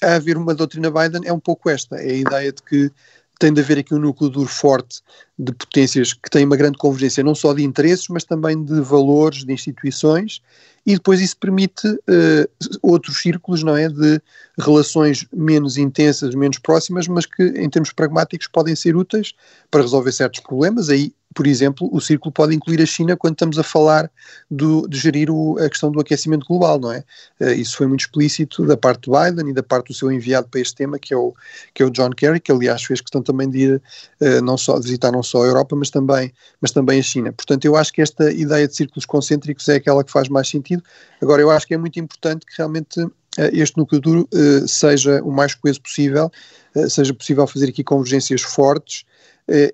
a 0.02 0.14
haver 0.14 0.36
uma 0.36 0.54
doutrina 0.54 0.90
Biden 0.90 1.22
é 1.24 1.32
um 1.32 1.40
pouco 1.40 1.68
esta, 1.68 1.96
é 1.96 2.10
a 2.10 2.14
ideia 2.14 2.52
de 2.52 2.62
que 2.62 2.90
tem 3.38 3.52
de 3.52 3.60
haver 3.60 3.78
aqui 3.78 3.94
um 3.94 4.00
núcleo 4.00 4.28
duro 4.28 4.48
forte 4.48 5.00
de 5.38 5.52
potências 5.52 6.12
que 6.12 6.28
têm 6.28 6.44
uma 6.44 6.56
grande 6.56 6.76
convergência, 6.76 7.22
não 7.22 7.34
só 7.34 7.54
de 7.54 7.62
interesses, 7.62 8.08
mas 8.08 8.24
também 8.24 8.62
de 8.64 8.80
valores, 8.80 9.44
de 9.44 9.52
instituições, 9.52 10.42
e 10.88 10.94
depois 10.94 11.20
isso 11.20 11.36
permite 11.36 11.86
uh, 11.86 12.48
outros 12.80 13.18
círculos, 13.18 13.62
não 13.62 13.76
é, 13.76 13.90
de 13.90 14.18
relações 14.58 15.26
menos 15.30 15.76
intensas, 15.76 16.34
menos 16.34 16.58
próximas, 16.58 17.06
mas 17.06 17.26
que 17.26 17.42
em 17.42 17.68
termos 17.68 17.92
pragmáticos 17.92 18.48
podem 18.48 18.74
ser 18.74 18.96
úteis 18.96 19.34
para 19.70 19.82
resolver 19.82 20.12
certos 20.12 20.40
problemas. 20.40 20.88
Aí 20.88 21.12
por 21.38 21.46
exemplo, 21.46 21.88
o 21.92 22.00
círculo 22.00 22.32
pode 22.32 22.52
incluir 22.52 22.82
a 22.82 22.84
China 22.84 23.16
quando 23.16 23.34
estamos 23.34 23.60
a 23.60 23.62
falar 23.62 24.10
do, 24.50 24.88
de 24.88 24.98
gerir 24.98 25.30
o, 25.30 25.56
a 25.56 25.68
questão 25.68 25.88
do 25.88 26.00
aquecimento 26.00 26.44
global, 26.44 26.80
não 26.80 26.90
é? 26.90 27.04
Uh, 27.40 27.50
isso 27.50 27.76
foi 27.76 27.86
muito 27.86 28.00
explícito 28.00 28.66
da 28.66 28.76
parte 28.76 29.08
do 29.08 29.12
Biden 29.12 29.50
e 29.50 29.52
da 29.52 29.62
parte 29.62 29.86
do 29.86 29.94
seu 29.94 30.10
enviado 30.10 30.48
para 30.48 30.60
este 30.60 30.74
tema, 30.74 30.98
que 30.98 31.14
é 31.14 31.16
o, 31.16 31.32
que 31.72 31.80
é 31.80 31.86
o 31.86 31.90
John 31.90 32.10
Kerry, 32.10 32.40
que 32.40 32.50
aliás 32.50 32.82
fez 32.82 33.00
questão 33.00 33.22
também 33.22 33.48
de 33.48 33.58
ir 33.58 33.82
uh, 34.20 34.42
não 34.42 34.58
só, 34.58 34.80
visitar 34.80 35.12
não 35.12 35.22
só 35.22 35.44
a 35.44 35.46
Europa, 35.46 35.76
mas 35.76 35.90
também, 35.90 36.32
mas 36.60 36.72
também 36.72 36.98
a 36.98 37.02
China. 37.04 37.32
Portanto, 37.32 37.64
eu 37.64 37.76
acho 37.76 37.92
que 37.92 38.02
esta 38.02 38.32
ideia 38.32 38.66
de 38.66 38.74
círculos 38.74 39.06
concêntricos 39.06 39.68
é 39.68 39.76
aquela 39.76 40.02
que 40.02 40.10
faz 40.10 40.28
mais 40.28 40.48
sentido. 40.48 40.82
Agora, 41.22 41.40
eu 41.40 41.52
acho 41.52 41.68
que 41.68 41.74
é 41.74 41.78
muito 41.78 42.00
importante 42.00 42.44
que 42.44 42.54
realmente 42.58 43.00
uh, 43.00 43.10
este 43.52 43.78
núcleo 43.78 44.00
duro 44.00 44.28
seja 44.66 45.22
o 45.22 45.30
mais 45.30 45.54
coeso 45.54 45.80
possível, 45.80 46.32
seja 46.88 47.14
possível 47.14 47.46
fazer 47.46 47.68
aqui 47.68 47.84
convergências 47.84 48.42
fortes, 48.42 49.04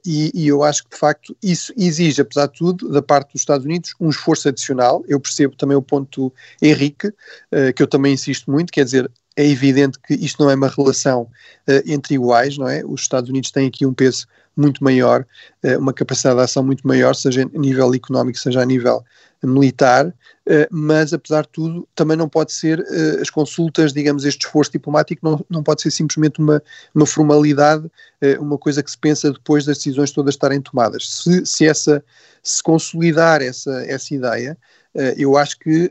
e, 0.07 0.31
e, 0.35 0.47
eu 0.47 0.63
acho 0.63 0.85
que, 0.85 0.91
de 0.91 0.97
facto, 0.97 1.37
isso 1.43 1.73
exige, 1.77 2.23
apesar 2.23 2.47
de 2.47 2.59
tudo, 2.59 2.89
da 2.89 3.03
parte 3.03 3.33
dos 3.33 3.43
Estados 3.43 3.65
Unidos, 3.65 3.95
um 4.01 4.09
esforço 4.09 4.49
adicional. 4.49 5.05
Eu 5.09 5.19
percebo 5.19 5.57
também 5.57 5.77
o 5.77 5.83
ponto 5.83 6.33
Henrique, 6.63 7.09
uh, 7.09 7.73
que 7.75 7.83
eu 7.83 7.87
também 7.87 8.15
insisto 8.15 8.51
muito, 8.51 8.73
quer 8.73 8.85
dizer, 8.85 9.11
é 9.37 9.47
evidente 9.47 9.99
que 9.99 10.15
isto 10.15 10.43
não 10.43 10.51
é 10.51 10.55
uma 10.55 10.69
relação 10.69 11.23
uh, 11.23 11.83
entre 11.87 12.15
iguais, 12.15 12.57
não 12.57 12.69
é? 12.69 12.85
Os 12.85 13.03
Estados 13.03 13.31
Unidos 13.31 13.51
têm 13.51 13.69
aqui 13.69 13.85
um 13.87 13.95
peso 13.95 14.27
muito 14.57 14.85
maior, 14.85 15.27
uma 15.81 15.93
capacidade 15.93 16.37
de 16.37 16.45
ação 16.45 16.63
muito 16.63 16.87
maior, 16.87 17.13
seja 17.17 17.43
a 17.43 17.59
nível 17.59 17.93
económico, 17.93 18.39
seja 18.39 18.63
a 18.63 18.65
nível 18.65 19.05
militar, 19.47 20.07
uh, 20.07 20.67
mas 20.71 21.13
apesar 21.13 21.43
de 21.43 21.49
tudo 21.49 21.89
também 21.95 22.17
não 22.17 22.29
pode 22.29 22.53
ser 22.53 22.81
uh, 22.81 23.21
as 23.21 23.31
consultas, 23.31 23.93
digamos, 23.93 24.25
este 24.25 24.47
esforço 24.47 24.73
diplomático 24.73 25.21
não, 25.23 25.45
não 25.49 25.63
pode 25.63 25.83
ser 25.83 25.91
simplesmente 25.91 26.41
uma, 26.41 26.63
uma 26.95 27.07
formalidade, 27.07 27.87
uh, 27.87 28.43
uma 28.43 28.59
coisa 28.59 28.83
que 28.83 28.91
se 28.91 28.99
pensa 28.99 29.33
depois 29.33 29.65
das 29.65 29.79
decisões 29.79 30.11
todas 30.11 30.35
estarem 30.35 30.61
tomadas. 30.61 31.23
Se, 31.23 31.47
se 31.47 31.67
essa 31.67 32.05
se 32.43 32.63
consolidar 32.63 33.41
essa, 33.41 33.85
essa 33.87 34.15
ideia, 34.15 34.57
eu 35.17 35.37
acho 35.37 35.59
que 35.59 35.91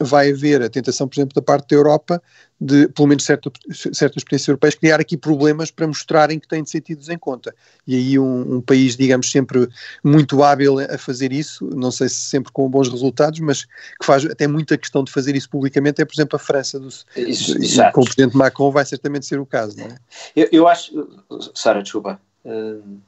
vai 0.00 0.30
haver 0.30 0.62
a 0.62 0.70
tentação, 0.70 1.06
por 1.06 1.16
exemplo, 1.16 1.34
da 1.34 1.42
parte 1.42 1.68
da 1.68 1.76
Europa 1.76 2.22
de, 2.64 2.86
pelo 2.88 3.08
menos 3.08 3.24
certa, 3.24 3.50
certas 3.72 4.22
potências 4.22 4.46
europeias, 4.46 4.76
criar 4.76 5.00
aqui 5.00 5.16
problemas 5.16 5.70
para 5.72 5.86
mostrarem 5.86 6.38
que 6.38 6.46
têm 6.46 6.62
de 6.62 6.70
ser 6.70 6.80
tidos 6.80 7.08
em 7.08 7.18
conta. 7.18 7.52
E 7.84 7.96
aí 7.96 8.18
um, 8.18 8.56
um, 8.56 8.60
país, 8.60 8.96
digamos, 8.96 9.30
sempre 9.30 9.68
muito 10.04 10.44
hábil 10.44 10.78
a 10.78 10.96
fazer 10.96 11.32
isso, 11.32 11.68
não 11.74 11.90
sei 11.90 12.08
se 12.08 12.14
sempre 12.14 12.52
com 12.52 12.70
bons 12.70 12.88
resultados, 12.88 13.40
mas 13.40 13.64
que 13.64 14.06
faz 14.06 14.24
até 14.24 14.46
muita 14.46 14.78
questão 14.78 15.02
de 15.02 15.10
fazer 15.10 15.34
isso 15.34 15.50
publicamente, 15.50 16.00
é, 16.00 16.04
por 16.04 16.14
exemplo, 16.14 16.36
a 16.36 16.38
França, 16.38 16.78
do, 16.78 16.88
isso, 17.16 17.56
com 17.92 18.00
o 18.00 18.04
Presidente 18.04 18.36
Macron 18.36 18.70
vai 18.70 18.84
certamente 18.84 19.26
ser 19.26 19.40
o 19.40 19.46
caso, 19.46 19.76
não 19.76 19.86
é? 19.86 19.96
Eu, 20.36 20.48
eu 20.52 20.68
acho, 20.68 21.08
Sara, 21.54 21.82
desculpa, 21.82 22.20
uh... 22.44 23.00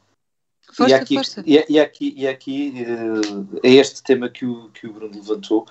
Força, 0.73 0.90
e, 0.90 0.95
aqui, 0.95 1.14
força. 1.14 1.45
E, 1.47 1.64
e, 1.69 1.79
aqui, 1.79 2.14
e 2.17 2.27
aqui 2.27 2.75
uh, 2.83 3.61
é 3.62 3.71
este 3.71 4.03
tema 4.03 4.29
que 4.29 4.45
o, 4.45 4.71
que 4.71 4.88
o 4.88 4.93
Bruno 4.93 5.14
levantou, 5.14 5.67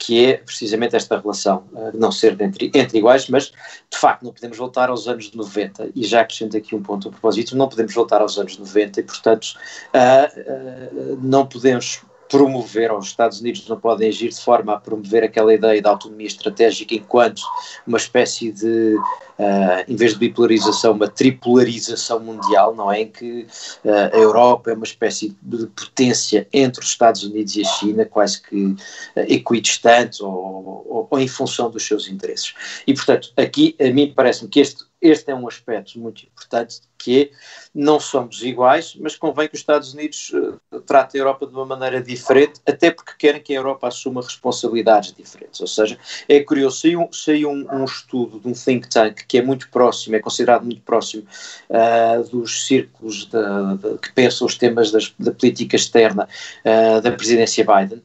que 0.00 0.24
é 0.24 0.38
precisamente 0.38 0.96
esta 0.96 1.20
relação, 1.20 1.64
uh, 1.72 1.90
não 1.94 2.10
ser 2.10 2.40
entre, 2.40 2.70
entre 2.74 2.98
iguais, 2.98 3.28
mas 3.28 3.52
de 3.90 3.98
facto 3.98 4.24
não 4.24 4.32
podemos 4.32 4.56
voltar 4.56 4.88
aos 4.88 5.06
anos 5.06 5.30
90, 5.30 5.90
e 5.94 6.04
já 6.04 6.22
acrescento 6.22 6.56
aqui 6.56 6.74
um 6.74 6.82
ponto 6.82 7.08
a 7.08 7.10
propósito, 7.10 7.54
não 7.54 7.68
podemos 7.68 7.94
voltar 7.94 8.22
aos 8.22 8.38
anos 8.38 8.56
90 8.56 8.98
e 8.98 9.02
portanto 9.02 9.54
uh, 9.94 10.40
uh, 10.40 11.18
não 11.22 11.46
podemos 11.46 12.00
promover, 12.30 12.92
ou 12.92 12.98
os 12.98 13.08
Estados 13.08 13.40
Unidos 13.40 13.68
não 13.68 13.78
podem 13.78 14.08
agir 14.08 14.28
de 14.28 14.40
forma 14.40 14.74
a 14.74 14.78
promover 14.78 15.24
aquela 15.24 15.52
ideia 15.52 15.82
da 15.82 15.90
autonomia 15.90 16.28
estratégica 16.28 16.94
enquanto 16.94 17.42
uma 17.84 17.98
espécie 17.98 18.52
de, 18.52 18.94
uh, 18.96 19.84
em 19.88 19.96
vez 19.96 20.12
de 20.12 20.18
bipolarização, 20.20 20.92
uma 20.92 21.08
tripolarização 21.08 22.20
mundial, 22.20 22.72
não 22.72 22.90
é? 22.90 23.00
Em 23.00 23.08
que 23.08 23.46
uh, 23.84 24.14
a 24.14 24.16
Europa 24.16 24.70
é 24.70 24.74
uma 24.74 24.84
espécie 24.84 25.36
de 25.42 25.66
potência 25.66 26.46
entre 26.52 26.80
os 26.80 26.88
Estados 26.88 27.24
Unidos 27.24 27.56
e 27.56 27.62
a 27.62 27.64
China, 27.64 28.04
quase 28.04 28.40
que 28.40 28.64
uh, 28.64 28.76
equidistante 29.16 30.22
ou, 30.22 30.30
ou, 30.30 31.08
ou 31.10 31.18
em 31.18 31.26
função 31.26 31.68
dos 31.68 31.84
seus 31.84 32.08
interesses. 32.08 32.54
E, 32.86 32.94
portanto, 32.94 33.32
aqui 33.36 33.74
a 33.80 33.90
mim 33.90 34.12
parece-me 34.14 34.48
que 34.48 34.60
este 34.60 34.84
este 35.00 35.30
é 35.30 35.34
um 35.34 35.48
aspecto 35.48 35.98
muito 35.98 36.24
importante, 36.24 36.80
que 36.98 37.22
é, 37.22 37.30
não 37.74 37.98
somos 37.98 38.42
iguais, 38.42 38.94
mas 39.00 39.16
convém 39.16 39.48
que 39.48 39.54
os 39.54 39.60
Estados 39.60 39.94
Unidos 39.94 40.30
uh, 40.34 40.80
tratem 40.80 41.18
a 41.18 41.22
Europa 41.22 41.46
de 41.46 41.54
uma 41.54 41.64
maneira 41.64 42.02
diferente, 42.02 42.60
até 42.66 42.90
porque 42.90 43.12
querem 43.18 43.40
que 43.40 43.54
a 43.54 43.56
Europa 43.56 43.88
assuma 43.88 44.20
responsabilidades 44.20 45.14
diferentes. 45.14 45.60
Ou 45.60 45.66
seja, 45.66 45.98
é 46.28 46.40
curioso, 46.40 46.80
saiu, 46.80 47.08
saiu 47.12 47.50
um, 47.50 47.66
um, 47.72 47.84
estudo 47.84 48.38
de 48.38 48.48
um 48.48 48.52
think 48.52 48.88
tank 48.90 49.24
que 49.26 49.38
é 49.38 49.42
muito 49.42 49.70
próximo, 49.70 50.16
é 50.16 50.18
considerado 50.18 50.64
muito 50.64 50.82
próximo 50.82 51.26
uh, 51.70 52.22
dos 52.28 52.66
círculos 52.66 53.24
de, 53.24 53.78
de, 53.78 53.98
que 53.98 54.12
pensam 54.12 54.46
os 54.46 54.58
temas 54.58 54.90
das, 54.90 55.14
da 55.18 55.32
política 55.32 55.76
externa 55.76 56.28
uh, 56.64 57.00
da 57.00 57.12
presidência 57.12 57.64
Biden, 57.64 58.02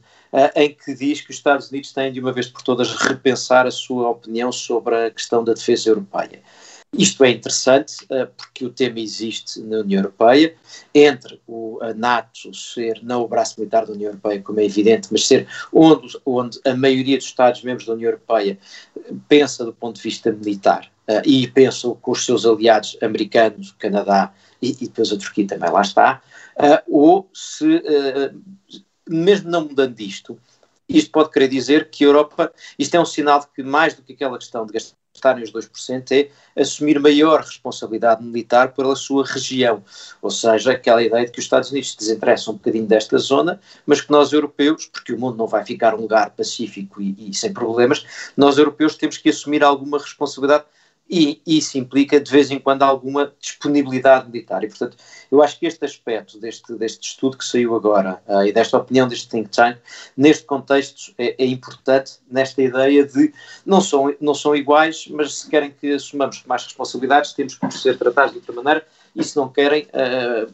em 0.54 0.74
que 0.74 0.92
diz 0.94 1.22
que 1.22 1.30
os 1.30 1.36
Estados 1.36 1.70
Unidos 1.70 1.92
têm 1.92 2.12
de 2.12 2.20
uma 2.20 2.32
vez 2.32 2.46
por 2.46 2.60
todas 2.60 2.92
repensar 2.92 3.66
a 3.66 3.70
sua 3.70 4.10
opinião 4.10 4.52
sobre 4.52 5.06
a 5.06 5.10
questão 5.10 5.42
da 5.42 5.54
defesa 5.54 5.88
europeia. 5.88 6.42
Isto 6.92 7.24
é 7.24 7.30
interessante 7.30 8.04
uh, 8.04 8.26
porque 8.36 8.64
o 8.64 8.70
tema 8.70 9.00
existe 9.00 9.60
na 9.60 9.78
União 9.78 10.00
Europeia, 10.00 10.54
entre 10.94 11.40
o, 11.46 11.78
a 11.82 11.92
NATO 11.92 12.54
ser 12.54 13.00
não 13.02 13.22
o 13.22 13.28
braço 13.28 13.58
militar 13.58 13.84
da 13.84 13.92
União 13.92 14.10
Europeia, 14.10 14.40
como 14.40 14.60
é 14.60 14.64
evidente, 14.64 15.08
mas 15.10 15.26
ser 15.26 15.46
onde, 15.72 16.18
onde 16.24 16.58
a 16.64 16.74
maioria 16.74 17.18
dos 17.18 17.26
Estados-membros 17.26 17.86
da 17.86 17.92
União 17.92 18.10
Europeia 18.10 18.58
pensa 19.28 19.64
do 19.64 19.74
ponto 19.74 19.96
de 19.96 20.02
vista 20.02 20.32
militar 20.32 20.90
uh, 21.08 21.22
e 21.24 21.46
pensa 21.48 21.88
com 22.00 22.12
os 22.12 22.24
seus 22.24 22.46
aliados 22.46 22.96
americanos, 23.02 23.74
Canadá 23.78 24.32
e, 24.62 24.70
e 24.70 24.86
depois 24.86 25.12
a 25.12 25.18
Turquia 25.18 25.46
também 25.46 25.70
lá 25.70 25.82
está, 25.82 26.22
ou 26.88 27.28
se, 27.34 27.82
mesmo 29.06 29.50
não 29.50 29.66
mudando 29.66 29.94
disto, 29.94 30.40
isto 30.88 31.10
pode 31.10 31.30
querer 31.30 31.48
dizer 31.48 31.90
que 31.90 32.04
a 32.04 32.06
Europa, 32.06 32.52
isto 32.78 32.94
é 32.94 33.00
um 33.00 33.04
sinal 33.04 33.40
de 33.40 33.48
que 33.48 33.62
mais 33.62 33.94
do 33.94 34.02
que 34.02 34.14
aquela 34.14 34.38
questão 34.38 34.64
de 34.64 34.72
gastar 34.72 34.96
estarem 35.16 35.42
os 35.42 35.52
2% 35.52 36.12
é 36.12 36.60
assumir 36.60 36.98
maior 37.00 37.40
responsabilidade 37.40 38.22
militar 38.24 38.72
pela 38.72 38.94
sua 38.96 39.24
região. 39.24 39.82
Ou 40.22 40.30
seja, 40.30 40.72
aquela 40.72 41.02
ideia 41.02 41.26
de 41.26 41.32
que 41.32 41.38
os 41.38 41.44
Estados 41.44 41.70
Unidos 41.70 41.92
se 41.92 41.98
desinteressam 41.98 42.54
um 42.54 42.56
bocadinho 42.56 42.86
desta 42.86 43.18
zona, 43.18 43.60
mas 43.84 44.00
que 44.00 44.10
nós 44.10 44.32
europeus, 44.32 44.86
porque 44.86 45.12
o 45.12 45.18
mundo 45.18 45.36
não 45.36 45.46
vai 45.46 45.64
ficar 45.64 45.94
um 45.94 46.00
lugar 46.00 46.30
pacífico 46.30 47.02
e, 47.02 47.30
e 47.30 47.34
sem 47.34 47.52
problemas, 47.52 48.04
nós 48.36 48.58
europeus 48.58 48.96
temos 48.96 49.18
que 49.18 49.28
assumir 49.28 49.62
alguma 49.62 49.98
responsabilidade 49.98 50.64
e 51.08 51.40
isso 51.46 51.78
implica 51.78 52.20
de 52.20 52.30
vez 52.30 52.50
em 52.50 52.58
quando 52.58 52.82
alguma 52.82 53.32
disponibilidade 53.40 54.28
militar. 54.28 54.64
E, 54.64 54.68
portanto, 54.68 54.96
eu 55.30 55.42
acho 55.42 55.58
que 55.58 55.66
este 55.66 55.84
aspecto 55.84 56.38
deste, 56.38 56.74
deste 56.74 57.08
estudo 57.08 57.38
que 57.38 57.44
saiu 57.44 57.76
agora 57.76 58.20
uh, 58.26 58.44
e 58.44 58.52
desta 58.52 58.76
opinião 58.76 59.06
deste 59.06 59.28
think 59.28 59.48
tank, 59.50 59.78
neste 60.16 60.44
contexto, 60.44 61.12
é, 61.16 61.36
é, 61.38 61.46
importante, 61.46 62.14
nesta 62.28 62.60
ideia 62.60 63.06
de 63.06 63.32
não 63.64 63.80
são, 63.80 64.14
não 64.20 64.34
são 64.34 64.54
iguais, 64.54 65.06
mas 65.08 65.40
se 65.40 65.48
querem 65.48 65.70
que 65.70 65.92
assumamos 65.92 66.42
mais 66.44 66.64
responsabilidades, 66.64 67.32
temos 67.32 67.54
que 67.54 67.72
ser 67.72 67.96
tratados 67.96 68.32
de 68.32 68.38
outra 68.38 68.54
maneira 68.54 68.86
e 69.14 69.22
se 69.22 69.36
não 69.36 69.48
querem 69.48 69.84
uh, 69.84 70.52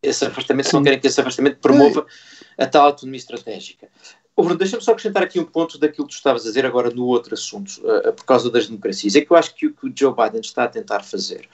esse 0.00 0.24
afastamento, 0.24 0.68
se 0.68 0.74
não 0.74 0.82
querem 0.82 1.00
que 1.00 1.08
esse 1.08 1.20
afastamento 1.20 1.58
promova 1.60 2.06
a 2.56 2.66
tal 2.66 2.86
autonomia 2.86 3.18
estratégica. 3.18 3.88
Oh, 4.40 4.42
Bruno, 4.44 4.56
deixa-me 4.56 4.80
só 4.84 4.92
acrescentar 4.92 5.24
aqui 5.24 5.40
um 5.40 5.44
ponto 5.44 5.76
daquilo 5.80 6.06
que 6.06 6.12
tu 6.12 6.16
estavas 6.16 6.42
a 6.42 6.44
dizer 6.44 6.64
agora 6.64 6.90
no 6.90 7.06
outro 7.06 7.34
assunto, 7.34 7.72
uh, 7.82 8.12
por 8.12 8.24
causa 8.24 8.48
das 8.48 8.68
democracias. 8.68 9.16
É 9.16 9.20
que 9.20 9.32
eu 9.32 9.36
acho 9.36 9.52
que 9.52 9.66
o 9.66 9.74
que 9.74 9.88
o 9.88 9.92
Joe 9.92 10.14
Biden 10.14 10.40
está 10.40 10.62
a 10.62 10.68
tentar 10.68 11.02
fazer 11.02 11.48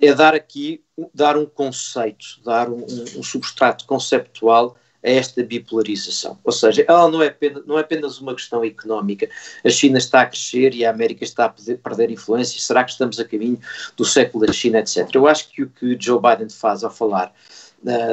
é 0.00 0.14
dar 0.14 0.32
aqui, 0.32 0.80
dar 1.12 1.36
um 1.36 1.44
conceito, 1.44 2.40
dar 2.44 2.70
um, 2.70 2.84
um 3.16 3.22
substrato 3.24 3.84
conceptual 3.84 4.76
a 5.04 5.10
esta 5.10 5.42
bipolarização. 5.42 6.38
Ou 6.44 6.52
seja, 6.52 6.84
ela 6.86 7.10
não 7.10 7.20
é, 7.20 7.26
apenas, 7.26 7.66
não 7.66 7.76
é 7.76 7.80
apenas 7.80 8.20
uma 8.20 8.32
questão 8.32 8.62
económica. 8.64 9.28
A 9.64 9.68
China 9.68 9.98
está 9.98 10.20
a 10.20 10.26
crescer 10.26 10.72
e 10.72 10.84
a 10.84 10.90
América 10.90 11.24
está 11.24 11.46
a 11.46 11.48
perder, 11.48 11.78
perder 11.78 12.12
influência. 12.12 12.60
Será 12.60 12.84
que 12.84 12.92
estamos 12.92 13.18
a 13.18 13.24
caminho 13.24 13.58
do 13.96 14.04
século 14.04 14.46
da 14.46 14.52
China, 14.52 14.78
etc. 14.78 15.08
Eu 15.14 15.26
acho 15.26 15.50
que 15.50 15.64
o 15.64 15.68
que 15.68 15.98
Joe 15.98 16.20
Biden 16.20 16.48
faz 16.48 16.84
ao 16.84 16.92
falar 16.92 17.34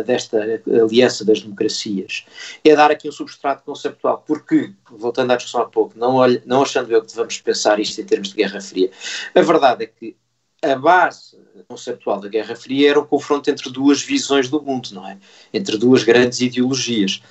desta 0.06 0.38
aliança 0.66 1.26
das 1.26 1.42
democracias, 1.42 2.26
é 2.64 2.76
dar 2.76 2.92
aqui 2.92 3.10
um 3.10 3.12
substrato 3.12 3.64
conceptual, 3.64 4.24
porque, 4.26 4.74
voltando 4.90 5.32
à 5.32 5.36
discussão 5.36 5.62
há 5.62 5.66
pouco, 5.66 5.98
não, 5.98 6.16
olhe, 6.16 6.42
não 6.46 6.62
achando 6.62 6.92
eu 6.92 7.02
que 7.02 7.08
devemos 7.08 7.40
pensar 7.40 7.80
isto 7.80 8.00
em 8.00 8.06
termos 8.06 8.30
de 8.30 8.36
Guerra 8.36 8.62
Fria, 8.62 8.90
a 9.36 9.42
verdade 9.42 9.84
é 9.84 9.88
que 9.88 10.16
a 10.64 10.76
base 10.76 11.38
conceptual 11.68 12.20
da 12.20 12.28
Guerra 12.28 12.56
Fria 12.56 12.90
era 12.90 13.00
o 13.00 13.06
confronto 13.06 13.50
entre 13.50 13.70
duas 13.70 14.02
visões 14.02 14.50
do 14.50 14.62
mundo, 14.62 14.90
não 14.92 15.08
é? 15.08 15.18
Entre 15.54 15.78
duas 15.78 16.04
grandes 16.04 16.40
ideologias. 16.42 17.22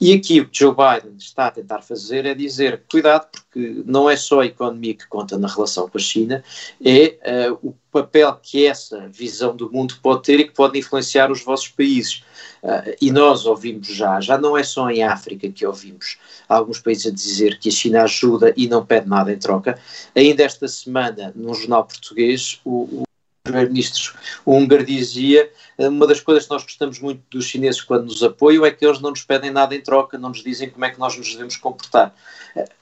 E 0.00 0.14
aqui 0.14 0.40
o 0.40 0.48
que 0.48 0.58
Joe 0.58 0.74
Biden 0.74 1.16
está 1.18 1.48
a 1.48 1.50
tentar 1.50 1.82
fazer 1.82 2.24
é 2.24 2.34
dizer: 2.34 2.82
cuidado, 2.90 3.28
porque 3.30 3.82
não 3.84 4.08
é 4.08 4.16
só 4.16 4.40
a 4.40 4.46
economia 4.46 4.94
que 4.94 5.06
conta 5.06 5.36
na 5.36 5.46
relação 5.46 5.88
com 5.88 5.98
a 5.98 6.00
China, 6.00 6.42
é 6.82 7.50
uh, 7.50 7.68
o 7.68 7.74
papel 7.90 8.32
que 8.42 8.66
essa 8.66 9.08
visão 9.08 9.54
do 9.54 9.70
mundo 9.70 9.98
pode 10.02 10.22
ter 10.22 10.40
e 10.40 10.44
que 10.44 10.54
pode 10.54 10.78
influenciar 10.78 11.30
os 11.30 11.42
vossos 11.42 11.68
países. 11.68 12.22
Uh, 12.62 12.94
e 13.00 13.10
nós 13.10 13.46
ouvimos 13.46 13.86
já, 13.86 14.20
já 14.20 14.36
não 14.36 14.56
é 14.56 14.62
só 14.62 14.90
em 14.90 15.02
África 15.02 15.50
que 15.50 15.66
ouvimos 15.66 16.18
alguns 16.48 16.78
países 16.78 17.06
a 17.06 17.10
dizer 17.10 17.58
que 17.58 17.70
a 17.70 17.72
China 17.72 18.02
ajuda 18.02 18.52
e 18.56 18.68
não 18.68 18.84
pede 18.84 19.08
nada 19.08 19.32
em 19.32 19.38
troca. 19.38 19.78
Ainda 20.14 20.42
esta 20.42 20.68
semana, 20.68 21.32
num 21.34 21.54
jornal 21.54 21.84
português, 21.84 22.60
o, 22.64 23.02
o 23.02 23.04
primeiro-ministro 23.42 24.14
húngaro 24.44 24.84
dizia 24.84 25.50
uma 25.78 26.06
das 26.06 26.20
coisas 26.20 26.44
que 26.44 26.50
nós 26.50 26.62
gostamos 26.62 26.98
muito 27.00 27.22
dos 27.30 27.46
chineses 27.46 27.80
quando 27.80 28.04
nos 28.04 28.22
apoiam 28.22 28.66
é 28.66 28.70
que 28.70 28.84
eles 28.84 29.00
não 29.00 29.10
nos 29.10 29.22
pedem 29.22 29.50
nada 29.50 29.74
em 29.74 29.80
troca, 29.80 30.18
não 30.18 30.28
nos 30.28 30.42
dizem 30.42 30.68
como 30.68 30.84
é 30.84 30.90
que 30.90 30.98
nós 30.98 31.16
nos 31.16 31.30
devemos 31.32 31.56
comportar. 31.56 32.14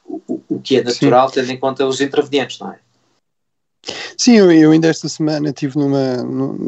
O, 0.05 0.43
o 0.49 0.61
que 0.61 0.79
é 0.79 0.83
natural, 0.83 1.29
Sim. 1.29 1.35
tendo 1.35 1.53
em 1.53 1.59
conta 1.59 1.87
os 1.87 2.01
intervenientes, 2.01 2.59
não 2.59 2.73
é? 2.73 2.79
Sim, 4.21 4.37
eu, 4.37 4.51
eu 4.53 4.73
ainda 4.73 4.89
esta 4.89 5.09
semana 5.09 5.53
tive 5.53 5.79
numa, 5.79 6.17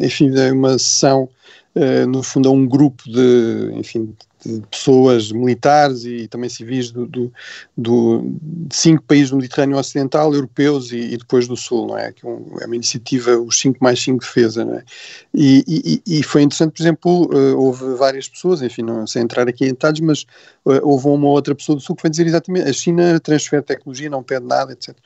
enfim, 0.01 0.31
uma 0.53 0.79
sessão, 0.79 1.29
uh, 1.75 2.07
no 2.07 2.23
fundo, 2.23 2.49
a 2.49 2.53
um 2.53 2.67
grupo 2.67 3.03
de, 3.11 3.73
enfim, 3.75 4.17
de 4.45 4.61
pessoas 4.71 5.31
militares 5.33 6.05
e 6.05 6.27
também 6.29 6.49
civis 6.49 6.91
do, 6.91 7.07
do, 7.07 7.33
do, 7.77 8.25
de 8.43 8.75
cinco 8.75 9.03
países 9.03 9.31
do 9.31 9.37
Mediterrâneo 9.37 9.77
Ocidental, 9.77 10.35
europeus 10.35 10.93
e, 10.93 10.99
e 10.99 11.17
depois 11.17 11.47
do 11.47 11.57
Sul, 11.57 11.89
não 11.89 11.99
é? 11.99 12.13
Que 12.13 12.27
é, 12.27 12.31
é 12.31 12.67
uma 12.67 12.77
iniciativa, 12.77 13.39
os 13.39 13.59
5 13.61 13.79
mais 13.83 14.03
5 14.03 14.21
defesa, 14.21 14.65
não 14.65 14.75
é? 14.75 14.85
E, 15.35 15.65
e, 16.07 16.19
e, 16.19 16.23
foi 16.23 16.43
interessante, 16.43 16.73
por 16.73 16.83
exemplo, 16.83 17.31
uh, 17.33 17.59
houve 17.59 17.95
várias 17.97 18.29
pessoas, 18.29 18.63
enfim, 18.63 18.83
não 18.83 19.07
sei 19.07 19.23
entrar 19.23 19.49
aqui 19.49 19.65
em 19.65 19.69
detalhes, 19.69 20.01
mas 20.01 20.23
uh, 20.65 20.81
houve 20.83 21.07
uma 21.09 21.29
outra 21.29 21.55
pessoa 21.55 21.77
do 21.77 21.83
Sul 21.83 21.97
que 21.97 22.03
foi 22.03 22.11
dizer 22.11 22.27
exatamente, 22.27 22.69
a 22.69 22.73
China 22.73 23.21
transfere 23.21 23.63
tecnologia, 23.63 24.09
não 24.09 24.23
pede 24.23 24.47
nada, 24.47 24.73
etc. 24.73 24.97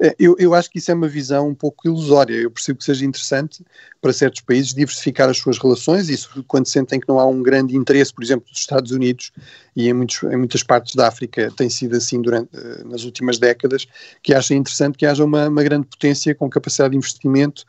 Uh, 0.00 0.14
eu, 0.18 0.36
eu 0.38 0.54
acho 0.54 0.70
que 0.70 0.78
isso 0.78 0.90
é 0.90 0.94
uma 0.94 1.08
visão 1.08 1.48
um 1.48 1.54
pouco 1.54 1.86
ilusória, 1.86 2.34
eu 2.34 2.50
percebo 2.50 2.78
que 2.78 2.84
seja 2.84 3.04
interessante 3.04 3.64
para 4.00 4.12
certos 4.12 4.40
países 4.40 4.72
diversificar 4.72 5.28
as 5.28 5.36
suas 5.36 5.58
relações, 5.58 6.08
isso 6.08 6.42
quando 6.48 6.66
sentem 6.66 6.98
que 6.98 7.08
não 7.08 7.18
há 7.18 7.26
um 7.26 7.42
grande 7.42 7.76
interesse, 7.76 8.12
por 8.12 8.24
exemplo, 8.24 8.48
dos 8.48 8.58
Estados 8.58 8.79
Estados 8.80 8.92
Unidos 8.92 9.32
e 9.76 9.88
em, 9.88 9.92
muitos, 9.92 10.22
em 10.22 10.36
muitas 10.36 10.62
partes 10.62 10.94
da 10.94 11.08
África 11.08 11.52
tem 11.56 11.68
sido 11.68 11.96
assim 11.96 12.20
durante, 12.20 12.48
eh, 12.54 12.82
nas 12.84 13.04
últimas 13.04 13.38
décadas, 13.38 13.86
que 14.22 14.34
acha 14.34 14.54
interessante 14.54 14.98
que 14.98 15.06
haja 15.06 15.24
uma, 15.24 15.48
uma 15.48 15.62
grande 15.62 15.86
potência 15.86 16.34
com 16.34 16.48
capacidade 16.48 16.92
de 16.92 16.96
investimento, 16.96 17.64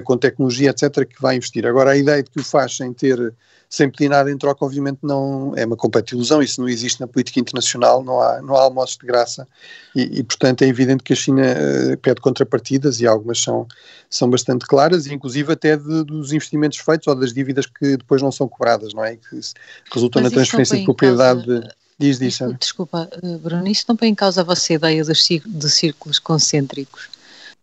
com 0.00 0.16
tecnologia, 0.16 0.70
etc., 0.70 1.06
que 1.06 1.20
vai 1.20 1.36
investir. 1.36 1.66
Agora, 1.66 1.90
a 1.90 1.96
ideia 1.96 2.22
de 2.22 2.30
que 2.30 2.40
o 2.40 2.44
faz 2.44 2.76
sem 2.76 2.92
ter 2.92 3.34
sem 3.72 3.88
pedir 3.88 4.10
nada 4.10 4.30
em 4.30 4.36
troca, 4.36 4.66
obviamente 4.66 4.98
não 5.02 5.54
é 5.56 5.64
uma 5.64 5.78
completa 5.78 6.14
ilusão, 6.14 6.42
isso 6.42 6.60
não 6.60 6.68
existe 6.68 7.00
na 7.00 7.06
política 7.06 7.40
internacional, 7.40 8.04
não 8.04 8.20
há, 8.20 8.42
não 8.42 8.54
há 8.54 8.64
almoços 8.64 8.98
de 8.98 9.06
graça 9.06 9.48
e, 9.96 10.18
e 10.18 10.22
portanto 10.22 10.60
é 10.60 10.66
evidente 10.66 11.02
que 11.02 11.14
a 11.14 11.16
China 11.16 11.42
uh, 11.42 11.96
pede 11.96 12.20
contrapartidas 12.20 13.00
e 13.00 13.06
algumas 13.06 13.40
são, 13.40 13.66
são 14.10 14.28
bastante 14.28 14.66
claras, 14.66 15.06
inclusive 15.06 15.54
até 15.54 15.74
de, 15.74 16.04
dos 16.04 16.34
investimentos 16.34 16.76
feitos 16.76 17.06
ou 17.06 17.14
das 17.14 17.32
dívidas 17.32 17.64
que 17.64 17.96
depois 17.96 18.20
não 18.20 18.30
são 18.30 18.46
cobradas, 18.46 18.92
não 18.92 19.02
é? 19.02 19.16
Que 19.16 19.40
resultam 19.90 20.20
na 20.20 20.28
transferência 20.30 20.76
de 20.76 20.84
propriedade. 20.84 21.46
Causa... 21.46 21.74
Diz, 21.98 22.18
diz, 22.18 22.40
Desculpa, 22.58 23.08
eh, 23.22 23.38
Bruno, 23.38 23.68
isso 23.68 23.84
não 23.86 23.96
põe 23.96 24.08
em 24.08 24.14
causa 24.14 24.40
a 24.40 24.44
vossa 24.44 24.72
ideia 24.72 25.04
dos, 25.04 25.24
de 25.24 25.70
círculos 25.70 26.18
concêntricos? 26.18 27.08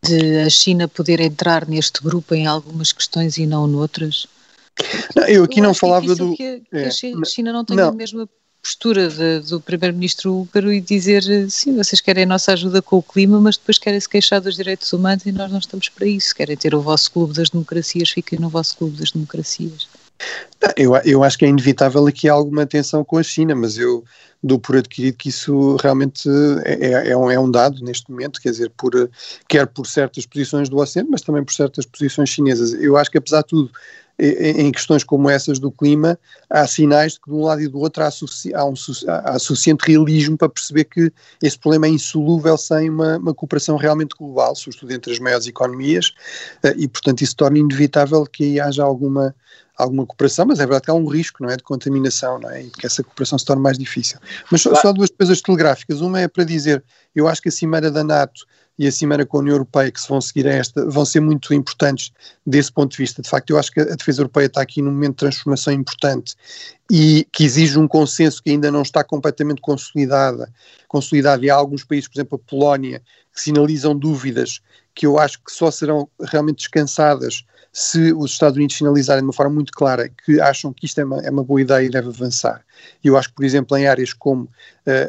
De 0.01 0.39
a 0.39 0.49
China 0.49 0.87
poder 0.87 1.19
entrar 1.19 1.67
neste 1.67 2.01
grupo 2.01 2.33
em 2.33 2.47
algumas 2.47 2.91
questões 2.91 3.37
e 3.37 3.45
não 3.45 3.67
noutras? 3.67 4.27
Não, 5.15 5.27
eu 5.27 5.43
aqui 5.43 5.59
eu 5.59 5.63
não 5.63 5.73
falava 5.73 6.15
do. 6.15 6.35
Que, 6.35 6.61
que 6.61 6.77
é, 6.77 6.87
a 6.87 7.25
China 7.25 7.51
não 7.51 7.65
tem 7.65 7.75
não. 7.75 7.89
a 7.89 7.91
mesma 7.91 8.27
postura 8.61 9.09
de, 9.09 9.39
do 9.39 9.61
primeiro-ministro 9.61 10.35
húngaro 10.35 10.71
e 10.71 10.81
dizer 10.81 11.23
sim, 11.49 11.75
vocês 11.75 12.01
querem 12.01 12.23
a 12.23 12.27
nossa 12.27 12.53
ajuda 12.53 12.81
com 12.81 12.97
o 12.97 13.03
clima, 13.03 13.39
mas 13.39 13.57
depois 13.57 13.77
querem 13.77 13.99
se 13.99 14.07
queixar 14.07 14.41
dos 14.41 14.55
direitos 14.55 14.91
humanos 14.93 15.25
e 15.25 15.31
nós 15.31 15.51
não 15.51 15.59
estamos 15.59 15.89
para 15.89 16.05
isso. 16.05 16.35
Querem 16.35 16.57
ter 16.57 16.75
o 16.75 16.81
vosso 16.81 17.11
clube 17.11 17.33
das 17.33 17.49
democracias, 17.49 18.09
fiquem 18.09 18.39
no 18.39 18.49
vosso 18.49 18.77
clube 18.77 18.97
das 18.97 19.11
democracias. 19.11 19.87
Eu, 20.75 20.95
eu 21.05 21.23
acho 21.23 21.37
que 21.37 21.45
é 21.45 21.47
inevitável 21.47 22.05
aqui 22.05 22.27
alguma 22.27 22.65
tensão 22.65 23.03
com 23.03 23.17
a 23.17 23.23
China, 23.23 23.55
mas 23.55 23.77
eu 23.77 24.03
dou 24.43 24.59
por 24.59 24.75
adquirido 24.75 25.15
que 25.15 25.29
isso 25.29 25.77
realmente 25.77 26.27
é, 26.65 26.87
é, 26.87 27.09
é, 27.09 27.17
um, 27.17 27.31
é 27.31 27.39
um 27.39 27.49
dado 27.49 27.83
neste 27.83 28.09
momento, 28.09 28.41
quer 28.41 28.51
dizer, 28.51 28.69
por, 28.71 29.09
quer 29.47 29.67
por 29.67 29.85
certas 29.85 30.25
posições 30.25 30.67
do 30.67 30.77
Oceano, 30.77 31.09
mas 31.11 31.21
também 31.21 31.43
por 31.43 31.53
certas 31.53 31.85
posições 31.85 32.29
chinesas. 32.29 32.73
Eu 32.73 32.97
acho 32.97 33.09
que 33.09 33.17
apesar 33.17 33.41
de 33.41 33.47
tudo 33.47 33.71
em 34.19 34.71
questões 34.71 35.03
como 35.03 35.29
essas 35.29 35.59
do 35.59 35.71
clima, 35.71 36.19
há 36.49 36.67
sinais 36.67 37.13
de 37.13 37.21
que 37.21 37.29
de 37.29 37.35
um 37.35 37.43
lado 37.43 37.61
e 37.61 37.67
do 37.67 37.79
outro 37.79 38.03
há, 38.03 38.07
há, 38.07 38.65
um, 38.65 38.73
há 39.07 39.39
suficiente 39.39 39.81
realismo 39.87 40.37
para 40.37 40.49
perceber 40.49 40.83
que 40.85 41.11
esse 41.41 41.57
problema 41.57 41.87
é 41.87 41.89
insolúvel 41.89 42.57
sem 42.57 42.89
uma, 42.89 43.17
uma 43.17 43.33
cooperação 43.33 43.77
realmente 43.77 44.15
global, 44.17 44.55
sobretudo 44.55 44.91
entre 44.91 45.13
as 45.13 45.19
maiores 45.19 45.47
economias, 45.47 46.13
eh, 46.63 46.75
e 46.77 46.87
portanto 46.87 47.21
isso 47.21 47.35
torna 47.35 47.59
inevitável 47.59 48.25
que 48.25 48.59
haja 48.59 48.83
alguma 48.83 49.33
alguma 49.77 50.05
cooperação, 50.05 50.45
mas 50.45 50.59
é 50.59 50.63
verdade 50.63 50.83
que 50.83 50.91
há 50.91 50.93
um 50.93 51.07
risco, 51.07 51.41
não 51.41 51.49
é, 51.49 51.55
de 51.55 51.63
contaminação, 51.63 52.37
não 52.37 52.49
é, 52.49 52.63
e 52.63 52.69
que 52.69 52.85
essa 52.85 53.01
cooperação 53.01 53.39
se 53.39 53.45
torne 53.45 53.63
mais 53.63 53.77
difícil. 53.77 54.19
Mas 54.51 54.61
só, 54.61 54.75
só 54.75 54.91
duas 54.91 55.09
coisas 55.09 55.41
telegráficas. 55.41 56.01
Uma 56.01 56.19
é 56.19 56.27
para 56.27 56.43
dizer, 56.43 56.83
eu 57.15 57.29
acho 57.29 57.41
que 57.41 57.47
a 57.47 57.51
cimeira 57.51 57.89
da 57.89 58.03
NATO 58.03 58.45
e 58.79 58.87
a 58.87 58.91
cimeira 58.93 59.25
com 59.25 59.37
a 59.37 59.39
União 59.41 59.55
Europeia 59.55 59.91
que 59.91 59.99
se 59.99 60.07
vão 60.07 60.21
seguir 60.21 60.47
a 60.47 60.53
esta 60.53 60.85
vão 60.89 61.03
ser 61.03 61.19
muito 61.19 61.53
importantes 61.53 62.13
desse 62.47 62.71
ponto 62.71 62.91
de 62.91 62.97
vista. 62.97 63.21
De 63.21 63.27
facto, 63.27 63.49
eu 63.49 63.59
acho 63.59 63.69
que 63.73 63.81
a 63.81 63.83
defesa 63.83 64.21
europeia 64.21 64.45
está 64.45 64.61
aqui 64.61 64.81
num 64.81 64.91
momento 64.91 65.11
de 65.11 65.17
transformação 65.17 65.73
importante 65.73 66.33
e 66.89 67.27
que 67.29 67.43
exige 67.43 67.77
um 67.77 67.89
consenso 67.89 68.41
que 68.41 68.51
ainda 68.51 68.71
não 68.71 68.81
está 68.81 69.03
completamente 69.03 69.59
consolidada, 69.59 70.49
consolidado 70.87 71.43
e 71.43 71.49
há 71.49 71.55
alguns 71.55 71.83
países, 71.83 72.07
por 72.07 72.17
exemplo 72.17 72.41
a 72.41 72.49
Polónia, 72.49 73.01
que 73.33 73.41
sinalizam 73.41 73.93
dúvidas 73.93 74.61
que 74.99 75.05
eu 75.05 75.17
acho 75.17 75.39
que 75.41 75.49
só 75.49 75.71
serão 75.71 76.09
realmente 76.19 76.57
descansadas 76.57 77.45
se 77.71 78.11
os 78.11 78.31
Estados 78.31 78.57
Unidos 78.57 78.75
sinalizarem 78.75 79.21
de 79.21 79.27
uma 79.27 79.31
forma 79.31 79.55
muito 79.55 79.71
clara 79.71 80.09
que 80.09 80.41
acham 80.41 80.73
que 80.73 80.85
isto 80.85 80.99
é 80.99 81.05
uma, 81.05 81.21
é 81.21 81.29
uma 81.29 81.41
boa 81.41 81.61
ideia 81.61 81.85
e 81.85 81.89
deve 81.89 82.09
avançar. 82.09 82.65
Eu 83.01 83.15
acho 83.15 83.29
que, 83.29 83.35
por 83.35 83.45
exemplo, 83.45 83.77
em 83.77 83.87
áreas 83.87 84.11
como 84.11 84.43
uh, 84.43 84.49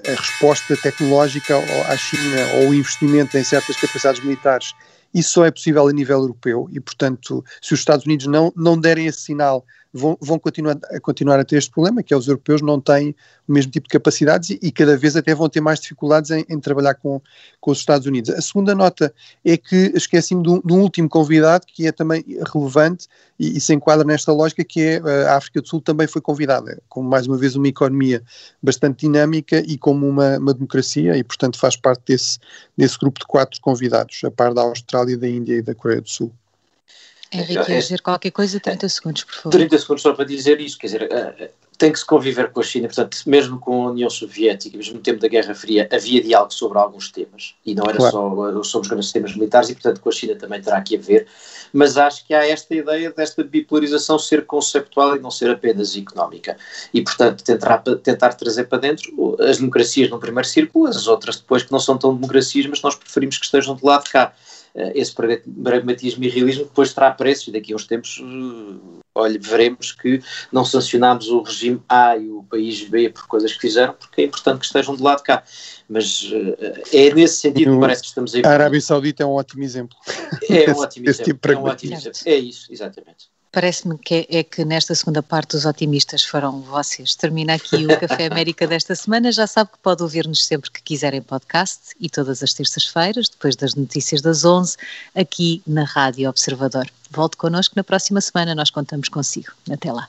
a 0.06 0.14
resposta 0.14 0.76
tecnológica 0.76 1.56
à 1.88 1.96
China 1.96 2.36
ou 2.60 2.68
o 2.68 2.74
investimento 2.74 3.36
em 3.36 3.42
certas 3.42 3.74
capacidades 3.74 4.22
militares, 4.22 4.74
isso 5.12 5.32
só 5.32 5.44
é 5.44 5.50
possível 5.50 5.88
a 5.88 5.92
nível 5.92 6.18
europeu 6.18 6.68
e, 6.70 6.78
portanto, 6.78 7.44
se 7.60 7.74
os 7.74 7.80
Estados 7.80 8.06
Unidos 8.06 8.26
não, 8.26 8.52
não 8.54 8.78
derem 8.78 9.06
esse 9.06 9.22
sinal 9.22 9.66
vão, 9.92 10.16
vão 10.20 10.38
continuar, 10.38 10.78
a 10.90 11.00
continuar 11.00 11.40
a 11.40 11.44
ter 11.44 11.56
este 11.56 11.70
problema, 11.70 12.02
que 12.02 12.14
é 12.14 12.16
os 12.16 12.28
europeus 12.28 12.62
não 12.62 12.80
têm 12.80 13.14
o 13.48 13.52
mesmo 13.52 13.72
tipo 13.72 13.88
de 13.88 13.92
capacidades 13.92 14.50
e, 14.50 14.58
e 14.62 14.70
cada 14.70 14.96
vez 14.96 15.16
até 15.16 15.34
vão 15.34 15.48
ter 15.48 15.60
mais 15.60 15.80
dificuldades 15.80 16.30
em, 16.30 16.44
em, 16.48 16.60
trabalhar 16.60 16.94
com, 16.94 17.20
com 17.60 17.70
os 17.70 17.78
Estados 17.78 18.06
Unidos. 18.06 18.30
A 18.30 18.40
segunda 18.40 18.74
nota 18.74 19.12
é 19.44 19.56
que 19.56 19.92
esqueci-me 19.94 20.42
de, 20.42 20.50
um, 20.50 20.60
de 20.60 20.72
um 20.72 20.80
último 20.80 21.08
convidado 21.08 21.66
que 21.66 21.86
é 21.86 21.92
também 21.92 22.24
relevante 22.52 23.08
e, 23.38 23.56
e, 23.56 23.60
se 23.60 23.74
enquadra 23.74 24.04
nesta 24.04 24.32
lógica, 24.32 24.64
que 24.64 24.80
é 24.80 25.02
eh, 25.04 25.26
a 25.26 25.36
África 25.36 25.60
do 25.60 25.68
Sul 25.68 25.80
também 25.80 26.06
foi 26.06 26.20
convidada, 26.20 26.80
como 26.88 27.08
mais 27.08 27.26
uma 27.26 27.36
vez 27.36 27.56
uma 27.56 27.68
economia 27.68 28.22
bastante 28.62 29.06
dinâmica 29.06 29.60
e 29.66 29.76
como 29.76 30.06
uma, 30.06 30.38
uma 30.38 30.54
democracia 30.54 31.16
e 31.16 31.24
portanto 31.24 31.58
faz 31.58 31.76
parte 31.76 32.02
desse, 32.06 32.38
desse 32.76 32.98
grupo 32.98 33.20
de 33.20 33.26
quatro 33.26 33.60
convidados, 33.60 34.20
a 34.24 34.30
par 34.30 34.54
da 34.54 34.62
Austrália, 34.62 35.16
da 35.16 35.28
Índia 35.28 35.54
e 35.54 35.62
da 35.62 35.74
Coreia 35.74 36.00
do 36.00 36.08
Sul. 36.08 36.32
Henrique, 37.32 37.64
quer 37.64 37.78
dizer 37.78 38.00
qualquer 38.00 38.30
coisa? 38.32 38.58
30 38.58 38.88
segundos, 38.88 39.24
por 39.24 39.34
favor. 39.34 39.50
30 39.50 39.78
segundos 39.78 40.02
só 40.02 40.12
para 40.12 40.24
dizer 40.24 40.60
isso, 40.60 40.76
quer 40.76 40.86
dizer, 40.88 41.02
eh, 41.02 41.34
eh, 41.38 41.50
tem 41.78 41.92
que 41.92 41.98
se 41.98 42.04
conviver 42.04 42.50
com 42.50 42.60
a 42.60 42.62
China, 42.62 42.88
portanto, 42.88 43.16
mesmo 43.24 43.58
com 43.58 43.86
a 43.86 43.90
União 43.92 44.10
Soviética, 44.10 44.76
mesmo 44.76 44.94
no 44.96 45.00
tempo 45.00 45.20
da 45.20 45.28
Guerra 45.28 45.54
Fria, 45.54 45.88
havia 45.92 46.20
diálogo 46.20 46.52
sobre 46.52 46.78
alguns 46.78 47.10
temas, 47.10 47.54
e 47.64 47.72
não 47.72 47.84
era 47.84 47.96
claro. 47.96 48.12
só 48.12 48.50
eh, 48.50 48.64
sobre 48.64 48.86
os 48.86 48.90
grandes 48.90 49.12
temas 49.12 49.34
militares, 49.34 49.70
e 49.70 49.74
portanto 49.74 50.00
com 50.00 50.08
a 50.08 50.12
China 50.12 50.34
também 50.34 50.60
terá 50.60 50.80
que 50.82 50.96
haver, 50.96 51.28
mas 51.72 51.96
acho 51.96 52.26
que 52.26 52.34
há 52.34 52.44
esta 52.44 52.74
ideia 52.74 53.12
desta 53.12 53.44
bipolarização 53.44 54.18
ser 54.18 54.44
conceptual 54.44 55.14
e 55.14 55.20
não 55.20 55.30
ser 55.30 55.50
apenas 55.50 55.96
económica, 55.96 56.56
e 56.92 57.00
portanto 57.00 57.44
tentar, 57.44 57.78
tentar 57.78 58.34
trazer 58.34 58.64
para 58.64 58.78
dentro 58.78 59.36
as 59.40 59.58
democracias 59.58 60.10
no 60.10 60.18
primeiro 60.18 60.48
círculo, 60.48 60.86
as 60.88 61.06
outras 61.06 61.36
depois 61.36 61.62
que 61.62 61.70
não 61.70 61.78
são 61.78 61.96
tão 61.96 62.12
democracias, 62.12 62.66
mas 62.66 62.82
nós 62.82 62.96
preferimos 62.96 63.38
que 63.38 63.44
estejam 63.44 63.76
do 63.76 63.86
lado 63.86 64.02
de 64.04 64.10
cá. 64.10 64.34
Eh, 64.74 64.92
esse 65.00 65.12
pragmatismo 65.14 66.24
e 66.24 66.28
realismo 66.28 66.64
depois 66.64 66.92
terá 66.92 67.10
preços 67.10 67.48
e 67.48 67.52
daqui 67.52 67.72
a 67.72 67.76
uns 67.76 67.86
tempos 67.86 68.22
eh, 68.22 69.00
olha, 69.14 69.38
veremos 69.40 69.92
que 69.92 70.22
não 70.52 70.64
sancionámos 70.64 71.28
o 71.28 71.42
regime 71.42 71.82
A 71.88 72.16
e 72.16 72.28
o 72.30 72.44
país 72.44 72.82
B 72.82 73.10
por 73.10 73.26
coisas 73.26 73.52
que 73.52 73.60
fizeram, 73.60 73.94
porque 73.94 74.22
é 74.22 74.24
importante 74.24 74.60
que 74.60 74.66
estejam 74.66 74.94
do 74.94 75.02
lado 75.02 75.22
cá. 75.22 75.42
Mas 75.88 76.22
uh, 76.30 76.56
é 76.92 77.12
nesse 77.12 77.38
sentido 77.38 77.74
que 77.74 77.80
parece 77.80 78.02
que 78.02 78.08
estamos 78.08 78.34
aí. 78.34 78.42
A 78.44 78.50
Arábia 78.50 78.80
Saudita 78.80 79.24
é 79.24 79.26
um 79.26 79.32
ótimo 79.32 79.64
exemplo. 79.64 79.96
É 80.48 80.70
um 80.70 80.78
ótimo 80.78 81.08
exemplo. 81.08 81.32
Tipo 81.32 81.52
é, 81.52 81.56
um 81.56 81.64
ótimo 81.64 81.94
exemplo. 81.94 82.20
é 82.24 82.36
isso, 82.36 82.72
exatamente. 82.72 83.28
Parece-me 83.52 83.98
que 83.98 84.28
é, 84.30 84.38
é, 84.38 84.42
que 84.44 84.64
nesta 84.64 84.94
segunda 84.94 85.22
parte 85.22 85.56
os 85.56 85.64
otimistas 85.64 86.22
foram 86.22 86.60
vocês. 86.60 87.16
Termina 87.16 87.54
aqui 87.54 87.84
o 87.84 87.88
Café 87.98 88.26
América 88.26 88.66
desta 88.66 88.94
semana. 88.94 89.32
Já 89.32 89.46
sabe 89.46 89.70
que 89.72 89.78
pode 89.78 90.02
ouvir-nos 90.02 90.46
sempre 90.46 90.70
que 90.70 90.82
quiserem 90.82 91.20
podcast 91.20 91.94
e 91.98 92.08
todas 92.08 92.42
as 92.42 92.52
terças-feiras, 92.52 93.28
depois 93.28 93.56
das 93.56 93.74
notícias 93.74 94.22
das 94.22 94.44
11, 94.44 94.76
aqui 95.14 95.62
na 95.66 95.84
Rádio 95.84 96.28
Observador. 96.28 96.86
Volte 97.10 97.36
connosco 97.36 97.74
na 97.76 97.82
próxima 97.82 98.20
semana, 98.20 98.54
nós 98.54 98.70
contamos 98.70 99.08
consigo. 99.08 99.52
Até 99.68 99.92
lá. 99.92 100.08